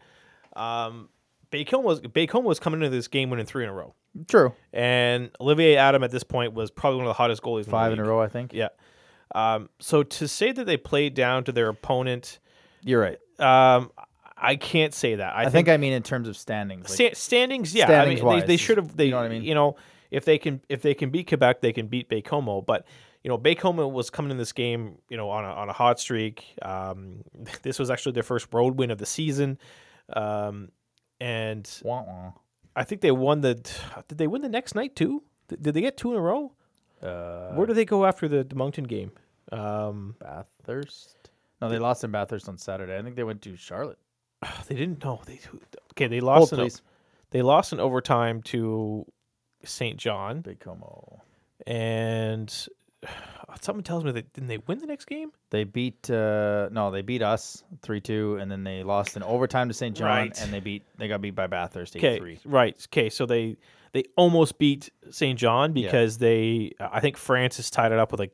Um, 0.57 1.09
Bacon 1.51 1.82
was 1.82 2.01
Bacon 2.01 2.44
was 2.44 2.59
coming 2.59 2.80
into 2.80 2.90
this 2.94 3.09
game 3.09 3.30
winning 3.30 3.46
three 3.46 3.64
in 3.64 3.70
a 3.70 3.72
row, 3.72 3.94
True, 4.28 4.53
and 4.72 5.30
Olivier 5.40 5.76
Adam 5.76 6.03
at 6.05 6.11
this 6.11 6.22
point 6.24 6.53
was 6.55 6.70
probably 6.70 6.98
one 6.98 7.07
of 7.07 7.11
the 7.11 7.14
hottest 7.14 7.42
goalies. 7.42 7.66
five 7.66 7.92
in, 7.92 7.98
in 7.98 8.05
a 8.05 8.09
row, 8.09 8.20
I 8.20 8.28
think. 8.28 8.53
Yeah. 8.53 8.68
Um, 9.34 9.68
so 9.78 10.03
to 10.03 10.26
say 10.28 10.51
that 10.53 10.64
they 10.64 10.76
played 10.76 11.14
down 11.14 11.44
to 11.44 11.53
their 11.53 11.68
opponent, 11.68 12.40
You're 12.82 13.01
right. 13.01 13.18
um, 13.38 13.90
I 14.41 14.57
can't 14.57 14.95
say 14.95 15.16
that. 15.16 15.34
I, 15.34 15.45
I, 15.45 15.51
think, 15.51 15.68
I 15.68 15.76
mean 15.76 15.93
in 15.93 16.03
terms 16.03 16.28
of 16.28 16.36
standings. 16.36 16.88
Like, 16.88 16.97
Sta- 16.97 17.14
standings, 17.14 17.74
yeah. 17.74 17.84
I 17.84 17.88
Standings 17.88 18.22
mean, 18.22 18.41
they, 18.41 18.47
they 18.47 18.57
should 18.57 18.78
have. 18.78 18.97
They, 18.97 19.07
you 19.07 19.11
know 19.11 19.18
what 19.18 19.26
I 19.26 19.28
mean? 19.28 19.45
You 19.45 19.55
know, 19.55 19.76
if 20.11 20.24
they 20.24 20.38
can, 20.38 20.61
if 20.68 20.82
they 20.82 20.95
can 20.95 21.11
beat 21.11 21.28
Quebec, 21.28 21.61
they 21.61 21.72
can 21.72 21.86
beat 21.86 22.09
Baie-Comeau. 22.09 22.64
But 22.64 22.86
you 23.22 23.28
know, 23.28 23.36
Baie-Comeau 23.38 23.91
was 23.93 24.09
coming 24.11 24.30
in 24.30 24.38
this 24.38 24.53
game, 24.53 24.97
you 25.09 25.16
know, 25.16 25.28
on 25.30 25.45
a, 25.45 25.49
on 25.49 25.68
a 25.68 25.72
hot 25.72 26.01
streak. 26.01 26.45
Um, 26.62 27.22
this 27.62 27.78
was 27.78 27.91
actually 27.91 28.12
their 28.12 28.22
first 28.22 28.49
road 28.53 28.78
win 28.78 28.91
of 28.91 28.99
the 28.99 29.07
season. 29.07 29.59
Um, 30.12 30.70
and 31.20 31.70
Wah, 31.84 32.03
wah. 32.03 32.32
I 32.74 32.84
think 32.84 33.03
they 33.03 33.11
won 33.11 33.43
the. 33.43 33.55
Did 34.09 34.18
they 34.18 34.26
win 34.26 34.43
the 34.43 34.49
next 34.49 34.74
night 34.74 34.97
too? 34.97 35.22
Did 35.49 35.62
did 35.62 35.74
they 35.74 35.80
get 35.80 35.97
two 35.97 36.12
in 36.12 36.18
a 36.18 36.20
row? 36.20 36.53
Uh, 37.03 37.53
Where 37.55 37.66
do 37.66 37.72
they 37.72 37.84
go 37.84 38.05
after 38.05 38.28
the, 38.28 38.45
the 38.45 38.55
Moncton 38.55 38.84
game? 38.84 39.12
Um, 39.53 40.16
Bathurst? 40.18 41.30
No, 41.61 41.68
they 41.68 41.78
lost 41.78 42.05
in 42.05 42.11
Bathurst 42.11 42.49
on 42.49 42.59
Saturday. 42.59 42.97
I 42.97 43.03
think 43.03 43.16
they 43.16 43.24
went 43.24 43.43
to 43.43 43.57
Charlotte. 43.57 43.99
they 44.68 44.74
didn't 44.74 45.03
know. 45.05 45.20
They 45.26 45.41
okay. 45.93 46.07
They 46.07 46.18
Hold, 46.18 46.41
lost. 46.41 46.53
in, 46.53 46.59
please. 46.59 46.82
they 47.30 47.43
lost 47.43 47.72
in 47.72 47.80
overtime 47.80 48.43
to 48.45 49.05
Saint 49.64 49.99
John, 49.99 50.43
Baie-Comeau. 50.43 51.20
and 51.66 52.51
something 53.61 53.82
tells 53.82 54.05
me 54.05 54.12
that 54.12 54.32
didn't 54.32 54.49
they 54.49 54.59
win 54.59 54.78
the 54.78 54.86
next 54.86 55.07
game? 55.07 55.30
They 55.51 55.64
beat 55.64 56.09
uh 56.11 56.68
no, 56.72 56.91
they 56.91 57.03
beat 57.03 57.22
us 57.22 57.62
three 57.82 58.01
two, 58.01 58.36
and 58.41 58.51
then 58.51 58.64
they 58.64 58.82
lost 58.82 59.16
in 59.16 59.22
overtime 59.22 59.68
to 59.68 59.74
Saint 59.74 59.97
John, 59.97 60.07
Right. 60.09 60.41
and 60.41 60.53
they 60.53 60.61
beat 60.61 60.84
they 60.99 61.09
got 61.09 61.20
beat 61.20 61.34
by 61.34 61.47
Bathurst 61.47 61.97
eight 61.97 62.18
three. 62.18 62.38
right. 62.45 62.86
Okay, 62.93 63.11
so 63.11 63.26
they 63.26 63.57
they 63.93 64.05
almost 64.16 64.59
beat 64.59 64.91
Saint 65.11 65.38
John 65.38 65.72
because 65.72 66.18
they 66.18 66.72
I 66.80 67.01
think 67.01 67.16
Francis 67.16 67.70
tied 67.70 67.93
it 67.93 67.99
up 67.99 68.12
with 68.12 68.20
like 68.20 68.32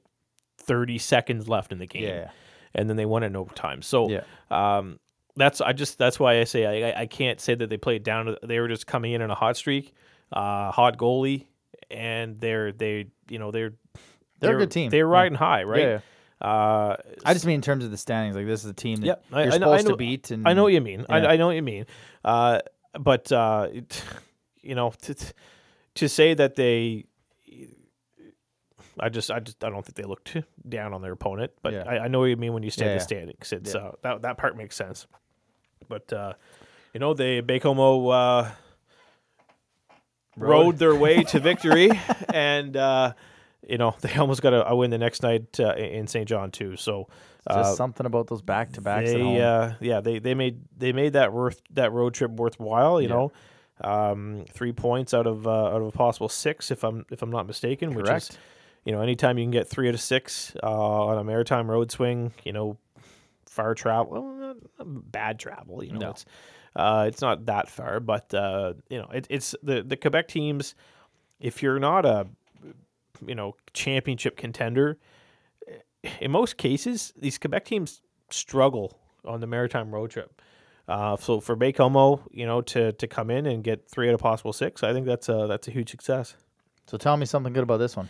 30 0.58 0.98
seconds 0.98 1.48
left 1.48 1.72
in 1.72 1.78
the 1.78 1.86
game. 1.86 2.02
Yeah, 2.04 2.30
and 2.74 2.88
then 2.90 2.96
they 2.96 3.06
won 3.06 3.22
in 3.22 3.34
overtime. 3.36 3.80
So 3.82 4.08
yeah, 4.10 4.20
um, 4.50 4.98
that's 5.36 5.60
I 5.60 5.72
just 5.72 5.98
that's 5.98 6.18
why 6.18 6.40
I 6.40 6.44
say 6.44 6.92
I, 6.92 7.02
I- 7.02 7.06
can't 7.06 7.40
say 7.40 7.54
that 7.54 7.68
they 7.70 7.76
played 7.76 8.02
down. 8.02 8.26
to- 8.26 8.38
They 8.42 8.58
were 8.60 8.68
just 8.68 8.86
coming 8.86 9.12
in 9.12 9.22
on 9.22 9.30
a 9.30 9.34
hot 9.34 9.56
streak, 9.56 9.92
uh, 10.32 10.70
hot 10.72 10.96
goalie, 10.98 11.46
and 11.90 12.40
they're 12.40 12.72
they 12.72 13.06
you 13.28 13.38
know 13.38 13.50
they're 13.50 13.72
They're 14.40 14.56
a 14.56 14.58
good 14.58 14.70
team. 14.70 14.90
They're 14.90 15.06
Yeah. 15.06 15.12
riding 15.12 15.36
high, 15.38 15.62
right? 15.64 15.80
Yeah. 15.82 16.00
Uh, 16.40 16.96
I 17.24 17.32
just 17.32 17.46
mean 17.46 17.54
in 17.56 17.62
terms 17.62 17.84
of 17.84 17.90
the 17.90 17.96
standings, 17.96 18.36
like 18.36 18.46
this 18.46 18.62
is 18.64 18.70
a 18.70 18.74
team 18.74 18.96
that 19.00 19.06
Yep, 19.06 19.24
I- 19.32 19.44
you're 19.44 19.52
I 19.54 19.58
know- 19.58 19.72
I 19.72 19.76
supposed 19.78 19.84
know- 19.86 19.90
to 19.92 19.96
beat. 19.96 20.30
And 20.30 20.46
I 20.46 20.52
know 20.52 20.62
what 20.64 20.72
you 20.72 20.80
mean. 20.82 21.00
Yeah. 21.08 21.14
I, 21.16 21.32
I 21.32 21.36
know 21.36 21.46
what 21.46 21.56
you 21.56 21.62
mean. 21.62 21.86
Uh, 22.24 22.60
but 22.98 23.30
uh, 23.32 23.68
it, 23.72 24.02
you 24.62 24.74
know, 24.74 24.92
to, 25.02 25.14
to 25.94 26.08
say 26.08 26.34
that 26.34 26.54
they, 26.56 27.06
I 28.98 29.08
just, 29.10 29.30
I 29.30 29.40
just, 29.40 29.62
I 29.64 29.70
don't 29.70 29.84
think 29.84 29.94
they 29.96 30.04
looked 30.04 30.36
down 30.68 30.92
on 30.94 31.02
their 31.02 31.12
opponent. 31.12 31.52
But 31.62 31.72
Yeah. 31.74 31.84
I, 31.86 31.98
I 32.04 32.08
know 32.08 32.20
what 32.20 32.26
you 32.26 32.36
mean 32.36 32.52
when 32.54 32.62
you 32.62 32.70
say 32.70 32.86
Yeah, 32.86 32.94
the 32.94 33.00
standings. 33.00 33.52
It's 33.52 33.74
Yeah. 33.74 33.80
uh, 33.80 33.92
that 34.02 34.22
that 34.22 34.38
part 34.38 34.56
makes 34.56 34.76
sense. 34.76 35.06
But 35.88 36.12
uh, 36.12 36.34
you 36.94 37.00
know, 37.00 37.14
they 37.14 37.40
Baie-Comeau 37.40 38.08
uh, 38.10 38.50
rode 40.36 40.78
their 40.78 40.94
way 40.94 41.22
to 41.24 41.40
victory, 41.50 41.90
and 42.32 42.76
uh, 42.76 43.12
you 43.66 43.78
know 43.78 43.94
they 44.00 44.14
almost 44.16 44.42
got 44.42 44.52
a, 44.54 44.68
a 44.68 44.76
win 44.76 44.90
the 44.90 44.98
next 44.98 45.22
night 45.22 45.58
uh, 45.60 45.74
in 45.74 46.06
Saint 46.06 46.28
John 46.28 46.50
too. 46.50 46.76
So. 46.76 47.08
Just 47.48 47.58
uh, 47.58 47.76
something 47.76 48.06
about 48.06 48.26
those 48.26 48.42
back 48.42 48.72
to 48.72 48.80
backs 48.80 49.08
at 49.14 49.20
home. 49.20 49.36
they 49.36 49.40
uh, 49.40 49.70
yeah 49.80 50.00
they 50.00 50.18
they 50.18 50.34
made 50.34 50.58
they 50.76 50.92
made 50.92 51.12
that 51.12 51.32
worth 51.32 51.62
that 51.74 51.92
road 51.92 52.12
trip 52.12 52.32
worthwhile 52.32 53.00
you 53.00 53.06
Yeah. 53.08 53.14
know 53.14 53.32
um, 53.82 54.44
three 54.50 54.72
points 54.72 55.14
out 55.14 55.28
of 55.28 55.46
uh, 55.46 55.66
out 55.66 55.80
of 55.80 55.86
a 55.86 55.92
possible 55.92 56.28
six 56.28 56.72
if 56.72 56.82
i'm 56.82 57.06
if 57.12 57.22
i'm 57.22 57.30
not 57.30 57.46
mistaken 57.46 57.90
which 57.94 58.06
is 58.06 58.08
Correct. 58.30 58.38
you 58.84 58.90
know 58.90 59.00
anytime 59.00 59.38
you 59.38 59.44
can 59.44 59.52
get 59.52 59.68
three 59.68 59.86
out 59.86 59.94
of 59.94 60.00
six 60.00 60.56
uh, 60.60 60.66
on 60.68 61.18
a 61.18 61.22
maritime 61.22 61.70
road 61.70 61.92
swing 61.92 62.32
you 62.42 62.52
know 62.52 62.76
far 63.56 63.74
travel 63.74 64.12
well, 64.12 64.34
not, 64.34 64.56
not 64.78 65.12
bad 65.12 65.38
travel 65.38 65.82
you 65.82 65.92
know 65.92 65.98
No. 66.06 66.10
it's 66.10 66.24
uh, 66.76 67.04
it's 67.08 67.22
not 67.22 67.46
that 67.46 67.68
far 67.68 68.00
but 68.00 68.32
uh, 68.34 68.74
you 68.90 68.98
know 68.98 69.08
it, 69.12 69.26
it's 69.30 69.54
the 69.62 69.82
the 69.82 69.96
quebec 69.96 70.28
teams 70.28 70.74
if 71.40 71.62
you're 71.62 71.78
not 71.80 72.04
a 72.04 72.26
you 73.26 73.34
know 73.34 73.54
championship 73.72 74.36
contender 74.36 74.98
in 76.20 76.30
most 76.30 76.56
cases, 76.56 77.12
these 77.16 77.38
Quebec 77.38 77.64
teams 77.64 78.00
struggle 78.30 78.98
on 79.24 79.40
the 79.40 79.46
maritime 79.46 79.92
road 79.92 80.10
trip. 80.10 80.40
Uh, 80.88 81.16
so 81.16 81.40
for 81.40 81.56
Baie-Comeau, 81.56 82.22
you 82.30 82.46
know, 82.46 82.60
to 82.62 82.92
to 82.92 83.06
come 83.08 83.30
in 83.30 83.46
and 83.46 83.64
get 83.64 83.88
three 83.90 84.08
out 84.08 84.14
of 84.14 84.20
possible 84.20 84.52
six, 84.52 84.82
I 84.84 84.92
think 84.92 85.06
that's 85.06 85.28
a 85.28 85.46
that's 85.48 85.66
a 85.66 85.72
huge 85.72 85.90
success. 85.90 86.36
So 86.86 86.96
tell 86.96 87.16
me 87.16 87.26
something 87.26 87.52
good 87.52 87.64
about 87.64 87.78
this 87.78 87.96
one. 87.96 88.08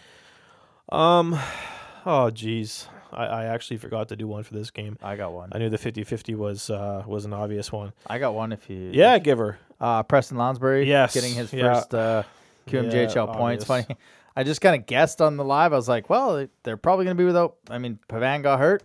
Um, 0.91 1.39
oh 2.07 2.31
geez, 2.31 2.87
I, 3.13 3.25
I 3.27 3.45
actually 3.47 3.77
forgot 3.79 4.09
to 4.09 4.17
do 4.17 4.27
one 4.29 4.43
for 4.43 4.55
this 4.55 4.71
game. 4.71 4.99
I 5.03 5.17
got 5.17 5.33
one. 5.33 5.51
I 5.53 5.59
knew 5.59 5.69
the 5.71 5.79
50-50 5.79 6.37
was 6.37 6.71
uh, 6.71 7.03
was 7.07 7.25
an 7.25 7.33
obvious 7.33 7.71
one. 7.73 7.93
I 8.07 8.19
got 8.19 8.35
one. 8.35 8.53
If 8.53 8.69
you 8.71 8.91
Yeah, 8.93 9.19
give 9.19 9.39
her. 9.39 9.59
uh, 9.81 10.03
Preston 10.03 10.37
Lounsbury, 10.39 10.87
Yes, 10.87 11.15
getting 11.15 11.35
his 11.35 11.53
yeah. 11.53 11.75
first 11.75 11.95
uh, 11.95 12.23
QMJHL 12.69 13.27
Yeah, 13.29 13.35
points. 13.35 13.65
Funny, 13.65 13.87
I 14.35 14.43
just 14.45 14.61
kind 14.61 14.79
of 14.79 14.87
guessed 14.87 15.21
on 15.23 15.37
the 15.37 15.45
live. 15.45 15.73
I 15.73 15.77
was 15.77 15.89
like, 15.89 16.11
well, 16.11 16.37
they- 16.37 16.49
they're 16.63 16.77
probably 16.77 17.05
going 17.05 17.17
to 17.17 17.21
be 17.21 17.27
without. 17.27 17.57
I 17.71 17.79
mean, 17.79 17.99
Pavan 18.09 18.43
got 18.43 18.59
hurt. 18.59 18.83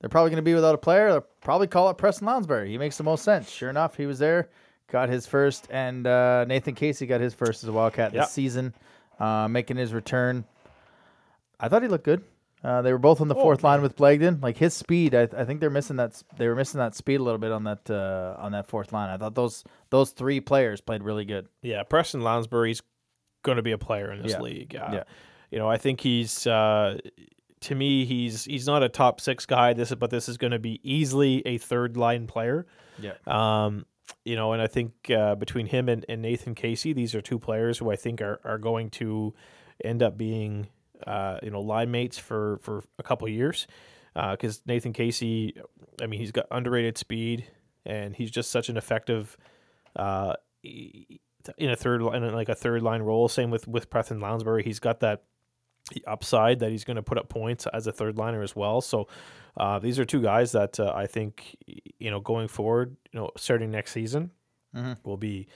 They're 0.00 0.08
probably 0.10 0.30
going 0.30 0.36
to 0.38 0.42
be 0.42 0.54
without 0.54 0.74
a 0.74 0.78
player. 0.78 1.10
They'll 1.12 1.26
probably 1.42 1.66
call 1.66 1.90
it 1.90 1.98
Preston 1.98 2.26
Lounsbury. 2.26 2.68
He 2.70 2.78
makes 2.78 2.96
the 2.96 3.04
most 3.04 3.22
sense. 3.22 3.50
Sure 3.50 3.68
enough, 3.68 3.96
he 3.96 4.06
was 4.06 4.18
there, 4.18 4.48
got 4.90 5.10
his 5.10 5.26
first, 5.26 5.66
and 5.70 6.06
uh, 6.06 6.46
Nathan 6.46 6.74
Casey 6.74 7.06
got 7.06 7.20
his 7.20 7.34
first 7.34 7.62
as 7.62 7.68
a 7.68 7.72
Wildcat 7.72 8.14
Yep. 8.14 8.22
this 8.24 8.32
season, 8.32 8.74
uh, 9.18 9.46
making 9.48 9.76
his 9.76 9.92
return. 9.92 10.44
I 11.60 11.68
thought 11.68 11.82
he 11.82 11.88
looked 11.88 12.04
good. 12.04 12.24
Uh, 12.62 12.82
they 12.82 12.92
were 12.92 12.98
both 12.98 13.20
on 13.22 13.28
the 13.28 13.34
Oh, 13.34 13.40
fourth 13.42 13.64
line 13.64 13.80
with 13.80 13.96
Blagden. 13.96 14.42
Like 14.42 14.58
his 14.58 14.74
speed, 14.74 15.14
I, 15.14 15.22
I 15.36 15.44
think 15.44 15.60
they're 15.60 15.70
missing 15.70 15.96
that. 15.96 16.22
They 16.36 16.46
were 16.46 16.54
missing 16.54 16.78
that 16.78 16.94
speed 16.94 17.20
a 17.20 17.22
little 17.22 17.38
bit 17.38 17.52
on 17.52 17.64
that 17.64 17.88
uh, 17.90 18.36
on 18.38 18.52
that 18.52 18.66
fourth 18.66 18.92
line. 18.92 19.08
I 19.08 19.16
thought 19.16 19.34
those 19.34 19.64
those 19.88 20.10
three 20.10 20.40
players 20.40 20.80
played 20.80 21.02
really 21.02 21.24
good. 21.24 21.48
Yeah, 21.62 21.82
Preston 21.84 22.20
Lounsbury's 22.20 22.82
going 23.42 23.56
to 23.56 23.62
be 23.62 23.72
a 23.72 23.78
player 23.78 24.12
in 24.12 24.22
this 24.22 24.32
Yeah. 24.32 24.40
league. 24.40 24.76
Uh, 24.76 24.90
Yeah. 24.92 25.04
You 25.50 25.58
know, 25.58 25.68
I 25.70 25.78
think 25.78 26.00
he's 26.00 26.46
uh, 26.46 26.98
to 27.62 27.74
me 27.74 28.04
he's 28.04 28.44
he's 28.44 28.66
not 28.66 28.82
a 28.82 28.88
top 28.90 29.20
six 29.20 29.46
guy. 29.46 29.72
This 29.72 29.94
but 29.94 30.10
this 30.10 30.28
is 30.28 30.36
going 30.36 30.52
to 30.52 30.58
be 30.58 30.80
easily 30.82 31.42
a 31.46 31.56
third 31.58 31.96
line 31.96 32.26
player. 32.26 32.66
Yeah. 33.00 33.12
Um, 33.26 33.86
you 34.24 34.36
know, 34.36 34.52
and 34.52 34.60
I 34.60 34.66
think 34.66 34.92
uh, 35.10 35.34
between 35.36 35.66
him 35.66 35.88
and, 35.88 36.04
and 36.08 36.20
Nathan 36.20 36.54
Casey, 36.54 36.92
these 36.92 37.14
are 37.14 37.22
two 37.22 37.38
players 37.38 37.78
who 37.78 37.90
I 37.90 37.96
think 37.96 38.20
are, 38.20 38.38
are 38.44 38.58
going 38.58 38.90
to 38.90 39.32
end 39.82 40.02
up 40.02 40.18
being 40.18 40.68
uh, 41.06 41.38
you 41.42 41.50
know 41.50 41.60
line 41.60 41.90
mates 41.90 42.18
for 42.18 42.58
for 42.62 42.82
a 42.98 43.02
couple 43.02 43.28
years. 43.28 43.66
Because 44.14 44.60
Nathan 44.66 44.92
Casey, 44.92 45.54
I 46.02 46.06
mean, 46.06 46.18
he's 46.18 46.32
got 46.32 46.46
underrated 46.50 46.98
speed, 46.98 47.46
and 47.86 48.14
he's 48.14 48.30
just 48.30 48.50
such 48.50 48.68
an 48.68 48.76
effective 48.76 49.36
uh, 49.96 50.34
in 50.64 51.70
a 51.70 51.76
third 51.76 52.02
line, 52.02 52.32
like 52.32 52.48
a 52.48 52.54
third 52.54 52.82
line 52.82 53.02
role. 53.02 53.28
Same 53.28 53.50
with 53.50 53.68
with 53.68 53.88
Preston 53.88 54.20
Lounsbury. 54.20 54.64
He's 54.64 54.80
got 54.80 55.00
that 55.00 55.22
upside 56.06 56.58
that 56.60 56.70
he's 56.70 56.84
going 56.84 56.96
to 56.96 57.02
put 57.02 57.18
up 57.18 57.28
points 57.28 57.66
as 57.72 57.86
a 57.86 57.92
third 57.92 58.16
liner 58.18 58.42
as 58.42 58.54
well. 58.54 58.80
So 58.80 59.08
uh, 59.56 59.78
these 59.78 59.98
are 59.98 60.04
two 60.04 60.20
guys 60.22 60.52
that 60.52 60.78
uh, 60.78 60.92
I 60.94 61.06
think 61.06 61.56
you 61.98 62.10
know 62.10 62.20
going 62.20 62.48
forward, 62.48 62.96
you 63.12 63.20
know, 63.20 63.30
starting 63.36 63.70
next 63.70 63.92
season, 63.92 64.30
Mhm. 64.74 64.98
will 65.04 65.16
be 65.16 65.46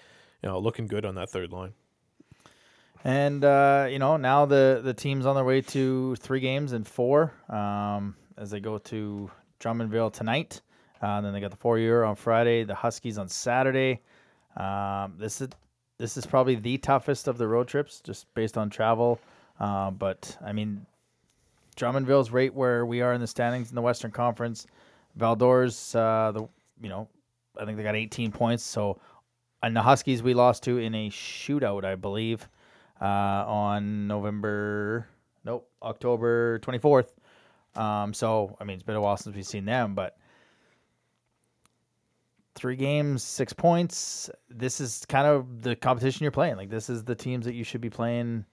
you 0.43 0.49
know 0.49 0.59
looking 0.59 0.87
good 0.87 1.05
on 1.05 1.17
that 1.17 1.29
third 1.31 1.53
line. 1.53 1.73
And 3.05 3.45
uh, 3.45 3.87
you 3.91 3.99
know 3.99 4.17
now 4.17 4.47
the 4.47 4.81
the 4.83 4.95
team's 4.95 5.27
on 5.27 5.35
their 5.35 5.45
way 5.45 5.61
to 5.61 6.17
three 6.17 6.41
games 6.41 6.73
and 6.73 6.87
four 6.87 7.33
um, 7.51 8.17
as 8.39 8.51
they 8.51 8.61
go 8.61 8.79
to 8.79 9.31
Drummondville 9.61 10.13
tonight. 10.13 10.63
Uh, 11.03 11.19
and 11.19 11.27
then 11.27 11.35
they 11.35 11.41
got 11.41 11.51
the 11.51 11.57
Foreurs 11.57 12.07
on 12.07 12.17
Friday, 12.17 12.65
the 12.65 12.75
Huskies 12.75 13.19
on 13.19 13.29
Saturday. 13.29 14.01
Um, 14.57 15.15
this 15.19 15.43
is 15.43 15.49
this 15.99 16.17
is 16.17 16.27
probably 16.27 16.55
the 16.55 16.79
toughest 16.79 17.29
of 17.29 17.39
the 17.39 17.47
road 17.47 17.69
trips, 17.69 18.01
just 18.01 18.33
based 18.35 18.57
on 18.57 18.71
travel. 18.71 19.21
Uh, 19.61 19.91
but 19.91 20.37
I 20.45 20.53
mean, 20.53 20.87
Drummondville's 21.77 22.31
right 22.31 22.53
where 22.53 22.87
we 22.87 23.01
are 23.03 23.13
in 23.13 23.21
the 23.21 23.27
standings 23.27 23.69
in 23.69 23.75
the 23.75 23.83
Western 23.83 24.11
Conference. 24.11 24.67
Val-d'Or's, 25.17 25.95
uh, 25.95 26.33
the 26.35 26.49
you 26.83 26.89
know, 26.89 27.09
I 27.61 27.65
think 27.65 27.77
they 27.77 27.85
got 27.85 27.95
18 27.95 28.33
points. 28.33 28.65
So, 28.65 28.99
and 29.63 29.77
the 29.77 29.83
Huskies 29.83 30.23
we 30.23 30.35
lost 30.35 30.63
to 30.65 30.79
in 30.79 30.95
a 30.95 31.11
shootout, 31.11 31.85
I 31.85 31.95
believe, 31.95 32.49
on 33.07 34.07
November, 34.07 35.07
nope, 35.45 35.69
October 35.83 36.59
24th. 36.61 37.09
Um, 37.77 38.15
so 38.15 38.57
I 38.61 38.65
mean, 38.65 38.75
it's 38.75 38.83
been 38.85 38.97
a 38.97 39.01
while 39.01 39.17
since 39.17 39.35
we've 39.35 39.47
seen 39.47 39.65
them, 39.65 39.95
but 39.95 40.17
three 42.55 42.77
games, 42.77 43.23
six 43.23 43.53
points. 43.53 44.31
This 44.49 44.81
is 44.81 45.05
kind 45.09 45.27
of 45.27 45.63
the 45.63 45.75
competition 45.77 46.23
you're 46.25 46.31
playing. 46.31 46.57
Like 46.57 46.71
this 46.71 46.89
is 46.89 47.05
the 47.05 47.15
teams 47.15 47.45
that 47.47 47.55
you 47.55 47.65
should 47.65 47.81
be 47.81 47.91
playing. 47.91 48.45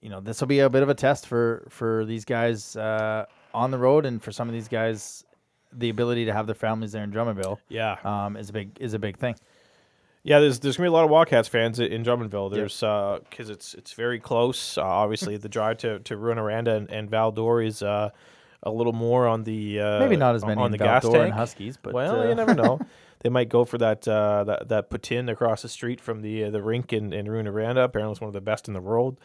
You 0.00 0.08
know, 0.10 0.20
this 0.20 0.40
will 0.40 0.48
be 0.48 0.60
a 0.60 0.70
bit 0.70 0.82
of 0.82 0.88
a 0.88 0.94
test 0.94 1.26
for 1.26 1.66
for 1.70 2.04
these 2.04 2.24
guys 2.24 2.76
uh, 2.76 3.26
on 3.52 3.70
the 3.70 3.78
road, 3.78 4.06
and 4.06 4.22
for 4.22 4.32
some 4.32 4.48
of 4.48 4.54
these 4.54 4.68
guys, 4.68 5.24
the 5.72 5.88
ability 5.88 6.24
to 6.26 6.32
have 6.32 6.46
their 6.46 6.54
families 6.54 6.92
there 6.92 7.04
in 7.04 7.10
Drummondville 7.10 7.58
Yeah, 7.68 7.96
um, 8.04 8.36
is 8.36 8.50
a 8.50 8.52
big 8.52 8.76
is 8.80 8.94
a 8.94 8.98
big 8.98 9.18
thing. 9.18 9.36
Yeah. 10.22 10.40
There's 10.40 10.60
there's 10.60 10.76
gonna 10.76 10.88
be 10.88 10.90
a 10.90 10.92
lot 10.92 11.04
of 11.04 11.10
Wildcats 11.10 11.48
fans 11.48 11.78
in 11.80 12.02
Drummondville. 12.04 12.52
There's 12.52 12.80
because 12.80 13.50
it's 13.50 13.74
it's 13.74 13.92
very 13.92 14.18
close. 14.20 14.78
Uh, 14.78 14.82
obviously, 14.82 15.36
the 15.36 15.48
drive 15.48 15.78
to 15.78 15.98
to 16.00 16.16
Rouyn-Noranda 16.16 16.76
and, 16.76 16.90
and 16.90 17.10
Val-d'Or 17.10 17.62
is 17.62 17.82
uh, 17.82 18.10
a 18.62 18.70
little 18.70 18.92
more 18.92 19.26
on 19.26 19.44
the 19.44 19.80
uh, 19.80 20.00
Maybe 20.00 20.16
not 20.16 20.34
as 20.34 20.44
many 20.44 20.60
on 20.60 20.70
the 20.70 20.78
gas 20.78 21.02
Val-d'Or 21.02 21.20
tank. 21.20 21.30
and 21.30 21.34
Huskies, 21.34 21.78
but 21.82 21.94
well, 21.94 22.20
uh, 22.20 22.28
you 22.28 22.34
never 22.34 22.54
know. 22.54 22.80
they 23.20 23.28
might 23.28 23.48
go 23.48 23.64
for 23.64 23.78
that 23.78 24.06
uh, 24.06 24.44
that 24.44 24.68
that 24.68 24.90
poutine 24.90 25.30
across 25.30 25.62
the 25.62 25.68
street 25.68 26.00
from 26.00 26.20
the 26.22 26.44
uh, 26.44 26.50
the 26.50 26.62
rink 26.62 26.92
in 26.92 27.12
in 27.12 27.26
Rouyn-Noranda. 27.26 27.84
Apparently, 27.84 28.12
it's 28.12 28.20
one 28.20 28.28
of 28.28 28.34
the 28.34 28.40
best 28.40 28.68
in 28.68 28.74
the 28.74 28.80
world. 28.80 29.18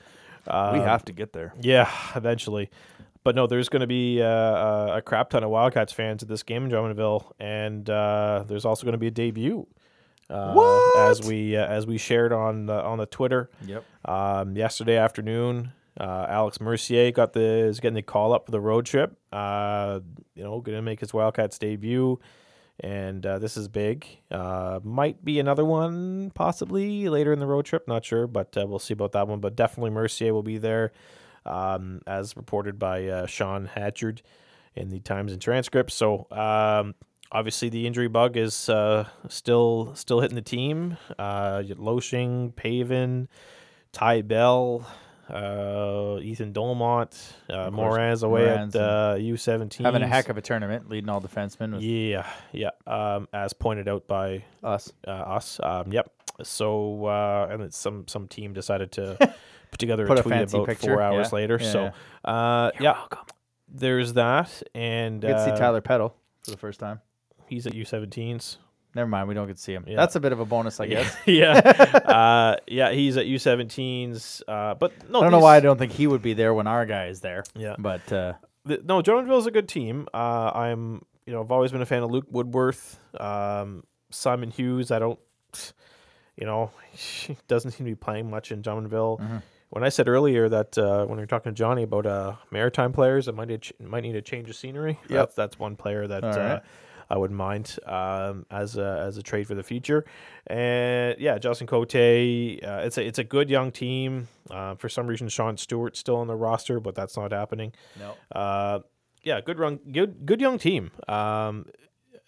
we 0.48 0.52
have 0.80 1.04
to 1.06 1.12
get 1.14 1.34
there. 1.34 1.54
Yeah, 1.60 1.90
eventually. 2.16 2.70
But 3.26 3.36
no, 3.36 3.48
there's 3.48 3.70
going 3.70 3.82
to 3.82 3.88
be 3.88 4.22
uh, 4.22 4.28
a, 4.28 4.98
a 4.98 5.02
crap 5.02 5.32
ton 5.32 5.44
of 5.44 5.50
Wildcats 5.50 5.92
fans 5.92 6.22
at 6.22 6.30
this 6.30 6.44
game 6.44 6.66
in 6.66 6.70
Drummondville, 6.72 7.32
and 7.40 7.90
uh, 7.90 8.44
there's 8.48 8.66
also 8.66 8.84
going 8.84 8.94
to 8.94 9.00
be 9.00 9.08
a 9.08 9.12
debut. 9.12 9.66
Uh, 10.30 10.90
As 10.98 11.22
we 11.22 11.56
uh, 11.56 11.66
as 11.66 11.86
we 11.86 11.98
shared 11.98 12.34
on 12.34 12.66
the, 12.66 12.74
on 12.84 12.98
the 12.98 13.06
Twitter 13.06 13.50
Yep. 13.66 13.84
um, 14.06 14.56
yesterday 14.58 14.98
afternoon, 14.98 15.72
uh, 16.00 16.26
Alex 16.28 16.60
Mercier 16.60 17.12
got 17.12 17.34
the 17.34 17.42
is 17.42 17.80
getting 17.80 17.96
the 17.96 18.02
call 18.02 18.34
up 18.34 18.46
for 18.46 18.52
the 18.52 18.60
road 18.60 18.86
trip. 18.86 19.18
Uh, 19.32 20.00
you 20.34 20.44
know, 20.44 20.60
going 20.62 20.78
to 20.78 20.82
make 20.82 21.00
his 21.00 21.14
Wildcats 21.14 21.60
debut, 21.60 22.20
and 22.80 23.24
uh, 23.26 23.38
this 23.38 23.56
is 23.56 23.68
big. 23.68 24.08
Uh, 24.32 24.80
might 24.84 25.24
be 25.24 25.40
another 25.40 25.64
one 25.64 26.32
possibly 26.34 27.08
later 27.08 27.32
in 27.32 27.40
the 27.40 27.48
road 27.48 27.66
trip. 27.66 27.88
Not 27.88 28.04
sure, 28.04 28.26
but 28.26 28.58
uh, 28.58 28.66
we'll 28.66 28.80
see 28.80 28.94
about 28.94 29.12
that 29.12 29.28
one. 29.28 29.40
But 29.42 29.56
definitely 29.56 29.92
Mercier 29.92 30.34
will 30.34 30.44
be 30.44 30.58
there, 30.58 30.92
um, 31.46 32.02
as 32.08 32.36
reported 32.36 32.80
by 32.80 33.08
uh, 33.08 33.26
Sean 33.28 33.66
Hatchard 33.66 34.24
in 34.76 34.90
the 34.90 35.00
Times 35.02 35.32
and 35.34 35.42
Transcripts. 35.42 35.94
So. 35.94 36.26
Um, 36.32 36.96
Obviously, 37.36 37.68
the 37.68 37.86
injury 37.86 38.08
bug 38.08 38.38
is 38.38 38.70
uh, 38.70 39.10
still 39.28 39.92
still 39.96 40.22
hitting 40.22 40.36
the 40.36 40.42
team. 40.42 40.96
Uh, 41.20 41.64
Loshing, 41.68 42.54
Paven, 42.56 43.28
Ty 43.92 44.22
Bell, 44.22 44.88
uh, 45.30 46.18
Ethan 46.22 46.54
Dolmont, 46.54 47.34
uh, 47.50 47.70
Moran's 47.72 48.24
away 48.24 48.46
Moran's 48.46 48.74
at 48.74 48.82
uh, 48.82 49.16
U17. 49.18 49.84
Having 49.84 50.04
a 50.04 50.08
heck 50.08 50.30
of 50.30 50.38
a 50.38 50.42
tournament, 50.42 50.88
leading 50.88 51.10
all 51.10 51.20
defensemen 51.20 51.74
with 51.74 51.82
Yeah, 51.82 52.26
yeah. 52.54 52.70
Um, 52.88 53.28
as 53.34 53.52
pointed 53.52 53.90
out 53.90 54.08
by 54.08 54.46
us. 54.64 54.94
uh, 55.06 55.12
us. 55.12 55.60
Um, 55.62 55.92
yep. 55.92 56.10
So 56.42 57.06
uh, 57.06 57.48
and 57.52 57.74
some 57.74 58.08
some 58.08 58.30
team 58.30 58.54
decided 58.54 58.94
to 58.94 59.18
put 59.72 59.80
together 59.80 60.08
Put 60.08 60.20
a 60.20 60.22
a 60.22 60.24
tweet 60.24 60.36
fancy 60.36 60.56
about 60.56 60.68
picture, 60.68 60.88
four 60.88 61.02
hours 61.02 61.32
yeah, 61.32 61.36
later. 61.36 61.60
yeah, 61.62 61.72
so 61.72 61.92
uh, 62.24 62.72
yeah, 62.80 62.98
there's 63.68 64.14
that, 64.14 64.64
and 64.74 65.22
to 65.22 65.36
uh, 65.36 65.46
see 65.46 65.52
Tyler 65.52 65.82
Peddle 65.82 66.16
for 66.44 66.52
the 66.52 66.58
first 66.58 66.80
time. 66.80 67.02
He's 67.48 67.68
at 67.68 67.74
U17s. 67.74 68.58
Never 68.96 69.10
mind, 69.10 69.28
we 69.28 69.34
don't 69.34 69.46
get 69.46 69.58
to 69.58 69.62
see 69.62 69.74
him. 69.74 69.84
Yeah. 69.86 69.98
That's 69.98 70.16
a 70.16 70.22
bit 70.22 70.32
of 70.32 70.40
a 70.40 70.46
bonus, 70.46 70.80
I 70.80 70.88
guess. 70.88 71.14
yeah, 71.26 71.52
uh, 71.58 72.56
yeah. 72.66 72.92
He's 72.92 73.18
at 73.18 73.26
U17s. 73.26 74.42
Uh, 74.48 74.76
but 74.76 75.10
no, 75.10 75.20
I 75.20 75.24
don't 75.24 75.32
know 75.32 75.40
why 75.40 75.58
I 75.58 75.60
don't 75.60 75.78
think 75.78 75.92
he 75.92 76.08
would 76.08 76.22
be 76.22 76.34
there 76.34 76.54
when 76.54 76.66
our 76.66 76.86
guy 76.86 77.08
is 77.08 77.20
there. 77.20 77.44
Yeah. 77.56 77.76
But 77.78 78.10
uh, 78.14 78.34
the, 78.64 78.82
no, 78.86 79.02
Jonesville's 79.02 79.48
a 79.48 79.52
good 79.52 79.68
team. 79.68 80.08
Uh, 80.14 80.50
I'm, 80.56 81.04
you 81.26 81.34
know, 81.34 81.42
I've 81.42 81.52
always 81.52 81.74
been 81.74 81.82
a 81.82 81.86
fan 81.86 82.04
of 82.04 82.12
Luke 82.12 82.28
Woodworth, 82.32 82.98
um, 83.20 83.84
Simon 84.12 84.50
Hughes. 84.50 84.92
I 84.92 85.00
don't, 85.00 85.20
you 86.38 86.46
know, 86.46 86.72
he 86.94 87.36
doesn't 87.50 87.72
seem 87.72 87.86
to 87.86 87.92
be 87.92 87.96
playing 87.96 88.30
much 88.30 88.54
in 88.54 88.62
Drummondville. 88.62 89.20
Mm-hmm. 89.20 89.38
When 89.72 89.84
I 89.84 89.90
said 89.90 90.08
earlier 90.08 90.48
that 90.48 90.78
uh, 90.78 91.06
when 91.06 91.18
we 91.18 91.24
were 91.24 91.28
talking 91.28 91.52
to 91.52 91.56
Johnny 91.56 91.84
about 91.84 92.06
uh, 92.06 92.36
maritime 92.50 92.94
players, 92.94 93.26
that 93.26 93.36
might 93.36 93.50
need, 93.50 93.62
ch- 93.62 93.74
might 93.82 94.04
need 94.04 94.16
a 94.16 94.22
change 94.22 94.50
of 94.50 94.56
scenery. 94.56 94.98
Yep. 95.02 95.10
That's, 95.10 95.36
that's 95.36 95.60
one 95.60 95.76
player 95.76 96.08
that 96.08 96.24
uh. 96.24 96.60
I 97.10 97.18
wouldn't 97.18 97.38
mind 97.38 97.78
um, 97.86 98.46
as 98.50 98.78
a 98.78 99.04
as 99.06 99.18
a 99.18 99.24
trade 99.24 99.48
for 99.48 99.56
the 99.56 99.64
future. 99.64 100.06
And 100.48 101.16
yeah, 101.20 101.38
Justin 101.38 101.68
Cote, 101.68 101.96
uh, 101.96 101.98
it's 101.98 102.98
a 102.98 103.06
it's 103.06 103.20
a 103.20 103.24
good 103.24 103.50
young 103.50 103.72
team. 103.72 104.28
Uh, 104.50 104.76
for 104.76 104.90
some 104.90 105.08
reason, 105.08 105.28
Sean 105.30 105.58
Stewart's 105.58 106.00
still 106.00 106.18
on 106.18 106.28
the 106.28 106.36
roster, 106.36 106.80
but 106.80 106.96
that's 106.96 107.18
not 107.18 107.32
happening. 107.32 107.74
no. 108.00 108.16
Uh, 108.32 108.80
yeah, 109.24 109.42
good 109.42 109.58
run, 109.58 109.80
good 109.92 110.26
good 110.26 110.40
young 110.40 110.60
team. 110.60 110.92
Um, 111.08 111.66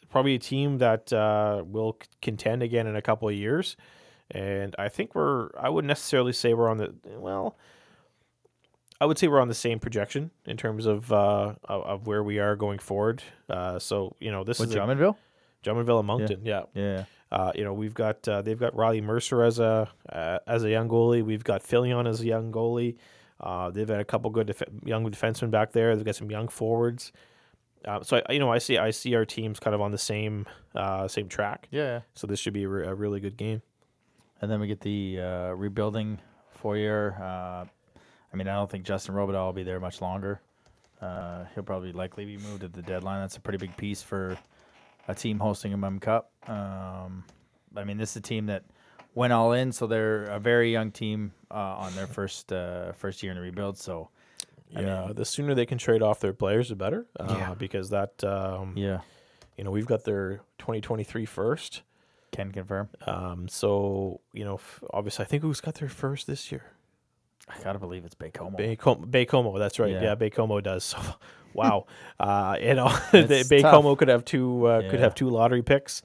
probably 0.09 0.35
a 0.35 0.39
team 0.39 0.79
that 0.79 1.13
uh, 1.13 1.63
will 1.65 1.97
contend 2.21 2.63
again 2.63 2.87
in 2.87 2.95
a 2.95 3.01
couple 3.01 3.29
of 3.29 3.35
years, 3.35 3.77
and 4.31 4.75
I 4.79 4.89
think 4.89 5.13
we're. 5.13 5.49
I 5.57 5.69
wouldn't 5.69 5.87
necessarily 5.87 6.33
say 6.33 6.53
we're 6.53 6.69
on 6.69 6.77
the 6.77 6.93
well. 7.05 7.57
I 8.99 9.05
would 9.05 9.17
say 9.17 9.27
we're 9.27 9.41
on 9.41 9.47
the 9.47 9.53
same 9.53 9.79
projection 9.79 10.31
in 10.45 10.57
terms 10.57 10.85
of 10.85 11.11
uh, 11.11 11.53
of, 11.65 12.07
where 12.07 12.23
we 12.23 12.39
are 12.39 12.55
going 12.55 12.79
forward. 12.79 13.21
Uh, 13.49 13.79
so 13.79 14.15
you 14.19 14.31
know 14.31 14.43
this 14.43 14.59
With 14.59 14.69
is 14.69 14.75
a, 14.75 14.79
Drummondville? 14.79 15.15
Drummondville 15.63 15.99
and 15.99 16.07
Moncton. 16.07 16.41
Yeah. 16.43 16.63
Yeah. 16.73 17.05
Uh, 17.31 17.51
you 17.55 17.63
know, 17.63 17.73
we've 17.73 17.93
got 17.93 18.27
uh, 18.27 18.41
they've 18.41 18.59
got 18.59 18.75
Riley 18.75 19.01
Mercer 19.01 19.43
as 19.43 19.59
a 19.59 19.89
uh, 20.11 20.39
as 20.47 20.63
a 20.63 20.69
young 20.69 20.87
goalie. 20.87 21.23
We've 21.23 21.43
got 21.43 21.61
Filion 21.61 22.07
as 22.07 22.21
a 22.21 22.25
young 22.25 22.51
goalie. 22.51 22.95
Uh, 23.39 23.69
they've 23.69 23.87
had 23.87 23.99
a 23.99 24.05
couple 24.05 24.31
good 24.31 24.47
def- 24.47 24.63
young 24.83 25.05
defensemen 25.09 25.51
back 25.51 25.71
there. 25.73 25.95
They've 25.95 26.05
got 26.05 26.15
some 26.15 26.31
young 26.31 26.47
forwards. 26.47 27.11
So 28.03 28.21
I, 28.27 28.33
you 28.33 28.39
know, 28.39 28.51
I 28.51 28.57
see 28.57 28.77
I 28.77 28.91
see 28.91 29.15
our 29.15 29.25
teams 29.25 29.59
kind 29.59 29.75
of 29.75 29.81
on 29.81 29.91
the 29.91 29.97
same 29.97 30.45
uh, 30.75 31.07
same 31.07 31.29
track. 31.29 31.67
Yeah. 31.71 32.01
So 32.15 32.27
this 32.27 32.39
should 32.39 32.53
be 32.53 32.63
a, 32.63 32.67
re- 32.67 32.87
a 32.87 32.93
really 32.93 33.19
good 33.19 33.37
game. 33.37 33.61
And 34.41 34.51
then 34.51 34.59
we 34.59 34.67
get 34.67 34.81
the 34.81 35.19
uh, 35.21 35.51
rebuilding 35.51 36.19
Foreurs. 36.51 37.13
Uh, 37.13 37.65
I 38.37 38.43
mean, 38.43 38.47
I 38.47 38.53
don't 38.55 38.69
think 38.69 38.85
Justin 38.85 39.15
Robidoux 39.15 39.33
will 39.33 39.53
be 39.53 39.63
there 39.63 39.79
much 39.79 39.99
longer. 39.99 40.39
Uh, 41.01 41.45
he'll 41.55 41.63
probably 41.63 41.91
likely 41.91 42.23
be 42.25 42.37
moved 42.37 42.63
at 42.63 42.71
the 42.73 42.83
deadline. 42.83 43.21
That's 43.21 43.35
a 43.37 43.39
pretty 43.39 43.57
big 43.57 43.75
piece 43.77 44.03
for 44.03 44.37
a 45.07 45.15
team 45.15 45.39
hosting 45.39 45.73
a 45.73 45.77
Mum 45.77 45.99
Cup. 45.99 46.29
Um, 46.47 47.23
I 47.75 47.83
mean, 47.83 47.97
this 47.97 48.11
is 48.11 48.17
a 48.17 48.21
team 48.21 48.45
that 48.45 48.63
went 49.15 49.33
all 49.33 49.53
in, 49.53 49.71
so 49.71 49.87
they're 49.87 50.25
a 50.25 50.39
very 50.39 50.71
young 50.71 50.91
team 50.91 51.31
uh, 51.49 51.55
on 51.55 51.95
their 51.95 52.05
first 52.05 52.51
uh, 52.53 52.91
first 52.91 53.23
year 53.23 53.31
in 53.31 53.37
the 53.37 53.41
rebuild. 53.41 53.77
So, 53.79 54.09
I 54.75 54.81
yeah, 54.81 55.05
mean- 55.07 55.15
the 55.15 55.25
sooner 55.25 55.55
they 55.55 55.65
can 55.65 55.79
trade 55.79 56.03
off 56.03 56.19
their 56.19 56.33
players, 56.33 56.69
the 56.69 56.75
better. 56.75 57.07
Uh, 57.19 57.35
Yeah. 57.39 57.53
because 57.55 57.89
that 57.89 58.23
um, 58.23 58.73
yeah, 58.75 59.01
you 59.57 59.63
know 59.63 59.71
we've 59.71 59.87
got 59.87 60.03
their 60.03 60.41
2023 60.59 61.25
first. 61.25 61.81
can 62.31 62.51
confirm. 62.51 62.89
Um, 63.07 63.47
so 63.47 64.19
you 64.33 64.45
know, 64.45 64.55
f- 64.55 64.83
obviously, 64.91 65.25
I 65.25 65.27
think 65.27 65.41
who's 65.43 65.61
got 65.61 65.75
their 65.75 65.89
first 65.89 66.27
this 66.27 66.51
year? 66.51 66.65
I 67.47 67.63
gotta 67.63 67.79
believe 67.79 68.03
it's 68.05 68.15
Baie-Comeau. 68.15 68.57
Baie-Comeau, 68.57 69.05
Baie-Comeau 69.09 69.57
that's 69.57 69.79
right. 69.79 69.91
Yeah. 69.91 70.01
Yeah, 70.03 70.15
Baie-Comeau 70.15 70.61
does. 70.61 70.95
So, 71.53 71.61
wow. 71.63 71.85
uh, 72.19 72.57
you 72.61 72.73
know, 72.75 72.87
Baie-Comeau 73.11 73.97
could 73.97 74.09
have 74.09 74.25
two 74.25 74.65
uh, 74.67 74.89
could 74.89 74.99
have 74.99 75.15
two 75.15 75.29
lottery 75.29 75.63
picks, 75.63 76.03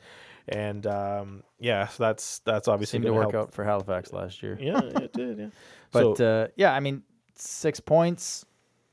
and 0.48 0.86
um, 0.86 1.42
yeah, 1.58 1.88
so 1.88 2.04
that's 2.04 2.38
that's 2.40 2.68
obviously 2.68 2.98
Seemed 2.98 3.06
to 3.06 3.12
work 3.12 3.32
help. 3.32 3.48
out 3.48 3.52
for 3.52 3.64
Halifax 3.64 4.12
last 4.12 4.42
year. 4.42 4.56
Yeah, 4.60 4.80
it 4.80 5.12
did. 5.12 5.38
Yeah. 5.38 5.46
But 5.90 6.16
so, 6.16 6.42
uh, 6.44 6.48
yeah, 6.56 6.72
I 6.72 6.80
mean, 6.80 7.02
six 7.34 7.80
points. 7.80 8.46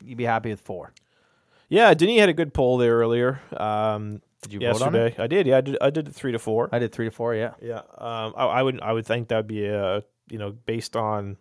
You'd 0.03 0.17
be 0.17 0.25
happy 0.25 0.49
with 0.49 0.59
four. 0.61 0.91
yeah, 1.69 1.93
Denny 1.93 2.17
had 2.17 2.29
a 2.29 2.33
good 2.33 2.53
poll 2.53 2.77
there 2.77 2.97
earlier. 2.97 3.39
Um, 3.55 4.21
Did 4.41 4.53
you 4.53 4.59
yesterday? 4.59 5.15
I 5.17 5.27
did. 5.27 5.47
Yeah, 5.47 5.57
I 5.57 5.61
did. 5.61 5.77
I 5.81 5.89
did 5.91 6.07
it 6.09 6.15
three 6.15 6.31
to 6.33 6.39
four. 6.39 6.67
I 6.71 6.79
did 6.79 6.91
three 6.91 7.05
to 7.05 7.11
four. 7.11 7.35
Yeah. 7.35 7.53
Yeah, 7.61 7.83
um, 7.97 8.33
I, 8.35 8.45
I 8.45 8.63
would 8.63 8.81
I 8.81 8.91
would 8.91 9.05
think 9.05 9.29
that'd 9.29 9.47
be 9.47 9.65
a 9.65 10.03
you 10.29 10.37
know 10.39 10.51
based 10.51 10.95
on 10.97 11.37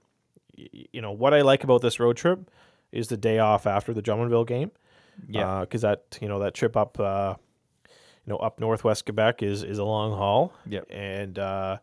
you 0.92 1.00
know 1.00 1.12
what 1.12 1.34
I 1.34 1.42
like 1.42 1.64
about 1.64 1.82
this 1.82 2.00
road 2.00 2.16
trip 2.16 2.50
is 2.92 3.09
the 3.09 3.16
day 3.16 3.38
off 3.38 3.66
after 3.66 3.92
the 3.94 4.02
Drummondville 4.02 4.46
game. 4.46 4.70
Yeah. 5.28 5.61
because 5.61 5.82
that 5.82 6.18
you 6.20 6.28
know 6.28 6.38
that 6.40 6.54
trip 6.54 6.76
up 6.76 6.98
uh, 7.00 7.34
you 7.88 8.30
know 8.32 8.36
up 8.36 8.61
northwest 8.61 9.04
Quebec 9.04 9.42
is 9.42 9.62
is 9.62 9.78
a 9.78 9.84
long 9.84 10.12
haul. 10.12 10.52
Yep. 10.66 10.86
and 10.90 11.38
uh, 11.38 11.78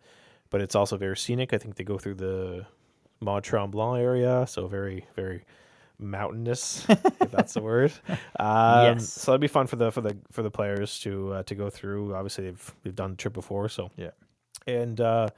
but 0.50 0.62
it's 0.62 0.76
also 0.76 0.96
very 0.98 1.18
scenic. 1.18 1.54
I 1.54 1.58
think 1.58 1.76
they 1.76 1.84
go 1.84 1.98
through 1.98 2.16
the 2.16 2.66
Mont 3.20 3.44
Tremblant 3.46 4.02
area, 4.02 4.46
so 4.48 4.68
very 4.68 5.06
very 5.16 5.44
mountainous, 6.00 6.86
if 6.90 7.32
that's 7.32 7.54
the 7.54 7.62
word. 7.62 7.92
Um, 8.40 8.86
Yes. 8.98 9.10
So 9.10 9.32
that'd 9.32 9.42
be 9.42 9.48
fun 9.48 9.68
for 9.68 9.76
the 9.78 9.92
for 9.92 10.02
the 10.02 10.18
for 10.32 10.44
the 10.44 10.52
players 10.52 11.00
to 11.02 11.34
uh, 11.34 11.44
to 11.44 11.56
go 11.56 11.70
through. 11.70 12.14
Obviously, 12.16 12.46
they've 12.46 12.76
they've 12.84 12.96
done 12.96 13.12
the 13.12 13.18
trip 13.18 13.34
before, 13.34 13.70
so 13.70 13.92
Yeah. 13.98 14.12
and 14.68 15.00
uh, 15.00 15.30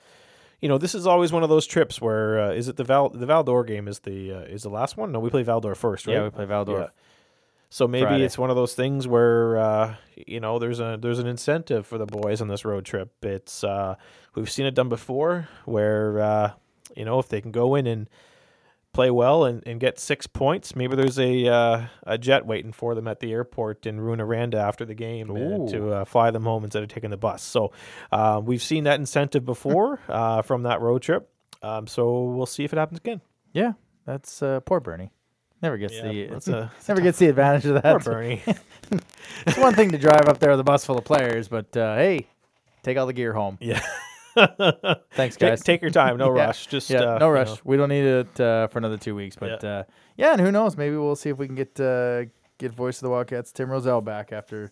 you 0.62 0.70
know 0.70 0.78
this 0.78 0.96
is 0.96 1.06
always 1.06 1.32
one 1.32 1.44
of 1.44 1.50
those 1.50 1.66
trips 1.66 2.02
where 2.02 2.40
uh, 2.40 2.52
is 2.52 2.68
it 2.68 2.78
the 2.78 2.84
Val 2.84 3.10
the 3.10 3.26
Val-d'Or 3.26 3.64
game 3.64 3.88
is 3.88 4.00
the 4.00 4.34
uh, 4.34 4.40
is 4.42 4.64
the 4.64 4.70
last 4.70 4.98
one? 4.98 5.12
No, 5.12 5.20
we 5.20 5.30
play 5.30 5.44
Val-d'Or 5.44 5.76
first, 5.76 6.08
right? 6.08 6.14
Yeah, 6.14 6.24
we 6.24 6.30
play 6.30 6.46
Val-d'Or. 6.46 6.80
Yeah. 6.80 6.88
So 7.70 7.88
maybe 7.88 8.06
Friday. 8.06 8.24
it's 8.24 8.38
one 8.38 8.50
of 8.50 8.56
those 8.56 8.74
things 8.74 9.08
where 9.08 9.58
uh, 9.58 9.96
you 10.16 10.40
know 10.40 10.58
there's 10.58 10.80
a 10.80 10.98
there's 11.00 11.20
an 11.20 11.28
incentive 11.28 11.86
for 11.86 11.98
the 11.98 12.06
boys 12.06 12.42
on 12.42 12.48
this 12.48 12.64
road 12.64 12.86
trip. 12.86 13.12
It's 13.22 13.64
uh, 13.64 13.96
we've 14.36 14.50
seen 14.50 14.66
it 14.66 14.74
done 14.74 14.90
before 14.90 15.50
where 15.66 16.20
uh, 16.20 16.52
you 16.96 17.06
know 17.06 17.20
if 17.20 17.28
they 17.30 17.42
can 17.42 17.52
go 17.52 17.76
in 17.76 17.86
and 17.86 18.10
play 18.98 19.12
well 19.12 19.46
and, 19.46 19.62
and 19.68 19.80
get 19.80 20.00
six 20.00 20.26
points, 20.26 20.76
maybe 20.76 20.96
there's 20.96 21.20
a 21.20 21.48
uh, 21.48 21.86
a 22.08 22.18
jet 22.18 22.48
waiting 22.48 22.72
for 22.74 22.96
them 22.96 23.08
at 23.08 23.20
the 23.20 23.32
airport 23.32 23.86
in 23.86 24.00
Rouyn-Noranda 24.00 24.56
after 24.56 24.86
the 24.86 24.96
game 24.96 25.30
uh, 25.30 25.70
to 25.72 25.92
uh, 25.92 26.06
fly 26.06 26.32
them 26.32 26.46
home 26.46 26.64
instead 26.64 26.82
of 26.82 26.90
taking 26.90 27.12
the 27.12 27.18
bus. 27.18 27.44
So 27.44 27.72
uh, 28.12 28.42
we've 28.44 28.62
seen 28.62 28.86
that 28.86 29.00
incentive 29.00 29.46
before 29.46 30.00
uh, 30.10 30.42
from 30.42 30.64
that 30.64 30.82
road 30.82 31.04
trip. 31.04 31.30
Um, 31.62 31.86
so 31.86 32.24
we'll 32.24 32.48
see 32.48 32.64
if 32.64 32.74
it 32.74 32.78
happens 32.80 32.98
again. 33.00 33.22
Yeah, 33.54 33.74
that's 34.08 34.42
uh, 34.42 34.62
poor 34.62 34.80
Bernie. 34.80 35.12
Never 35.62 35.78
gets 35.78 35.94
Yeah, 35.94 36.08
the 36.12 36.28
that's 36.28 36.48
a- 36.48 36.52
that's 36.74 36.88
never 36.88 37.02
gets 37.02 37.20
the 37.20 37.28
advantage 37.28 37.66
of 37.68 37.76
that. 37.76 38.02
Poor. 38.02 38.14
Bernie. 38.14 38.42
it's 39.46 39.58
one 39.60 39.76
thing 39.76 39.92
to 39.92 40.00
drive 40.00 40.28
up 40.28 40.40
there 40.40 40.50
with 40.50 40.60
a 40.60 40.64
bus 40.64 40.86
full 40.86 40.98
of 40.98 41.06
players, 41.06 41.48
but 41.48 41.78
uh, 41.78 41.96
hey, 41.98 42.26
take 42.82 42.98
all 42.98 43.06
the 43.06 43.14
gear 43.14 43.34
home. 43.34 43.60
yeah. 43.62 43.80
Thanks, 45.14 45.36
Take, 45.36 45.40
guys. 45.50 45.62
take 45.64 45.82
your 45.82 45.92
time, 45.92 46.18
no 46.18 46.28
Yeah. 46.36 46.46
rush. 46.46 46.68
Just 46.68 46.90
yeah, 46.90 47.00
uh, 47.02 47.18
no 47.20 47.28
you 47.28 47.34
rush. 47.34 47.48
know. 47.48 47.58
We 47.64 47.78
don't 47.78 47.90
need 47.90 48.06
it 48.06 48.40
uh, 48.40 48.68
for 48.68 48.78
another 48.80 48.98
two 48.98 49.16
weeks, 49.16 49.36
but 49.36 49.62
Yeah. 49.64 49.70
uh, 49.70 49.84
yeah, 50.16 50.32
and 50.34 50.42
who 50.42 50.52
knows? 50.52 50.78
Maybe 50.78 50.96
we'll 50.96 51.16
see 51.16 51.30
if 51.30 51.38
we 51.38 51.48
can 51.48 51.56
get 51.56 51.80
uh, 51.80 52.26
get 52.58 52.72
voice 52.74 52.98
of 52.98 53.02
the 53.04 53.10
Wildcats 53.10 53.52
Tim 53.52 53.70
Roselle 53.70 54.02
back 54.02 54.32
after 54.32 54.72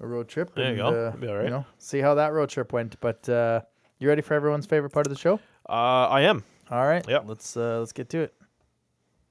a 0.00 0.06
road 0.06 0.28
trip. 0.28 0.54
There 0.54 0.70
you 0.70 0.76
go. 0.76 0.88
Uh, 0.88 1.16
be 1.16 1.28
all 1.28 1.34
right. 1.36 1.44
You 1.44 1.50
know, 1.50 1.66
see 1.78 2.00
how 2.00 2.14
that 2.14 2.32
road 2.32 2.48
trip 2.50 2.72
went. 2.72 2.98
But 3.00 3.28
uh, 3.28 3.60
you 3.98 4.08
ready 4.08 4.22
for 4.22 4.34
everyone's 4.34 4.66
favorite 4.66 4.90
part 4.90 5.06
of 5.06 5.12
the 5.12 5.18
show? 5.18 5.40
Uh, 5.68 5.72
I 6.08 6.22
am. 6.22 6.44
All 6.70 6.86
right. 6.86 7.04
Yep. 7.08 7.24
Let's 7.26 7.56
uh, 7.56 7.78
let's 7.78 7.92
get 7.92 8.08
to 8.10 8.20
it. 8.20 8.34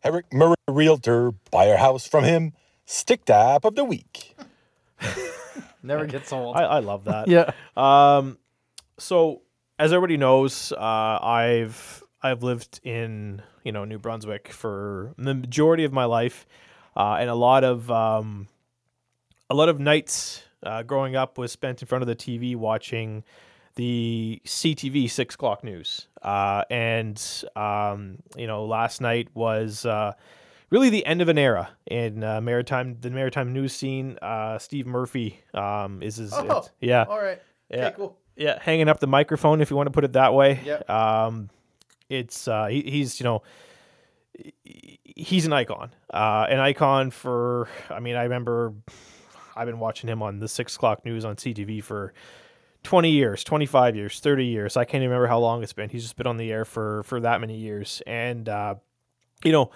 Eric 0.03 0.26
Murray 0.32 0.56
Realtor, 0.70 1.32
buy 1.51 1.66
a 1.66 1.78
house 1.78 2.08
from 2.08 2.24
him. 2.24 2.53
Stick 2.86 3.26
tap 3.26 3.66
of 3.66 3.76
the 3.76 3.84
week. 3.84 4.38
Never 5.84 6.06
gets 6.06 6.32
old. 6.32 6.56
I, 6.56 6.64
I 6.64 6.80
love 6.80 7.06
that. 7.06 7.28
yeah. 7.28 7.51
Um, 7.76 8.38
so 8.97 9.41
as 9.78 9.91
everybody 9.91 10.17
knows, 10.17 10.71
uh, 10.71 11.19
I've 11.21 12.03
I've 12.21 12.43
lived 12.43 12.80
in 12.84 13.41
you 13.63 13.71
know 13.71 13.86
New 13.86 13.99
Brunswick 13.99 14.49
for 14.49 15.13
the 15.17 15.34
majority 15.34 15.84
of 15.84 15.93
my 15.93 16.05
life, 16.05 16.45
uh, 16.95 17.17
and 17.19 17.30
a 17.30 17.36
lot 17.36 17.63
of 17.63 17.89
um, 17.91 18.47
a 19.49 19.55
lot 19.55 19.69
of 19.69 19.80
nights 19.80 20.43
uh, 20.63 20.84
growing 20.84 21.15
up 21.15 21.38
was 21.38 21.51
spent 21.51 21.82
in 21.82 21.88
front 21.88 22.01
of 22.01 22.07
the 22.07 22.15
TV 22.15 22.55
watching 22.55 23.23
the 23.76 24.41
CTV 24.45 25.09
six 25.09 25.36
o'clock 25.36 25.63
news. 25.63 26.07
Uh, 26.21 26.63
and 26.69 27.21
um, 27.55 28.17
you 28.36 28.47
know, 28.47 28.65
last 28.65 29.01
night 29.01 29.28
was 29.34 29.86
uh, 29.86 30.13
really 30.69 30.89
the 30.89 31.05
end 31.05 31.21
of 31.21 31.30
an 31.30 31.38
era 31.38 31.69
in 31.86 32.23
uh, 32.23 32.39
maritime 32.41 32.97
the 33.01 33.09
maritime 33.09 33.53
news 33.53 33.73
scene. 33.73 34.17
Uh, 34.21 34.57
Steve 34.57 34.88
Murphy 34.88 35.39
um, 35.53 36.01
is 36.01 36.15
his 36.15 36.34
Oh, 36.34 36.65
yeah 36.80 37.05
All 37.07 37.21
right. 37.21 37.41
yeah 37.69 37.88
Okay, 37.88 37.95
cool. 37.97 38.17
Yeah 38.36 38.60
hanging 38.62 38.90
up 38.90 39.00
the 39.00 39.08
microphone 39.08 39.62
if 39.62 39.70
you 39.70 39.76
want 39.76 39.88
to 39.88 39.92
put 39.92 40.04
it 40.04 40.14
that 40.14 40.34
way. 40.34 40.62
Yep. 40.64 40.90
Um, 40.90 41.50
it's 42.10 42.48
uh, 42.48 42.68
he, 42.68 42.82
he's 42.82 43.20
you 43.20 43.24
know 43.24 43.42
he's 45.04 45.46
an 45.46 45.54
icon, 45.54 45.92
uh, 46.14 46.46
an 46.50 46.60
icon 46.60 47.12
for. 47.12 47.68
I 47.90 48.00
mean, 48.00 48.16
I 48.16 48.24
remember 48.24 48.74
I've 49.56 49.68
been 49.68 49.80
watching 49.80 50.10
him 50.10 50.22
on 50.22 50.40
the 50.40 50.48
six 50.48 50.76
o'clock 50.76 51.06
news 51.06 51.26
on 51.26 51.36
CTV 51.36 51.84
for 51.84 52.14
20 52.84 53.10
years, 53.10 53.44
25 53.44 53.96
years, 53.96 54.20
30 54.20 54.46
years. 54.46 54.78
I 54.78 54.86
can't 54.86 55.02
even 55.02 55.10
remember 55.10 55.28
how 55.28 55.40
long 55.40 55.64
it's 55.64 55.74
been. 55.74 55.90
He's 55.90 56.04
just 56.04 56.18
been 56.18 56.28
on 56.28 56.38
the 56.38 56.52
air 56.52 56.66
for 56.66 57.04
for 57.04 57.20
that 57.22 57.42
many 57.42 57.58
years, 57.58 58.02
and 58.06 58.48
uh, 58.50 58.76
you 59.44 59.52
know, 59.52 59.72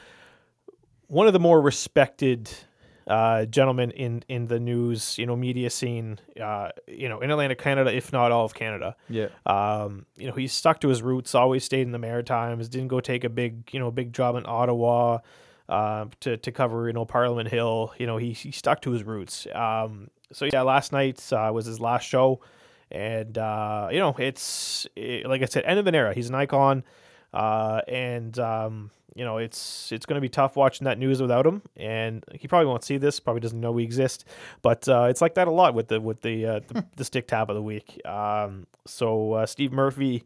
one 1.08 1.28
of 1.28 1.34
the 1.34 1.40
more 1.40 1.62
respected 1.62 2.50
uh, 3.10 3.46
gentlemen 3.46 3.92
in 3.92 4.24
in 4.30 4.48
the 4.48 4.60
news, 4.60 5.18
you 5.18 5.26
know, 5.26 5.36
media 5.36 5.70
scene, 5.70 6.20
uh, 6.40 6.70
you 6.88 7.10
know, 7.10 7.20
in 7.20 7.32
Atlantic 7.32 7.58
Canada, 7.58 7.92
if 7.94 8.14
not 8.14 8.32
all 8.32 8.46
of 8.46 8.54
Canada. 8.54 8.96
Yeah. 9.10 9.30
Um, 9.46 10.06
you 10.16 10.28
know, 10.28 10.34
he 10.34 10.48
stuck 10.48 10.80
to 10.82 10.88
his 10.88 11.02
roots, 11.02 11.34
always 11.34 11.64
stayed 11.64 11.82
in 11.82 11.92
the 11.92 11.98
Maritimes, 11.98 12.70
didn't 12.70 12.90
go 12.90 13.00
take 13.00 13.24
a 13.24 13.30
big, 13.30 13.70
you 13.74 13.80
know, 13.80 13.90
big 13.90 14.14
job 14.14 14.36
in 14.36 14.44
Ottawa 14.46 15.20
uh, 15.68 16.06
to, 16.20 16.38
to 16.38 16.52
cover, 16.52 16.88
you 16.88 16.94
know, 16.94 17.04
Parliament 17.04 17.50
Hill. 17.50 17.94
You 17.98 18.06
know, 18.06 18.18
he, 18.18 18.34
he 18.34 18.52
stuck 18.52 18.82
to 18.84 18.92
his 18.92 19.04
roots. 19.04 19.48
Um, 19.54 20.12
so, 20.32 20.46
yeah, 20.46 20.62
last 20.62 20.92
night 20.92 21.34
uh, 21.34 21.52
was 21.52 21.66
his 21.66 21.80
last 21.80 22.08
show. 22.08 22.42
And, 22.92 23.38
uh, 23.38 23.90
you 23.92 24.00
know, 24.00 24.16
it's, 24.18 24.88
it, 24.96 25.26
like 25.26 25.42
I 25.42 25.46
said, 25.46 25.64
end 25.66 25.80
of 25.80 25.88
an 25.88 25.96
era. 25.96 26.14
He's 26.14 26.30
an 26.30 26.36
icon. 26.36 26.84
Uh, 27.34 27.82
and, 27.88 28.38
um, 28.38 28.92
you 29.16 29.26
know, 29.26 29.38
it's 29.38 29.92
it's 29.92 30.06
going 30.06 30.16
to 30.16 30.22
be 30.22 30.30
tough 30.30 30.56
watching 30.56 30.86
that 30.86 30.98
news 30.98 31.22
without 31.22 31.46
him, 31.46 31.62
and 31.76 32.24
he 32.34 32.48
probably 32.48 32.68
won't 32.68 32.84
see 32.84 32.98
this. 32.98 33.20
Probably 33.20 33.40
doesn't 33.40 33.60
know 33.60 33.72
we 33.72 33.84
exist, 33.84 34.26
but 34.62 34.88
uh, 34.88 35.04
it's 35.04 35.22
like 35.22 35.36
that 35.36 35.48
a 35.48 35.52
lot 35.52 35.74
with 35.74 35.88
the 35.88 36.00
with 36.00 36.22
the 36.22 36.46
uh, 36.46 36.60
the, 36.68 36.86
the 36.98 37.04
stick 37.04 37.28
tap 37.28 37.50
of 37.50 37.56
the 37.56 37.62
week. 37.62 38.06
Um, 38.06 38.68
so 38.86 39.34
uh, 39.34 39.46
Steve 39.46 39.72
Murphy, 39.72 40.24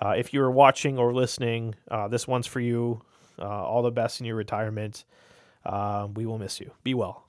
uh, 0.00 0.14
if 0.16 0.32
you 0.32 0.42
are 0.42 0.50
watching 0.50 0.98
or 0.98 1.12
listening, 1.12 1.74
uh, 1.90 2.08
this 2.08 2.26
one's 2.26 2.46
for 2.46 2.60
you. 2.60 3.02
Uh, 3.38 3.46
all 3.46 3.82
the 3.82 3.90
best 3.90 4.20
in 4.20 4.26
your 4.26 4.36
retirement. 4.36 5.04
Um, 5.64 6.14
we 6.14 6.26
will 6.26 6.38
miss 6.38 6.60
you. 6.60 6.72
Be 6.82 6.94
well. 6.94 7.24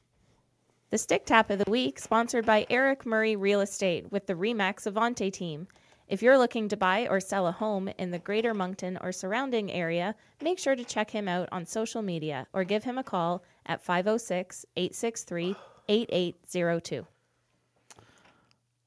The 0.89 0.97
Stick 0.97 1.25
Tap 1.25 1.49
of 1.49 1.59
the 1.59 1.71
Week, 1.71 1.99
sponsored 1.99 2.45
by 2.45 2.65
Eric 2.69 3.05
Murray 3.05 3.37
Real 3.37 3.61
Estate 3.61 4.11
with 4.11 4.27
the 4.27 4.33
Remax 4.33 4.91
Avante 4.91 5.31
team. 5.31 5.67
If 6.11 6.21
you're 6.21 6.37
looking 6.37 6.67
to 6.67 6.75
buy 6.75 7.07
or 7.07 7.21
sell 7.21 7.47
a 7.47 7.53
home 7.53 7.87
in 7.97 8.11
the 8.11 8.19
greater 8.19 8.53
Moncton 8.53 8.97
or 8.99 9.13
surrounding 9.13 9.71
area, 9.71 10.13
make 10.41 10.59
sure 10.59 10.75
to 10.75 10.83
check 10.83 11.09
him 11.09 11.29
out 11.29 11.47
on 11.53 11.65
social 11.65 12.01
media 12.01 12.47
or 12.51 12.65
give 12.65 12.83
him 12.83 12.97
a 12.97 13.03
call 13.03 13.45
at 13.65 13.81
506 13.81 14.65
863 14.75 15.55
8802. 15.87 17.07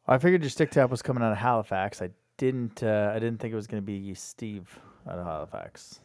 I 0.06 0.18
figured 0.18 0.42
your 0.42 0.50
stick 0.50 0.70
tap 0.70 0.90
was 0.90 1.00
coming 1.00 1.22
out 1.22 1.32
of 1.32 1.38
Halifax. 1.38 2.02
I 2.02 2.10
didn't. 2.36 2.82
Uh, 2.82 3.12
I 3.14 3.18
didn't 3.20 3.40
think 3.40 3.54
it 3.54 3.56
was 3.56 3.66
going 3.66 3.82
to 3.82 3.86
be 3.86 4.12
Steve 4.12 4.78
out 5.08 5.18
of 5.18 5.24
Halifax. 5.24 6.00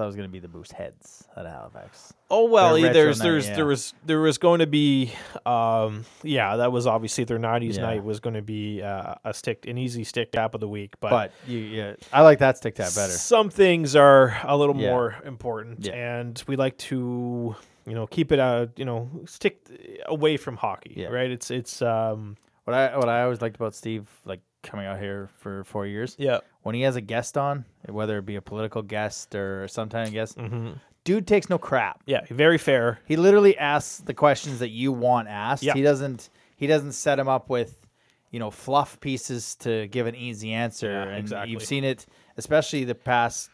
Thought 0.00 0.04
it 0.04 0.06
was 0.06 0.16
going 0.16 0.28
to 0.30 0.32
be 0.32 0.38
the 0.38 0.48
Mooseheads 0.48 1.24
of 1.36 1.44
Halifax. 1.46 2.14
Oh 2.30 2.46
well, 2.46 2.80
there's 2.80 3.18
there's 3.18 3.46
yeah. 3.46 3.54
there 3.56 3.66
was 3.66 3.92
there 4.06 4.18
was 4.20 4.38
going 4.38 4.60
to 4.60 4.66
be 4.66 5.12
um 5.44 6.06
yeah 6.22 6.56
that 6.56 6.72
was 6.72 6.86
obviously 6.86 7.24
their 7.24 7.38
'90s 7.38 7.76
Yeah. 7.76 7.82
night 7.82 8.02
was 8.02 8.18
going 8.18 8.32
to 8.32 8.40
be 8.40 8.80
uh, 8.80 9.16
a 9.26 9.34
stick 9.34 9.66
an 9.66 9.76
easy 9.76 10.04
stick 10.04 10.32
tap 10.32 10.54
of 10.54 10.60
the 10.62 10.68
week, 10.68 10.94
but, 11.00 11.10
But 11.10 11.32
you, 11.46 11.58
yeah, 11.58 11.96
I 12.14 12.22
like 12.22 12.38
that 12.38 12.56
stick 12.56 12.76
tap 12.76 12.94
better. 12.94 13.12
Some 13.12 13.50
things 13.50 13.94
are 13.94 14.38
a 14.44 14.56
little 14.56 14.74
more 14.74 15.16
important, 15.26 15.86
and 15.86 16.42
we 16.46 16.56
like 16.56 16.78
to 16.78 17.54
you 17.86 17.94
know 17.94 18.06
keep 18.06 18.32
it 18.32 18.38
out 18.40 18.70
you 18.78 18.86
know 18.86 19.10
stick 19.26 19.68
away 20.06 20.38
from 20.38 20.56
hockey, 20.56 20.94
Yeah. 20.96 21.08
right? 21.08 21.30
It's 21.30 21.50
it's 21.50 21.82
um 21.82 22.38
What 22.64 22.72
I 22.74 22.96
what 22.96 23.10
I 23.10 23.22
always 23.24 23.42
liked 23.42 23.56
about 23.56 23.74
Steve, 23.74 24.08
like 24.24 24.40
coming 24.62 24.86
out 24.86 24.98
here 24.98 25.28
for 25.40 25.64
four 25.64 25.86
years, 25.86 26.16
yeah 26.18 26.38
when 26.62 26.74
he 26.74 26.82
has 26.82 26.94
a 26.96 27.00
guest 27.00 27.38
on, 27.38 27.64
whether 27.88 28.18
it 28.18 28.26
be 28.26 28.36
a 28.36 28.42
political 28.42 28.82
guest 28.82 29.34
or 29.34 29.66
sometime 29.68 30.10
guest, 30.10 30.38
hmm 30.38 30.72
dude 31.02 31.26
takes 31.26 31.48
no 31.48 31.56
crap. 31.56 32.02
yeah 32.04 32.20
very 32.28 32.58
fair. 32.58 33.00
He 33.06 33.16
literally 33.16 33.56
asks 33.56 33.98
the 34.00 34.12
questions 34.12 34.58
that 34.58 34.68
you 34.68 34.92
want 34.92 35.28
asked. 35.28 35.62
Yeah. 35.62 35.72
He 35.74 35.82
doesn't 35.82 36.28
he 36.56 36.66
doesn't 36.66 36.92
set 36.92 37.18
him 37.18 37.26
up 37.26 37.48
with, 37.48 37.86
you 38.30 38.38
know, 38.38 38.50
fluff 38.50 39.00
pieces 39.00 39.54
to 39.60 39.86
give 39.88 40.06
an 40.06 40.14
easy 40.14 40.52
answer. 40.52 40.90
Yeah, 40.92 41.02
and 41.04 41.18
exactly. 41.18 41.52
you've 41.52 41.64
seen 41.64 41.84
it 41.84 42.04
especially 42.36 42.84
the 42.84 42.94
past 42.94 43.48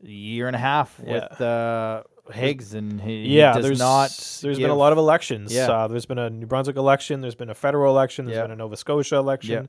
year 0.00 0.46
and 0.46 0.54
a 0.54 0.58
half 0.60 0.98
with 1.00 1.40
uh 1.40 2.04
Higgs 2.32 2.72
and 2.72 3.00
he, 3.00 3.26
he 3.26 3.38
yeah, 3.38 3.52
does 3.54 3.64
there's 3.64 3.78
not 3.78 4.10
there's 4.42 4.58
been 4.58 4.70
a 4.70 4.74
lot 4.74 4.92
of 4.92 4.98
elections. 4.98 5.52
Yeah. 5.52 5.70
Uh, 5.70 5.88
there's 5.88 6.06
been 6.06 6.18
a 6.18 6.30
New 6.30 6.46
Brunswick 6.46 6.76
election. 6.76 7.20
There's 7.20 7.34
been 7.34 7.50
a 7.50 7.54
federal 7.54 7.92
election. 7.92 8.24
There's 8.24 8.36
Yeah. 8.36 8.42
been 8.42 8.52
a 8.52 8.56
Nova 8.56 8.76
Scotia 8.76 9.16
election. 9.16 9.68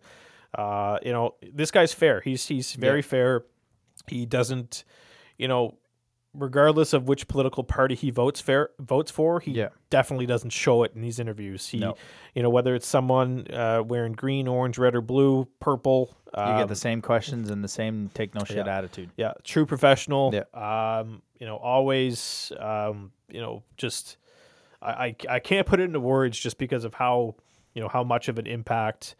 Uh, 0.58 0.98
you 1.04 1.12
know, 1.12 1.36
this 1.54 1.72
guy's 1.72 1.94
fair. 1.94 2.22
He's 2.22 2.48
he's 2.48 2.74
very 2.76 3.00
Yeah. 3.00 3.04
fair. 3.04 3.46
He 4.08 4.26
doesn't, 4.26 4.84
you 5.38 5.48
know, 5.48 5.78
regardless 6.34 6.92
of 6.94 7.08
which 7.08 7.28
political 7.28 7.64
party 7.64 7.96
he 7.96 8.10
votes 8.12 8.42
fair 8.42 8.70
votes 8.80 9.10
for, 9.12 9.40
he 9.40 9.52
Yeah. 9.52 9.70
definitely 9.90 10.26
doesn't 10.26 10.50
show 10.52 10.84
it 10.84 10.92
in 10.94 11.02
these 11.02 11.18
interviews. 11.20 11.68
He, 11.70 11.80
No. 11.80 11.96
you 12.34 12.44
know, 12.44 12.50
whether 12.50 12.76
it's 12.76 12.88
someone 12.88 13.48
uh, 13.52 13.84
wearing 13.86 14.14
green, 14.14 14.48
orange, 14.48 14.78
red, 14.78 14.96
or 14.96 15.02
blue, 15.02 15.48
purple. 15.60 16.16
you 16.36 16.44
um, 16.44 16.58
get 16.58 16.68
the 16.68 16.76
same 16.76 17.02
questions 17.02 17.50
and 17.50 17.64
the 17.64 17.68
same 17.70 18.10
take 18.14 18.36
no 18.36 18.44
shit 18.44 18.66
yeah. 18.66 18.78
attitude. 18.78 19.10
yeah, 19.16 19.32
true 19.44 19.66
professional. 19.66 20.34
Yeah. 20.34 20.44
Um, 21.00 21.22
you 21.40 21.46
know, 21.46 21.56
always, 21.56 22.52
um, 22.60 23.12
you 23.30 23.40
know, 23.42 23.64
just 23.78 24.18
I, 24.82 24.92
I 24.92 25.16
I 25.30 25.40
can't 25.40 25.66
put 25.66 25.80
it 25.80 25.84
into 25.84 26.00
words 26.02 26.38
just 26.38 26.58
because 26.58 26.84
of 26.84 26.94
how 26.94 27.36
you 27.74 27.82
know 27.82 27.88
how 27.88 28.04
much 28.04 28.28
of 28.28 28.38
an 28.38 28.46
impact 28.48 29.16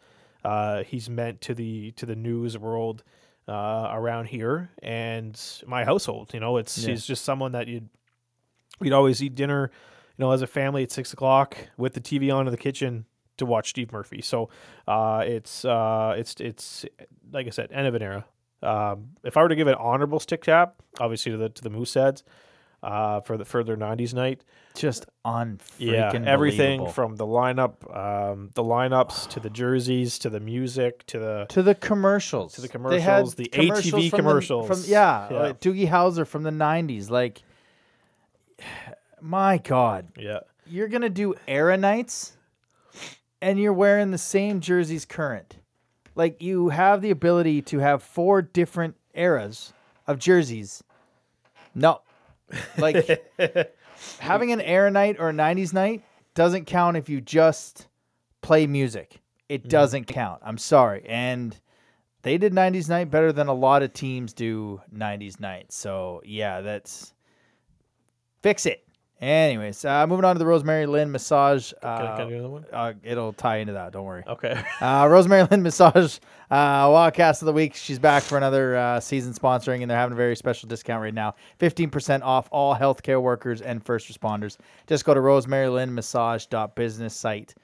uh, 0.46 0.82
he's 0.84 1.08
meant 1.10 1.40
to 1.42 1.54
the 1.54 1.90
to 1.92 2.06
the 2.06 2.16
news 2.16 2.56
world 2.56 3.02
uh, 3.48 3.88
around 3.92 4.26
here 4.26 4.70
and 4.82 5.40
my 5.66 5.84
household. 5.84 6.32
You 6.34 6.40
know, 6.40 6.56
it's 6.56 6.78
Yeah. 6.78 6.90
he's 6.90 7.04
just 7.06 7.24
someone 7.24 7.52
that 7.52 7.66
you'd 7.68 7.88
we'd 8.80 8.92
always 8.92 9.22
eat 9.22 9.34
dinner, 9.34 9.70
you 10.16 10.22
know, 10.24 10.30
as 10.32 10.42
a 10.42 10.46
family 10.46 10.82
at 10.82 10.90
six 10.92 11.12
o'clock 11.12 11.56
with 11.76 11.94
the 11.94 12.00
TV 12.00 12.34
on 12.34 12.46
in 12.46 12.50
the 12.50 12.56
kitchen 12.58 13.06
to 13.38 13.46
watch 13.46 13.70
Steve 13.70 13.92
Murphy. 13.92 14.22
So 14.22 14.48
uh, 14.88 15.22
it's 15.26 15.64
uh, 15.64 16.14
it's 16.16 16.34
it's 16.40 16.84
like 17.32 17.46
I 17.46 17.50
said, 17.50 17.70
end 17.72 17.86
of 17.86 17.94
an 17.94 18.02
era. 18.02 18.24
Um, 18.62 19.10
if 19.22 19.36
I 19.36 19.42
were 19.42 19.48
to 19.48 19.56
give 19.56 19.68
an 19.68 19.74
honorable 19.78 20.18
stick 20.20 20.42
tap, 20.44 20.74
obviously 21.00 21.32
to 21.32 21.38
the 21.38 21.48
to 21.50 21.62
the 21.62 21.70
Mooseheads, 21.70 22.22
uh, 22.82 23.20
for 23.20 23.36
the 23.36 23.44
for 23.44 23.64
their 23.64 23.76
'90s 23.76 24.14
night, 24.14 24.42
Just 24.74 25.06
on 25.24 25.58
yeah, 25.78 26.12
everything 26.24 26.88
from 26.90 27.16
the 27.16 27.26
lineup, 27.26 27.74
um, 27.96 28.50
the 28.54 28.62
lineups 28.62 29.28
to 29.30 29.40
the 29.40 29.50
jerseys 29.50 30.18
to 30.20 30.30
the 30.30 30.40
music 30.40 31.04
to 31.06 31.18
the 31.18 31.46
to 31.48 31.62
the 31.62 31.74
commercials, 31.74 32.52
To 32.54 32.60
the 32.60 32.68
They 32.68 33.00
had 33.00 33.24
commercials, 33.24 33.34
the 33.34 33.50
ATV 33.52 33.90
from 33.90 34.00
the- 34.00 34.10
commercials. 34.10 34.66
from 34.68 34.82
yeah, 34.90 35.28
Yeah. 35.30 35.38
like 35.42 35.60
Doogie 35.60 35.88
Howser 35.88 36.26
from 36.26 36.42
the 36.42 36.50
'90s. 36.50 37.10
Like, 37.10 37.42
my 39.20 39.58
God, 39.58 40.08
yeah, 40.16 40.40
you're 40.66 40.88
gonna 40.88 41.08
do 41.10 41.34
era 41.48 41.76
nights, 41.76 42.36
and 43.40 43.58
you're 43.58 43.72
wearing 43.72 44.10
the 44.10 44.18
same 44.18 44.60
jerseys 44.60 45.04
current. 45.04 45.56
Like, 46.14 46.40
you 46.40 46.70
have 46.70 47.02
the 47.02 47.10
ability 47.10 47.60
to 47.62 47.78
have 47.78 48.02
four 48.02 48.40
different 48.40 48.96
eras 49.14 49.72
of 50.06 50.18
jerseys. 50.18 50.82
No, 51.74 52.00
like 52.78 53.34
having 54.18 54.52
an 54.52 54.60
era 54.60 54.90
night 54.90 55.16
or 55.18 55.30
a 55.30 55.32
'90s 55.32 55.72
night 55.72 56.04
doesn't 56.34 56.66
count 56.66 56.96
if 56.96 57.08
you 57.08 57.20
just 57.20 57.88
play 58.42 58.66
music. 58.66 59.20
It 59.48 59.62
mm-hmm. 59.62 59.68
doesn't 59.68 60.04
count. 60.06 60.42
I'm 60.44 60.58
sorry. 60.58 61.04
And 61.06 61.58
they 62.22 62.38
did 62.38 62.52
90s 62.52 62.88
night 62.88 63.10
better 63.10 63.32
than 63.32 63.48
a 63.48 63.54
lot 63.54 63.82
of 63.82 63.92
teams 63.92 64.32
do 64.32 64.80
90s 64.94 65.40
night. 65.40 65.72
So, 65.72 66.22
yeah, 66.24 66.60
that's 66.60 67.12
fix 68.42 68.66
it. 68.66 68.85
Anyways, 69.18 69.82
uh, 69.86 70.06
moving 70.06 70.26
on 70.26 70.34
to 70.34 70.38
the 70.38 70.44
Rosemary 70.44 70.84
Lynn 70.84 71.10
massage. 71.10 71.72
Can 71.80 71.88
I, 71.90 71.96
can 71.96 72.06
I 72.06 72.10
Uh, 72.10 72.28
do 72.28 72.34
another 72.34 72.48
one? 72.50 72.66
uh, 72.70 72.92
it'll 73.02 73.32
tie 73.32 73.56
into 73.58 73.72
that. 73.72 73.92
Don't 73.92 74.04
worry. 74.04 74.22
Okay. 74.26 74.62
Uh, 74.80 75.08
Rosemary 75.10 75.44
Lynn 75.50 75.62
Massage, 75.62 76.18
uh, 76.50 76.86
Wildcast 76.88 77.40
of 77.40 77.46
the 77.46 77.52
Week. 77.54 77.74
She's 77.74 77.98
back 77.98 78.22
for 78.22 78.36
another 78.36 78.76
uh, 78.76 79.00
season 79.00 79.32
sponsoring, 79.32 79.80
and 79.80 79.90
they're 79.90 79.96
having 79.96 80.12
a 80.12 80.16
very 80.16 80.36
special 80.36 80.68
discount 80.68 81.00
right 81.00 81.14
now 81.14 81.34
15% 81.60 82.20
off 82.22 82.46
all 82.52 82.74
healthcare 82.76 83.22
workers 83.22 83.62
and 83.62 83.82
first 83.82 84.12
responders. 84.12 84.58
Just 84.86 85.06
go 85.06 85.14
to 85.14 85.20
rosemarylynmassage.business 85.20 87.14
site 87.14 87.54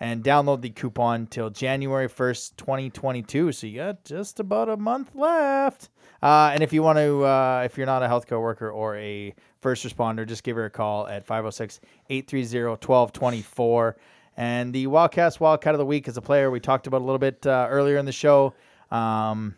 and 0.00 0.24
download 0.24 0.60
the 0.62 0.70
coupon 0.70 1.26
till 1.26 1.50
January 1.50 2.08
1st, 2.08 2.56
2022. 2.56 3.52
So 3.52 3.66
you 3.66 3.76
got 3.80 4.04
just 4.04 4.40
about 4.40 4.68
a 4.68 4.76
month 4.76 5.14
left. 5.14 5.90
Uh, 6.22 6.50
and 6.52 6.62
if 6.62 6.72
you 6.72 6.82
want 6.82 6.98
to, 6.98 7.24
uh, 7.24 7.62
if 7.64 7.76
you're 7.76 7.86
not 7.86 8.02
a 8.02 8.06
healthcare 8.08 8.40
worker 8.40 8.70
or 8.70 8.96
a 8.96 9.34
first 9.64 9.82
responder, 9.82 10.26
just 10.26 10.44
give 10.44 10.56
her 10.56 10.66
a 10.66 10.70
call 10.70 11.06
at 11.06 11.24
506 11.24 11.80
830 12.10 12.68
1224. 12.68 13.96
And 14.36 14.74
the 14.74 14.86
Wildcast 14.88 15.40
Wildcat 15.40 15.72
of 15.74 15.78
the 15.78 15.86
Week 15.86 16.06
is 16.06 16.18
a 16.18 16.20
player 16.20 16.50
we 16.50 16.60
talked 16.60 16.86
about 16.86 17.00
a 17.00 17.04
little 17.04 17.18
bit 17.18 17.46
uh, 17.46 17.66
earlier 17.70 17.96
in 17.96 18.04
the 18.04 18.12
show. 18.12 18.52
Um, 18.90 19.54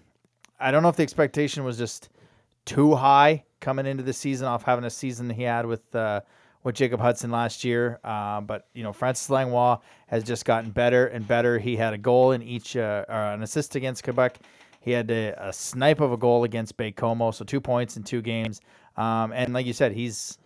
I 0.61 0.71
don't 0.71 0.85
know 0.85 0.89
if 0.91 0.95
the 0.95 1.03
expectation 1.03 1.65
was 1.65 1.77
just 1.77 2.09
too 2.67 2.95
high 2.95 3.43
coming 3.59 3.85
into 3.85 4.05
the 4.05 4.13
season 4.13 4.47
off 4.47 4.63
having 4.63 4.85
a 4.85 4.91
season 4.91 5.29
he 5.29 5.43
had 5.43 5.67
with 5.67 5.93
uh, 5.93 6.21
with 6.63 6.77
Jacob 6.77 7.01
Hudson 7.01 7.33
last 7.33 7.65
year. 7.65 7.99
Uh, 8.05 8.41
but 8.43 8.69
you 8.75 8.85
know, 8.85 8.93
Francis 8.93 9.29
Langlois 9.29 9.79
has 10.07 10.23
just 10.23 10.45
gotten 10.45 10.71
better 10.71 11.09
and 11.09 11.27
better. 11.27 11.59
He 11.59 11.75
had 11.75 11.95
a 11.95 11.99
goal 11.99 12.31
in 12.31 12.43
each, 12.43 12.77
uh, 12.77 13.05
or 13.09 13.15
an 13.17 13.43
assist 13.43 13.75
against 13.75 14.05
Quebec. 14.05 14.39
He 14.87 14.93
had 14.93 15.11
a, 15.11 15.35
a 15.49 15.53
snipe 15.53 16.01
of 16.01 16.13
a 16.13 16.17
goal 16.17 16.45
against 16.45 16.77
Baie-Comeau, 16.77 17.35
so 17.35 17.45
two 17.45 17.61
points 17.61 17.97
in 17.97 18.05
two 18.05 18.23
games. 18.23 18.61
Um, 18.97 19.33
and 19.33 19.53
like 19.53 19.67
you 19.67 19.73
said, 19.73 19.93
he's 19.93 20.39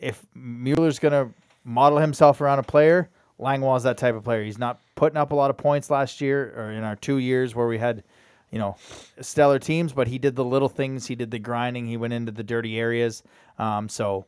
if 0.00 0.24
Mueller's 0.34 0.98
going 0.98 1.12
to 1.12 1.34
model 1.64 1.98
himself 1.98 2.40
around 2.40 2.58
a 2.58 2.62
player, 2.62 3.10
Langlois 3.38 3.76
is 3.76 3.82
that 3.84 3.98
type 3.98 4.14
of 4.14 4.24
player. 4.24 4.44
He's 4.44 4.58
not 4.58 4.80
putting 4.94 5.16
up 5.16 5.32
a 5.32 5.34
lot 5.34 5.50
of 5.50 5.56
points 5.56 5.90
last 5.90 6.20
year 6.20 6.54
or 6.56 6.72
in 6.72 6.84
our 6.84 6.96
two 6.96 7.18
years 7.18 7.54
where 7.54 7.66
we 7.66 7.78
had, 7.78 8.02
you 8.50 8.58
know, 8.58 8.76
stellar 9.20 9.58
teams, 9.58 9.92
but 9.92 10.08
he 10.08 10.18
did 10.18 10.36
the 10.36 10.44
little 10.44 10.68
things. 10.68 11.06
He 11.06 11.14
did 11.14 11.30
the 11.30 11.38
grinding. 11.38 11.86
He 11.86 11.96
went 11.96 12.12
into 12.12 12.32
the 12.32 12.44
dirty 12.44 12.78
areas. 12.78 13.22
Um, 13.58 13.88
so 13.88 14.26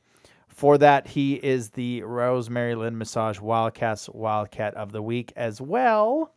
for 0.49 0.76
that, 0.78 1.07
he 1.07 1.34
is 1.34 1.70
the 1.70 2.03
Rosemary 2.03 2.74
Lynn 2.74 2.99
Massage 2.99 3.40
Wildcats 3.40 4.09
Wildcat 4.09 4.74
of 4.74 4.92
the 4.92 5.03
Week 5.03 5.32
as 5.36 5.61
well. 5.61 6.34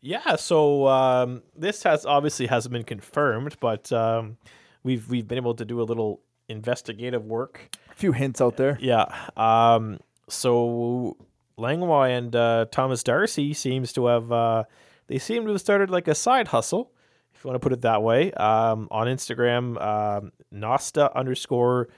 Yeah, 0.00 0.34
so 0.34 0.88
um, 0.88 1.42
this 1.56 1.84
has 1.84 2.04
obviously 2.04 2.46
hasn't 2.46 2.72
been 2.72 2.82
confirmed, 2.82 3.56
but 3.60 3.90
um, 3.92 4.36
we've 4.82 5.08
we've 5.08 5.26
been 5.26 5.38
able 5.38 5.54
to 5.54 5.64
do 5.64 5.80
a 5.80 5.84
little 5.84 6.20
investigative 6.48 7.24
work. 7.24 7.76
A 7.90 7.94
few 7.94 8.12
hints 8.12 8.40
out 8.40 8.56
there. 8.56 8.78
Yeah. 8.80 9.06
Um, 9.36 10.00
so 10.28 11.16
Langlois 11.58 12.16
and 12.16 12.34
uh, 12.34 12.66
Thomas 12.70 13.02
Darcy 13.02 13.54
seems 13.54 13.92
to 13.94 14.06
have 14.06 14.32
uh, 14.32 14.64
they 15.06 15.18
seem 15.18 15.44
to 15.44 15.52
have 15.52 15.60
started 15.60 15.90
like 15.90 16.08
a 16.08 16.14
side 16.14 16.48
hustle, 16.48 16.92
if 17.34 17.44
you 17.44 17.50
want 17.50 17.60
to 17.60 17.64
put 17.64 17.72
it 17.72 17.82
that 17.82 18.02
way, 18.02 18.32
um, 18.32 18.88
on 18.90 19.06
Instagram. 19.06 19.80
Um, 19.80 20.32
Nosta 20.52 21.14
underscore 21.14 21.88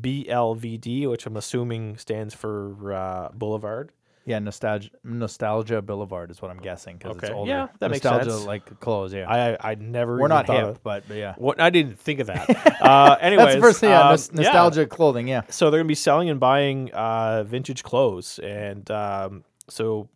BLVD, 0.00 1.08
which 1.10 1.26
I'm 1.26 1.36
assuming 1.36 1.96
stands 1.96 2.34
for 2.34 2.92
uh, 2.92 3.28
Boulevard. 3.32 3.92
Yeah, 4.24 4.38
nostalgia, 4.38 4.90
nostalgia 5.02 5.82
Boulevard 5.82 6.30
is 6.30 6.40
what 6.40 6.50
I'm 6.50 6.60
guessing 6.60 6.96
because 6.96 7.16
it's 7.16 7.24
Okay. 7.24 7.34
older. 7.34 7.50
Yeah, 7.50 7.66
that 7.80 7.90
makes 7.90 8.04
nostalgia, 8.04 8.30
sense. 8.30 8.46
like 8.46 8.78
clothes. 8.80 9.12
Yeah, 9.12 9.28
I 9.28 9.72
I 9.72 9.74
never 9.74 10.12
we're 10.12 10.20
even 10.20 10.28
not 10.28 10.46
thought 10.46 10.56
hip, 10.56 10.68
of- 10.68 10.82
but, 10.84 11.04
but 11.08 11.16
yeah, 11.16 11.34
What 11.38 11.60
I 11.60 11.70
didn't 11.70 11.98
think 11.98 12.20
of 12.20 12.28
that. 12.28 12.48
Uh, 12.82 13.16
anyways, 13.20 13.44
that's 13.46 13.54
the 13.56 13.60
first 13.60 13.80
thing. 13.80 13.90
Yeah, 13.90 14.02
um, 14.02 14.10
nos- 14.10 14.32
nostalgia 14.32 14.86
clothing. 14.86 15.28
Yeah, 15.28 15.42
So 15.48 15.70
they're 15.70 15.80
gonna 15.80 15.88
be 15.88 15.94
selling 15.94 16.30
and 16.30 16.38
buying 16.40 16.90
uh, 16.92 17.42
vintage 17.44 17.82
clothes, 17.82 18.38
and 18.40 18.88
um, 18.90 19.44
so 19.68 20.08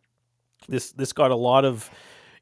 this 0.69 0.93
this 0.93 1.13
got 1.13 1.31
a 1.31 1.37
lot 1.37 1.65
of, 1.65 1.91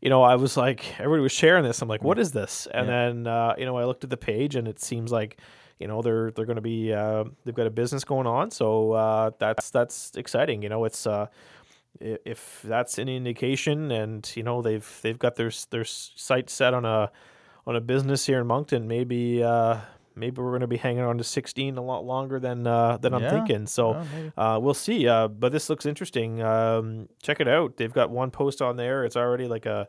you 0.01 0.09
know, 0.11 0.23
I 0.23 0.37
was 0.37 0.57
like, 0.57 0.99
everybody 1.01 1.23
was 1.23 1.33
sharing 1.33 1.63
this. 1.65 1.81
I'm 1.83 1.89
like, 1.89 2.03
what 2.05 2.19
is 2.19 2.33
this? 2.33 2.67
And 2.73 2.87
Yeah. 2.87 2.93
then 3.11 3.27
uh, 3.27 3.55
you 3.59 3.65
know, 3.65 3.77
I 3.77 3.85
looked 3.85 4.05
at 4.05 4.11
the 4.11 4.17
page, 4.17 4.55
and 4.57 4.67
it 4.69 4.81
seems 4.81 5.13
like, 5.13 5.39
you 5.79 5.87
know, 5.89 6.01
they're 6.03 6.31
they're 6.31 6.47
gonna 6.47 6.61
be 6.63 6.93
uh, 6.93 7.25
they've 7.45 7.55
got 7.55 7.67
a 7.67 7.71
business 7.71 8.05
going 8.05 8.27
on, 8.27 8.51
so 8.51 8.93
uh, 8.93 9.31
that's 9.39 9.71
that's 9.71 10.13
exciting. 10.17 10.63
You 10.63 10.69
know, 10.69 10.85
it's. 10.85 11.07
Uh, 11.07 11.27
i- 11.27 11.29
if 12.01 12.61
that's 12.65 12.99
any 12.99 13.17
indication, 13.17 13.91
and 13.91 14.31
you 14.37 14.43
know 14.43 14.63
they've 14.63 14.99
they've 15.03 15.19
got 15.19 15.37
their 15.37 15.51
their 15.71 15.85
sights 15.85 16.53
set 16.53 16.75
on 16.75 16.85
a 16.85 17.11
on 17.67 17.77
a 17.77 17.81
business 17.81 18.27
here 18.27 18.41
in 18.41 18.47
Moncton, 18.47 18.87
maybe 18.89 19.43
uh, 19.43 19.79
maybe 20.15 20.41
we're 20.43 20.51
going 20.51 20.61
to 20.61 20.67
be 20.67 20.77
hanging 20.77 21.03
on 21.03 21.17
to 21.19 21.25
16 21.25 21.77
a 21.79 21.83
lot 21.83 22.05
longer 22.05 22.39
than 22.39 22.67
uh, 22.67 22.97
than 22.99 23.15
I'm 23.15 23.23
Yeah. 23.23 23.31
thinking. 23.31 23.67
So 23.67 23.93
Well, 23.93 24.07
uh, 24.57 24.59
we'll 24.61 24.75
see. 24.75 25.09
Uh, 25.09 25.29
but 25.29 25.51
this 25.53 25.71
looks 25.71 25.87
interesting. 25.87 26.43
Um, 26.43 27.09
check 27.23 27.41
it 27.41 27.49
out. 27.49 27.77
They've 27.79 27.93
got 27.93 28.11
one 28.11 28.31
post 28.31 28.61
on 28.61 28.77
there. 28.77 29.05
It's 29.05 29.17
already 29.17 29.49
like 29.49 29.65
a 29.67 29.89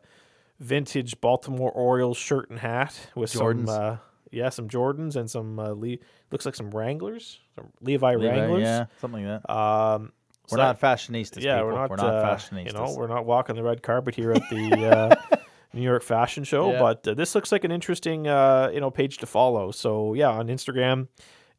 vintage 0.58 1.20
Baltimore 1.20 1.70
Orioles 1.70 2.16
shirt 2.16 2.48
and 2.50 2.58
hat 2.58 2.98
with 3.14 3.32
Jordans. 3.32 3.66
some 3.66 3.68
uh, 3.68 3.96
yeah 4.30 4.48
some 4.48 4.68
Jordans 4.68 5.16
and 5.16 5.30
some 5.30 5.58
uh, 5.58 5.68
Le- 5.70 5.98
looks 6.30 6.46
like 6.46 6.54
some 6.54 6.70
Wranglers, 6.70 7.40
some 7.54 7.66
Levi, 7.82 8.14
Levi, 8.14 8.26
Wranglers. 8.36 8.62
yeah, 8.62 8.86
something 9.00 9.26
like 9.26 9.42
that. 9.42 9.52
Um, 9.54 10.12
We're 10.50 10.58
so 10.58 10.62
not 10.62 10.80
fashionistas. 10.80 11.42
yeah, 11.42 11.56
people. 11.56 11.68
we're 11.68 11.74
not. 11.74 11.90
We're 11.90 11.96
not 11.96 12.14
uh, 12.14 12.36
fashionistas. 12.36 12.66
You 12.66 12.72
know, 12.72 12.94
we're 12.96 13.08
not 13.08 13.26
walking 13.26 13.56
the 13.56 13.62
red 13.62 13.82
carpet 13.82 14.14
here 14.14 14.32
at 14.32 14.42
the 14.50 14.96
uh, 15.32 15.36
New 15.72 15.82
York 15.82 16.02
Fashion 16.02 16.44
Show. 16.44 16.72
Yeah. 16.72 16.78
But 16.78 17.08
uh, 17.08 17.14
this 17.14 17.34
looks 17.34 17.52
like 17.52 17.64
an 17.64 17.72
interesting, 17.72 18.26
uh, 18.28 18.70
you 18.72 18.80
know, 18.80 18.90
page 18.90 19.18
to 19.18 19.26
follow. 19.26 19.70
So 19.70 20.14
yeah, 20.14 20.30
on 20.30 20.48
Instagram, 20.48 21.08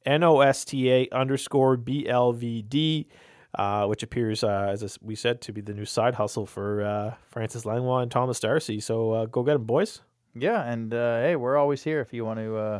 N 0.05 0.23
O 0.23 0.39
S 0.39 0.65
T 0.65 0.91
A 0.91 1.07
underscore 1.11 1.77
B 1.77 2.07
L 2.07 2.31
V 2.31 2.61
D, 2.61 3.07
uh, 3.55 3.85
which 3.85 4.03
appears, 4.03 4.43
uh, 4.43 4.67
as 4.69 4.97
we 5.01 5.15
said, 5.15 5.41
to 5.41 5.51
be 5.51 5.61
the 5.61 5.73
new 5.73 5.85
side 5.85 6.15
hustle 6.15 6.45
for 6.45 6.81
uh, 6.81 7.13
Francis 7.29 7.65
Langlois 7.65 8.03
and 8.03 8.11
Thomas 8.11 8.39
Darcy. 8.39 8.79
So 8.79 9.11
uh, 9.11 9.25
go 9.25 9.43
get 9.43 9.53
them, 9.53 9.65
boys. 9.65 10.01
Yeah, 10.33 10.63
and 10.63 10.93
uh, 10.93 11.21
hey, 11.21 11.35
we're 11.35 11.57
always 11.57 11.83
here 11.83 11.99
if 11.99 12.13
you 12.13 12.23
want 12.23 12.39
to 12.39 12.55
uh, 12.55 12.79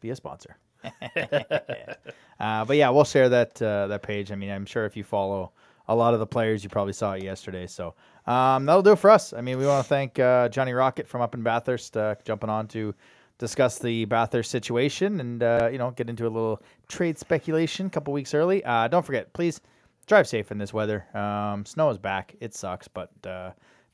be 0.00 0.10
a 0.10 0.16
sponsor. 0.16 0.56
uh, 2.40 2.64
but 2.64 2.76
yeah, 2.76 2.90
we'll 2.90 3.04
share 3.04 3.28
that 3.28 3.60
uh, 3.60 3.86
that 3.88 4.02
page. 4.02 4.32
I 4.32 4.34
mean, 4.34 4.50
I'm 4.50 4.66
sure 4.66 4.84
if 4.84 4.96
you 4.96 5.04
follow 5.04 5.52
a 5.88 5.94
lot 5.94 6.14
of 6.14 6.20
the 6.20 6.26
players, 6.26 6.64
you 6.64 6.70
probably 6.70 6.92
saw 6.92 7.12
it 7.12 7.22
yesterday. 7.22 7.66
So 7.66 7.94
um, 8.26 8.66
that'll 8.66 8.82
do 8.82 8.92
it 8.92 8.98
for 8.98 9.10
us. 9.10 9.32
I 9.32 9.40
mean, 9.40 9.58
we 9.58 9.66
want 9.66 9.84
to 9.84 9.88
thank 9.88 10.18
uh, 10.18 10.48
Johnny 10.48 10.72
Rocket 10.72 11.06
from 11.06 11.22
up 11.22 11.34
in 11.34 11.42
Bathurst 11.42 11.96
uh, 11.96 12.14
jumping 12.24 12.50
on 12.50 12.66
to 12.68 12.94
discuss 13.38 13.78
the 13.78 14.04
Bathurst 14.06 14.50
situation 14.50 15.20
and 15.20 15.42
uh, 15.42 15.68
you 15.70 15.78
know 15.78 15.90
get 15.90 16.08
into 16.08 16.26
a 16.26 16.30
little 16.30 16.62
trade 16.88 17.18
speculation 17.18 17.86
a 17.86 17.90
couple 17.90 18.12
weeks 18.12 18.34
early. 18.34 18.64
Uh, 18.64 18.88
don't 18.88 19.04
forget, 19.04 19.32
please 19.32 19.60
drive 20.06 20.26
safe 20.26 20.50
in 20.50 20.58
this 20.58 20.72
weather. 20.72 21.06
Um, 21.16 21.64
snow 21.66 21.90
is 21.90 21.98
back. 21.98 22.34
It 22.40 22.54
sucks, 22.54 22.88
but 22.88 23.10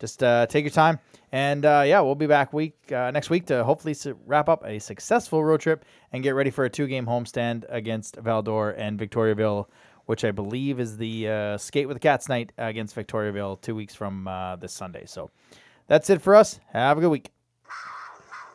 just 0.03 0.21
uh, 0.25 0.47
take 0.49 0.65
your 0.65 0.73
time. 0.73 0.99
And 1.31 1.65
uh, 1.65 1.85
yeah, 1.87 2.01
we'll 2.01 2.17
be 2.17 2.27
back 2.27 2.53
week 2.53 2.75
uh, 2.91 3.13
next 3.13 3.31
week 3.31 3.47
to 3.47 3.63
hopefully 3.63 3.95
su- 3.95 4.19
wrap 4.27 4.49
up 4.49 4.65
a 4.67 4.81
successful 4.81 5.45
road 5.45 5.61
trip 5.61 5.85
and 6.13 6.25
get 6.25 6.35
ready 6.35 6.51
for 6.51 6.65
a 6.65 6.69
two-game 6.69 7.07
homestand 7.07 7.65
against 7.69 8.17
Val-d'Or 8.17 8.71
and 8.71 8.99
Victoriaville, 8.99 9.67
which 10.07 10.25
I 10.25 10.33
believe 10.33 10.81
is 10.81 10.97
the 10.97 11.29
uh, 11.29 11.57
skate 11.57 11.87
with 11.87 11.95
the 11.95 12.01
cats 12.01 12.29
night 12.29 12.51
against 12.59 12.97
Victoriaville 12.97 13.61
two 13.61 13.77
weeks 13.77 13.95
from 13.95 14.27
uh, 14.27 14.57
this 14.57 14.73
Sunday. 14.73 15.05
So 15.07 15.31
that's 15.87 16.11
it 16.11 16.21
for 16.21 16.35
us. 16.35 16.59
Have 16.73 16.99
a 16.99 17.01
good 17.01 17.11
week. 17.11 17.31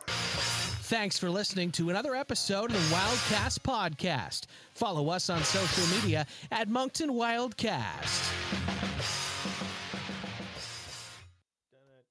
Thanks 0.06 1.18
for 1.18 1.30
listening 1.30 1.70
to 1.72 1.88
another 1.88 2.14
episode 2.14 2.70
of 2.70 2.76
the 2.76 2.94
Wildcast 2.94 3.60
Podcast. 3.60 4.44
Follow 4.74 5.08
us 5.08 5.30
on 5.30 5.42
social 5.44 5.86
media 5.96 6.26
at 6.50 6.68
Moncton 6.68 7.10
Wildcast. 7.10 8.87